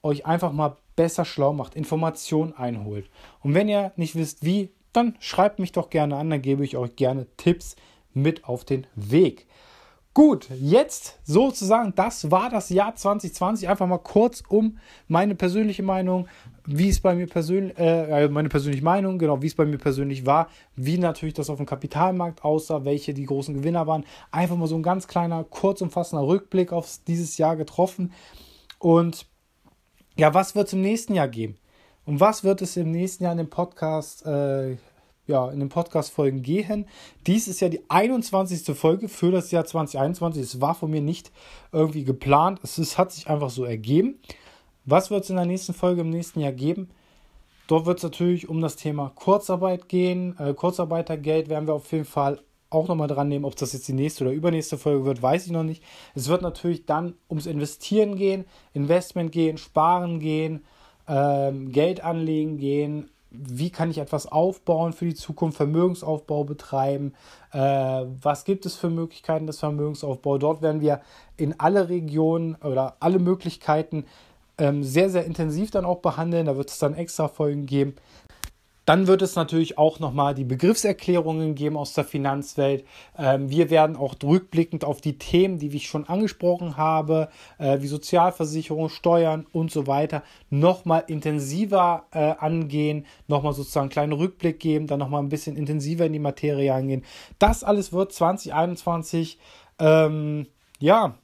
euch 0.02 0.26
einfach 0.26 0.52
mal 0.52 0.76
besser 0.96 1.24
schlau 1.24 1.52
macht, 1.52 1.74
Informationen 1.74 2.52
einholt. 2.52 3.08
Und 3.42 3.54
wenn 3.54 3.68
ihr 3.68 3.92
nicht 3.96 4.14
wisst, 4.14 4.44
wie, 4.44 4.70
dann 4.92 5.16
schreibt 5.20 5.58
mich 5.58 5.72
doch 5.72 5.90
gerne 5.90 6.16
an, 6.16 6.30
dann 6.30 6.42
gebe 6.42 6.64
ich 6.64 6.76
euch 6.76 6.96
gerne 6.96 7.26
Tipps 7.36 7.76
mit 8.12 8.44
auf 8.44 8.64
den 8.64 8.86
Weg. 8.94 9.46
Gut, 10.12 10.48
jetzt 10.60 11.20
sozusagen, 11.22 11.94
das 11.94 12.32
war 12.32 12.50
das 12.50 12.68
Jahr 12.70 12.96
2020. 12.96 13.68
Einfach 13.68 13.86
mal 13.86 13.98
kurz 13.98 14.42
um 14.48 14.78
meine 15.06 15.36
persönliche 15.36 15.84
Meinung, 15.84 16.26
wie 16.66 16.88
es 16.88 16.98
bei 16.98 17.14
mir 17.14 17.28
persönlich, 17.28 17.78
äh, 17.78 18.28
meine 18.28 18.48
persönliche 18.48 18.82
Meinung, 18.82 19.18
genau, 19.18 19.40
wie 19.40 19.46
es 19.46 19.54
bei 19.54 19.64
mir 19.64 19.78
persönlich 19.78 20.26
war, 20.26 20.48
wie 20.74 20.98
natürlich 20.98 21.34
das 21.34 21.48
auf 21.48 21.58
dem 21.58 21.66
Kapitalmarkt 21.66 22.44
aussah, 22.44 22.84
welche 22.84 23.14
die 23.14 23.24
großen 23.24 23.54
Gewinner 23.54 23.86
waren. 23.86 24.04
Einfach 24.32 24.56
mal 24.56 24.66
so 24.66 24.74
ein 24.74 24.82
ganz 24.82 25.06
kleiner, 25.06 25.44
kurz 25.44 25.80
umfassender 25.80 26.26
Rückblick 26.26 26.72
auf 26.72 26.98
dieses 27.06 27.38
Jahr 27.38 27.54
getroffen. 27.54 28.12
Und 28.80 29.26
ja, 30.16 30.34
was 30.34 30.56
wird 30.56 30.66
es 30.66 30.72
im 30.72 30.80
nächsten 30.80 31.14
Jahr 31.14 31.28
geben? 31.28 31.56
Und 32.04 32.18
was 32.18 32.42
wird 32.42 32.62
es 32.62 32.76
im 32.76 32.90
nächsten 32.90 33.22
Jahr 33.22 33.32
in 33.32 33.38
dem 33.38 33.50
Podcast 33.50 34.26
äh, 34.26 34.76
ja, 35.30 35.50
in 35.50 35.60
den 35.60 35.68
Podcast-Folgen 35.68 36.42
gehen. 36.42 36.86
Dies 37.26 37.48
ist 37.48 37.60
ja 37.60 37.68
die 37.68 37.80
21. 37.88 38.76
Folge 38.76 39.08
für 39.08 39.30
das 39.30 39.50
Jahr 39.50 39.64
2021. 39.64 40.42
Es 40.42 40.60
war 40.60 40.74
von 40.74 40.90
mir 40.90 41.00
nicht 41.00 41.32
irgendwie 41.72 42.04
geplant. 42.04 42.60
Es 42.62 42.78
ist, 42.78 42.98
hat 42.98 43.12
sich 43.12 43.28
einfach 43.28 43.50
so 43.50 43.64
ergeben. 43.64 44.18
Was 44.84 45.10
wird 45.10 45.24
es 45.24 45.30
in 45.30 45.36
der 45.36 45.46
nächsten 45.46 45.72
Folge 45.72 46.02
im 46.02 46.10
nächsten 46.10 46.40
Jahr 46.40 46.52
geben? 46.52 46.90
Dort 47.68 47.86
wird 47.86 47.98
es 47.98 48.04
natürlich 48.04 48.48
um 48.48 48.60
das 48.60 48.76
Thema 48.76 49.12
Kurzarbeit 49.14 49.88
gehen. 49.88 50.36
Äh, 50.38 50.54
Kurzarbeitergeld 50.54 51.48
werden 51.48 51.68
wir 51.68 51.74
auf 51.74 51.92
jeden 51.92 52.04
Fall 52.04 52.40
auch 52.70 52.88
nochmal 52.88 53.08
dran 53.08 53.28
nehmen. 53.28 53.44
Ob 53.44 53.56
das 53.56 53.72
jetzt 53.72 53.88
die 53.88 53.92
nächste 53.92 54.24
oder 54.24 54.32
übernächste 54.32 54.78
Folge 54.78 55.04
wird, 55.04 55.22
weiß 55.22 55.46
ich 55.46 55.52
noch 55.52 55.62
nicht. 55.62 55.82
Es 56.14 56.28
wird 56.28 56.42
natürlich 56.42 56.86
dann 56.86 57.14
ums 57.28 57.46
Investieren 57.46 58.16
gehen, 58.16 58.44
Investment 58.72 59.32
gehen, 59.32 59.58
Sparen 59.58 60.20
gehen, 60.20 60.64
ähm, 61.08 61.72
Geld 61.72 62.02
anlegen 62.02 62.58
gehen, 62.58 63.10
wie 63.30 63.70
kann 63.70 63.90
ich 63.90 63.98
etwas 63.98 64.26
aufbauen 64.26 64.92
für 64.92 65.04
die 65.04 65.14
Zukunft, 65.14 65.56
Vermögensaufbau 65.56 66.44
betreiben, 66.44 67.14
äh, 67.52 67.58
was 67.58 68.44
gibt 68.44 68.66
es 68.66 68.76
für 68.76 68.90
Möglichkeiten 68.90 69.46
des 69.46 69.60
Vermögensaufbaus. 69.60 70.40
Dort 70.40 70.62
werden 70.62 70.80
wir 70.80 71.00
in 71.36 71.58
alle 71.58 71.88
Regionen 71.88 72.56
oder 72.56 72.96
alle 73.00 73.18
Möglichkeiten 73.18 74.04
ähm, 74.58 74.82
sehr, 74.82 75.10
sehr 75.10 75.24
intensiv 75.24 75.70
dann 75.70 75.84
auch 75.84 75.98
behandeln. 75.98 76.46
Da 76.46 76.56
wird 76.56 76.70
es 76.70 76.78
dann 76.78 76.94
extra 76.94 77.28
Folgen 77.28 77.66
geben. 77.66 77.94
Dann 78.90 79.06
wird 79.06 79.22
es 79.22 79.36
natürlich 79.36 79.78
auch 79.78 80.00
nochmal 80.00 80.34
die 80.34 80.42
Begriffserklärungen 80.42 81.54
geben 81.54 81.76
aus 81.76 81.94
der 81.94 82.02
Finanzwelt. 82.02 82.84
Ähm, 83.16 83.48
wir 83.48 83.70
werden 83.70 83.94
auch 83.94 84.16
rückblickend 84.20 84.84
auf 84.84 85.00
die 85.00 85.16
Themen, 85.16 85.60
die 85.60 85.68
ich 85.68 85.86
schon 85.86 86.08
angesprochen 86.08 86.76
habe, 86.76 87.28
äh, 87.58 87.80
wie 87.82 87.86
Sozialversicherung, 87.86 88.88
Steuern 88.88 89.46
und 89.52 89.70
so 89.70 89.86
weiter, 89.86 90.24
nochmal 90.50 91.04
intensiver 91.06 92.06
äh, 92.10 92.34
angehen, 92.40 93.06
nochmal 93.28 93.52
sozusagen 93.52 93.84
einen 93.84 93.90
kleinen 93.90 94.12
Rückblick 94.12 94.58
geben, 94.58 94.88
dann 94.88 94.98
nochmal 94.98 95.22
ein 95.22 95.28
bisschen 95.28 95.56
intensiver 95.56 96.04
in 96.04 96.12
die 96.12 96.18
Materie 96.18 96.74
eingehen. 96.74 97.04
Das 97.38 97.62
alles 97.62 97.92
wird 97.92 98.12
2021, 98.12 99.38
ähm, 99.78 100.48
ja, 100.80 101.14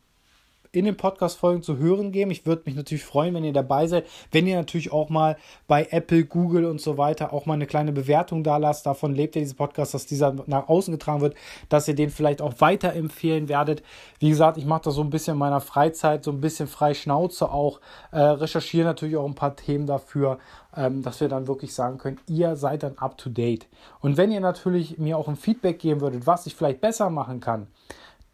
in 0.76 0.84
den 0.84 0.96
Podcast-Folgen 0.96 1.62
zu 1.62 1.78
hören 1.78 2.12
geben. 2.12 2.30
Ich 2.30 2.44
würde 2.44 2.62
mich 2.66 2.74
natürlich 2.74 3.04
freuen, 3.04 3.34
wenn 3.34 3.44
ihr 3.44 3.52
dabei 3.52 3.86
seid. 3.86 4.04
Wenn 4.30 4.46
ihr 4.46 4.56
natürlich 4.56 4.92
auch 4.92 5.08
mal 5.08 5.36
bei 5.66 5.88
Apple, 5.90 6.24
Google 6.24 6.66
und 6.66 6.80
so 6.80 6.98
weiter 6.98 7.32
auch 7.32 7.46
mal 7.46 7.54
eine 7.54 7.66
kleine 7.66 7.92
Bewertung 7.92 8.44
da 8.44 8.58
lasst. 8.58 8.84
Davon 8.84 9.14
lebt 9.14 9.36
ja 9.36 9.40
dieser 9.40 9.54
Podcast, 9.54 9.94
dass 9.94 10.04
dieser 10.04 10.34
nach 10.46 10.68
außen 10.68 10.92
getragen 10.92 11.22
wird, 11.22 11.34
dass 11.70 11.88
ihr 11.88 11.94
den 11.94 12.10
vielleicht 12.10 12.42
auch 12.42 12.54
weiterempfehlen 12.58 13.48
werdet. 13.48 13.82
Wie 14.18 14.28
gesagt, 14.28 14.58
ich 14.58 14.66
mache 14.66 14.82
das 14.84 14.94
so 14.94 15.02
ein 15.02 15.10
bisschen 15.10 15.32
in 15.32 15.38
meiner 15.38 15.62
Freizeit, 15.62 16.24
so 16.24 16.30
ein 16.30 16.40
bisschen 16.40 16.68
frei 16.68 16.92
Schnauze 16.92 17.50
auch. 17.50 17.80
Äh, 18.12 18.20
recherchiere 18.20 18.84
natürlich 18.84 19.16
auch 19.16 19.26
ein 19.26 19.34
paar 19.34 19.56
Themen 19.56 19.86
dafür 19.86 20.38
ähm, 20.76 21.02
dass 21.02 21.20
wir 21.20 21.28
dann 21.28 21.48
wirklich 21.48 21.74
sagen 21.74 21.98
können, 21.98 22.20
ihr 22.28 22.54
seid 22.56 22.82
dann 22.82 22.98
up 22.98 23.16
to 23.16 23.30
date. 23.30 23.66
Und 24.00 24.16
wenn 24.16 24.30
ihr 24.30 24.40
natürlich 24.40 24.98
mir 24.98 25.16
auch 25.16 25.28
ein 25.28 25.36
Feedback 25.36 25.78
geben 25.78 26.00
würdet, 26.02 26.26
was 26.26 26.46
ich 26.46 26.54
vielleicht 26.54 26.80
besser 26.80 27.08
machen 27.08 27.40
kann, 27.40 27.68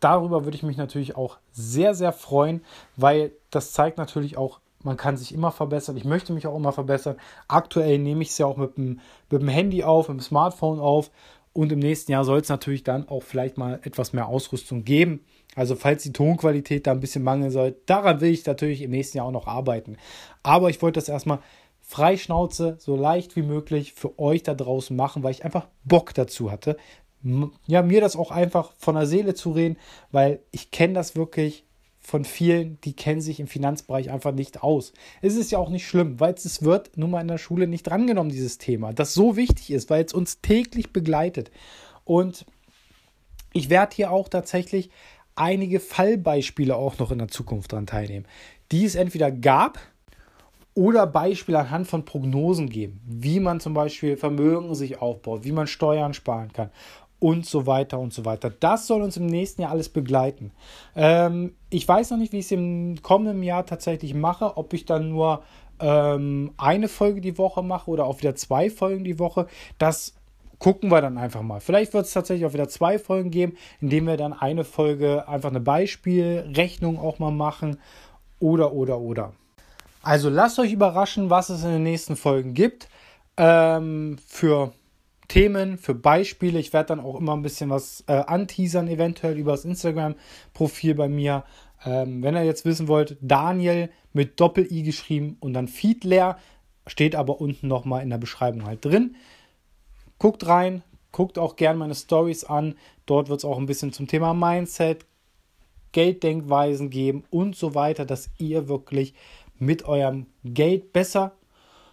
darüber 0.03 0.45
würde 0.45 0.57
ich 0.57 0.63
mich 0.63 0.77
natürlich 0.77 1.17
auch 1.17 1.39
sehr, 1.53 1.95
sehr 1.95 2.13
freuen, 2.13 2.63
weil 2.97 3.33
das 3.51 3.73
zeigt 3.73 3.99
natürlich 3.99 4.37
auch, 4.37 4.61
man 4.83 4.97
kann 4.97 5.17
sich 5.17 5.33
immer 5.33 5.53
verbessern. 5.53 5.97
Ich 5.97 6.05
möchte 6.05 6.33
mich 6.33 6.47
auch 6.47 6.57
immer 6.57 6.73
verbessern. 6.73 7.17
Aktuell 7.47 7.99
nehme 7.99 8.23
ich 8.23 8.31
es 8.31 8.39
ja 8.39 8.47
auch 8.47 8.57
mit 8.57 8.77
dem, 8.77 9.01
mit 9.31 9.41
dem 9.41 9.49
Handy 9.49 9.85
auf, 9.85 10.09
mit 10.09 10.19
dem 10.19 10.23
Smartphone 10.23 10.81
auf. 10.81 11.11
Und 11.53 11.71
im 11.71 11.79
nächsten 11.79 12.11
Jahr 12.13 12.25
soll 12.25 12.41
es 12.41 12.49
natürlich 12.49 12.83
dann 12.83 13.09
auch 13.09 13.23
vielleicht 13.23 13.59
mal 13.59 13.79
etwas 13.85 14.13
mehr 14.13 14.27
Ausrüstung 14.27 14.85
geben. 14.85 15.25
Also 15.55 15.77
falls 15.77 16.03
die 16.03 16.13
Tonqualität 16.13 16.87
da 16.87 16.93
ein 16.93 17.01
bisschen 17.01 17.23
mangeln 17.23 17.51
soll, 17.51 17.77
daran 17.87 18.21
will 18.21 18.33
ich 18.33 18.47
natürlich 18.47 18.83
im 18.83 18.91
nächsten 18.91 19.19
Jahr 19.19 19.27
auch 19.27 19.33
noch 19.33 19.47
arbeiten. 19.47 19.99
Aber 20.43 20.71
ich 20.71 20.81
wollte 20.81 20.99
das 20.99 21.11
erstmal 21.11 21.41
Freischnauze, 21.83 22.77
so 22.79 22.97
leicht 22.97 23.37
wie 23.37 23.43
möglich 23.43 23.93
für 23.93 24.19
euch 24.19 24.43
da 24.43 24.55
draußen 24.55 24.97
machen, 24.97 25.23
weil 25.23 25.33
ich 25.33 25.45
einfach 25.45 25.67
Bock 25.85 26.15
dazu 26.15 26.51
hatte. 26.51 26.79
Ja, 27.67 27.83
mir 27.83 28.01
das 28.01 28.17
auch 28.17 28.31
einfach 28.31 28.73
von 28.79 28.95
der 28.95 29.07
Seele 29.07 29.35
zu 29.35 29.53
reden, 29.53 29.77
weil 30.11 30.41
ich 30.51 30.71
kenne 30.71 30.95
das 30.95 31.15
wirklich 31.15 31.65
von 32.01 32.25
vielen, 32.25 32.81
die 32.81 32.95
kennen 32.95 33.21
sich 33.21 33.39
im 33.39 33.47
Finanzbereich 33.47 34.11
einfach 34.11 34.33
nicht 34.33 34.63
aus. 34.63 34.93
Es 35.21 35.37
ist 35.37 35.53
ja 35.53 35.59
auch 35.59 35.71
nicht 35.71 35.87
schlimm, 35.87 36.19
weil 36.19 36.35
es 36.35 36.63
wird 36.63 36.97
nun 36.97 37.13
mal 37.13 37.21
in 37.21 37.29
der 37.29 37.39
Schule 37.39 37.69
nicht 37.69 37.85
drangenommen, 37.85 38.33
dieses 38.33 38.59
Thema, 38.59 38.93
das 38.93 39.15
so 39.15 39.37
wichtig 39.37 39.71
ist, 39.71 39.89
weil 39.89 40.05
es 40.05 40.13
uns 40.13 40.41
täglich 40.41 40.93
begleitet. 40.93 41.53
Und 42.05 42.45
ich 43.53 43.71
werde 43.71 43.95
hier 43.95 44.11
auch 44.11 44.29
tatsächlich 44.29 44.91
einige 45.37 45.79
Fallbeispiele 45.79 46.75
auch 46.75 46.99
noch 46.99 47.13
in 47.13 47.19
der 47.19 47.29
Zukunft 47.29 47.71
dran 47.71 47.87
teilnehmen, 47.87 48.27
die 48.73 48.85
es 48.85 48.97
entweder 48.97 49.31
gab, 49.31 49.79
oder 50.75 51.07
Beispiele 51.07 51.59
anhand 51.59 51.87
von 51.87 52.05
Prognosen 52.05 52.71
geben, 52.71 53.01
wie 53.05 53.41
man 53.41 53.61
zum 53.61 53.75
Beispiel 53.75 54.17
Vermögen 54.17 54.75
sich 54.75 55.03
aufbaut, 55.03 55.45
wie 55.45 55.53
man 55.53 55.67
Steuern 55.67 56.15
sparen 56.15 56.53
kann 56.53 56.71
und 57.23 57.47
so 57.47 57.67
weiter 57.67 58.01
und 58.01 58.13
so 58.13 58.25
weiter. 58.25 58.51
Das 58.51 58.89
soll 58.89 59.01
uns 59.01 59.17
im 59.17 59.27
nächsten 59.27 59.63
Jahr 59.63 59.71
alles 59.71 59.89
begleiten. 59.89 60.51
Ähm, 60.97 61.55
ich 61.71 61.87
weiß 61.87 62.11
noch 62.11 62.19
nicht, 62.19 62.33
wie 62.33 62.41
ich 62.41 62.47
es 62.47 62.51
im 62.51 63.01
kommenden 63.01 63.45
Jahr 63.45 63.65
tatsächlich 63.65 64.13
mache, 64.13 64.57
ob 64.57 64.73
ich 64.73 64.87
dann 64.87 65.09
nur 65.09 65.45
ähm, 65.79 66.53
eine 66.59 66.89
Folge 66.89 67.21
die 67.21 67.39
Woche 67.39 67.63
mache 67.63 67.89
oder 67.93 68.07
auch 68.07 68.19
wieder 68.19 68.35
zwei 68.35 68.71
Folgen 68.71 69.05
die 69.05 69.21
Woche. 69.21 69.47
Das 69.79 70.17
gucken 70.59 70.91
wir 70.91 71.01
dann 71.01 71.17
einfach 71.17 71.43
mal. 71.43 71.61
Vielleicht 71.61 71.95
wird 71.95 72.07
es 72.07 72.13
tatsächlich 72.13 72.45
auch 72.45 72.55
wieder 72.55 72.69
zwei 72.69 72.99
Folgen 72.99 73.31
geben, 73.31 73.57
indem 73.81 74.09
wir 74.09 74.17
dann 74.17 74.33
eine 74.33 74.65
Folge 74.65 75.29
einfach 75.29 75.51
eine 75.51 75.61
Beispielrechnung 75.61 76.99
auch 76.99 77.21
mal 77.21 77.31
machen. 77.31 77.79
Oder, 78.41 78.73
oder, 78.73 78.99
oder. 78.99 79.33
Also 80.03 80.29
lasst 80.29 80.59
euch 80.59 80.73
überraschen, 80.73 81.31
was 81.31 81.51
es 81.51 81.63
in 81.63 81.71
den 81.71 81.83
nächsten 81.85 82.17
Folgen 82.17 82.53
gibt. 82.55 82.89
Ähm, 83.37 84.19
für 84.27 84.73
Themen, 85.33 85.79
für 85.79 85.95
Beispiele. 85.95 86.59
Ich 86.59 86.75
werde 86.75 86.89
dann 86.89 87.01
auch 87.01 87.19
immer 87.19 87.35
ein 87.35 87.41
bisschen 87.41 87.71
was 87.71 88.05
äh, 88.07 88.13
anteasern, 88.13 88.87
eventuell 88.87 89.39
über 89.39 89.53
das 89.53 89.65
Instagram-Profil 89.65 90.95
bei 90.95 91.09
mir. 91.09 91.45
Ähm, 91.87 92.23
wenn 92.23 92.37
ihr 92.37 92.45
jetzt 92.45 92.67
wissen 92.67 92.87
wollt, 92.87 93.17
Daniel 93.23 93.89
mit 94.13 94.39
Doppel-I 94.39 94.83
geschrieben 94.83 95.39
und 95.41 95.55
dann 95.55 95.69
Fiedler, 95.69 96.39
steht 96.87 97.17
aber 97.17 97.41
unten 97.41 97.67
nochmal 97.67 98.03
in 98.03 98.11
der 98.11 98.19
Beschreibung 98.19 98.67
halt 98.67 98.85
drin. 98.85 99.17
Guckt 100.19 100.47
rein, 100.47 100.83
guckt 101.13 101.39
auch 101.39 101.57
gerne 101.57 101.79
meine 101.79 101.95
Stories 101.95 102.45
an. 102.45 102.75
Dort 103.07 103.31
wird 103.31 103.39
es 103.39 103.47
auch 103.47 103.57
ein 103.57 103.65
bisschen 103.65 103.91
zum 103.91 104.09
Thema 104.09 104.35
Mindset, 104.35 105.07
Gelddenkweisen 105.93 106.91
geben 106.91 107.25
und 107.31 107.57
so 107.57 107.75
weiter, 107.75 108.05
dass 108.05 108.29
ihr 108.37 108.69
wirklich 108.69 109.15
mit 109.59 109.87
eurem 109.87 110.27
Geld 110.45 110.93
besser, 110.93 111.33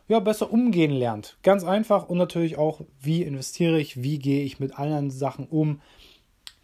ja, 0.10 0.20
besser 0.20 0.52
umgehen 0.52 0.92
lernt. 0.92 1.38
Ganz 1.44 1.64
einfach 1.64 2.10
und 2.10 2.18
natürlich 2.18 2.58
auch, 2.58 2.82
wie 3.00 3.22
investiere 3.22 3.80
ich, 3.80 4.04
wie 4.04 4.20
gehe 4.20 4.44
ich 4.44 4.60
mit 4.60 4.78
anderen 4.78 5.12
Sachen 5.12 5.48
um. 5.48 5.80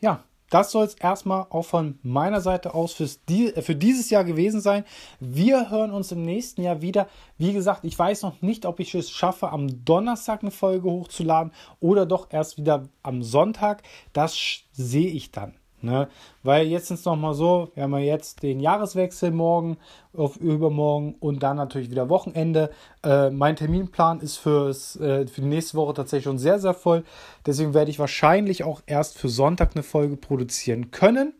Ja, 0.01 0.23
das 0.49 0.71
soll 0.71 0.85
es 0.85 0.95
erstmal 0.95 1.45
auch 1.51 1.65
von 1.65 1.99
meiner 2.01 2.41
Seite 2.41 2.73
aus 2.73 2.93
fürs, 2.93 3.19
äh, 3.29 3.61
für 3.61 3.75
dieses 3.75 4.09
Jahr 4.09 4.23
gewesen 4.23 4.61
sein. 4.61 4.83
Wir 5.19 5.69
hören 5.69 5.91
uns 5.91 6.11
im 6.11 6.23
nächsten 6.23 6.63
Jahr 6.63 6.81
wieder. 6.81 7.07
Wie 7.37 7.53
gesagt, 7.53 7.83
ich 7.83 7.97
weiß 7.97 8.23
noch 8.23 8.41
nicht, 8.41 8.65
ob 8.65 8.79
ich 8.79 8.93
es 8.95 9.11
schaffe, 9.11 9.49
am 9.49 9.85
Donnerstag 9.85 10.41
eine 10.41 10.51
Folge 10.51 10.89
hochzuladen 10.89 11.53
oder 11.79 12.05
doch 12.05 12.27
erst 12.31 12.57
wieder 12.57 12.89
am 13.03 13.21
Sonntag. 13.21 13.83
Das 14.11 14.37
sehe 14.71 15.09
ich 15.09 15.31
dann. 15.31 15.53
Ne? 15.85 16.09
Weil 16.43 16.67
jetzt 16.67 16.91
ist 16.91 16.99
es 16.99 17.05
nochmal 17.05 17.33
so, 17.33 17.71
wir 17.75 17.83
haben 17.83 17.93
ja 17.93 17.99
jetzt 17.99 18.43
den 18.43 18.59
Jahreswechsel 18.59 19.31
morgen 19.31 19.77
auf 20.13 20.37
übermorgen 20.37 21.15
und 21.19 21.43
dann 21.43 21.57
natürlich 21.57 21.91
wieder 21.91 22.09
Wochenende. 22.09 22.71
Äh, 23.03 23.29
mein 23.29 23.55
Terminplan 23.55 24.19
ist 24.19 24.37
fürs, 24.37 24.95
äh, 24.97 25.27
für 25.27 25.41
die 25.41 25.47
nächste 25.47 25.77
Woche 25.77 25.93
tatsächlich 25.93 26.25
schon 26.25 26.39
sehr, 26.39 26.59
sehr 26.59 26.73
voll. 26.73 27.03
Deswegen 27.45 27.73
werde 27.73 27.91
ich 27.91 27.99
wahrscheinlich 27.99 28.63
auch 28.63 28.81
erst 28.85 29.17
für 29.17 29.29
Sonntag 29.29 29.71
eine 29.75 29.83
Folge 29.83 30.17
produzieren 30.17 30.91
können. 30.91 31.33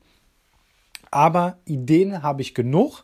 Aber 1.12 1.58
Ideen 1.66 2.24
habe 2.24 2.42
ich 2.42 2.54
genug. 2.54 3.04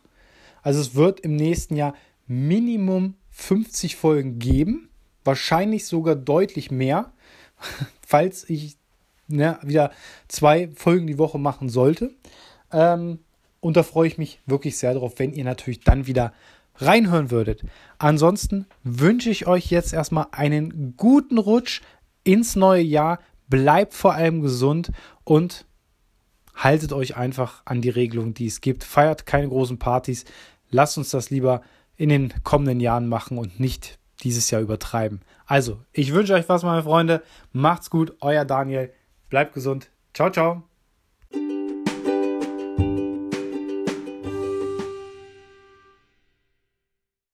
Also 0.61 0.79
es 0.79 0.95
wird 0.95 1.21
im 1.21 1.35
nächsten 1.35 1.75
Jahr 1.75 1.93
Minimum 2.27 3.15
50 3.31 3.95
Folgen 3.95 4.39
geben. 4.39 4.89
Wahrscheinlich 5.23 5.87
sogar 5.87 6.15
deutlich 6.15 6.71
mehr, 6.71 7.13
falls 8.05 8.49
ich 8.49 8.77
ne, 9.31 9.59
wieder 9.63 9.91
zwei 10.27 10.69
Folgen 10.75 11.07
die 11.07 11.17
Woche 11.17 11.39
machen 11.39 11.69
sollte. 11.69 12.13
Ähm, 12.71 13.19
und 13.59 13.77
da 13.77 13.83
freue 13.83 14.07
ich 14.07 14.17
mich 14.17 14.39
wirklich 14.45 14.77
sehr 14.77 14.93
drauf, 14.93 15.13
wenn 15.17 15.33
ihr 15.33 15.43
natürlich 15.43 15.81
dann 15.81 16.07
wieder 16.07 16.33
reinhören 16.77 17.31
würdet. 17.31 17.63
Ansonsten 17.99 18.65
wünsche 18.83 19.29
ich 19.29 19.47
euch 19.47 19.69
jetzt 19.69 19.93
erstmal 19.93 20.27
einen 20.31 20.95
guten 20.97 21.37
Rutsch 21.37 21.81
ins 22.23 22.55
neue 22.55 22.81
Jahr. 22.81 23.19
Bleibt 23.47 23.93
vor 23.93 24.13
allem 24.13 24.41
gesund 24.41 24.91
und 25.23 25.65
haltet 26.55 26.93
euch 26.93 27.15
einfach 27.17 27.61
an 27.65 27.81
die 27.81 27.89
Regelungen, 27.89 28.33
die 28.33 28.47
es 28.47 28.61
gibt. 28.61 28.83
Feiert 28.83 29.25
keine 29.25 29.47
großen 29.49 29.77
Partys. 29.77 30.25
Lasst 30.69 30.97
uns 30.97 31.09
das 31.09 31.29
lieber 31.29 31.61
in 31.97 32.09
den 32.09 32.33
kommenden 32.43 32.79
Jahren 32.79 33.07
machen 33.07 33.37
und 33.37 33.59
nicht 33.59 33.99
dieses 34.23 34.49
Jahr 34.51 34.61
übertreiben. 34.61 35.21
Also, 35.45 35.79
ich 35.91 36.13
wünsche 36.13 36.33
euch 36.33 36.47
was, 36.47 36.63
meine 36.63 36.83
Freunde. 36.83 37.21
Macht's 37.51 37.89
gut, 37.89 38.15
euer 38.21 38.45
Daniel. 38.45 38.93
Bleibt 39.31 39.53
gesund. 39.53 39.89
Ciao, 40.13 40.29
ciao. 40.29 40.70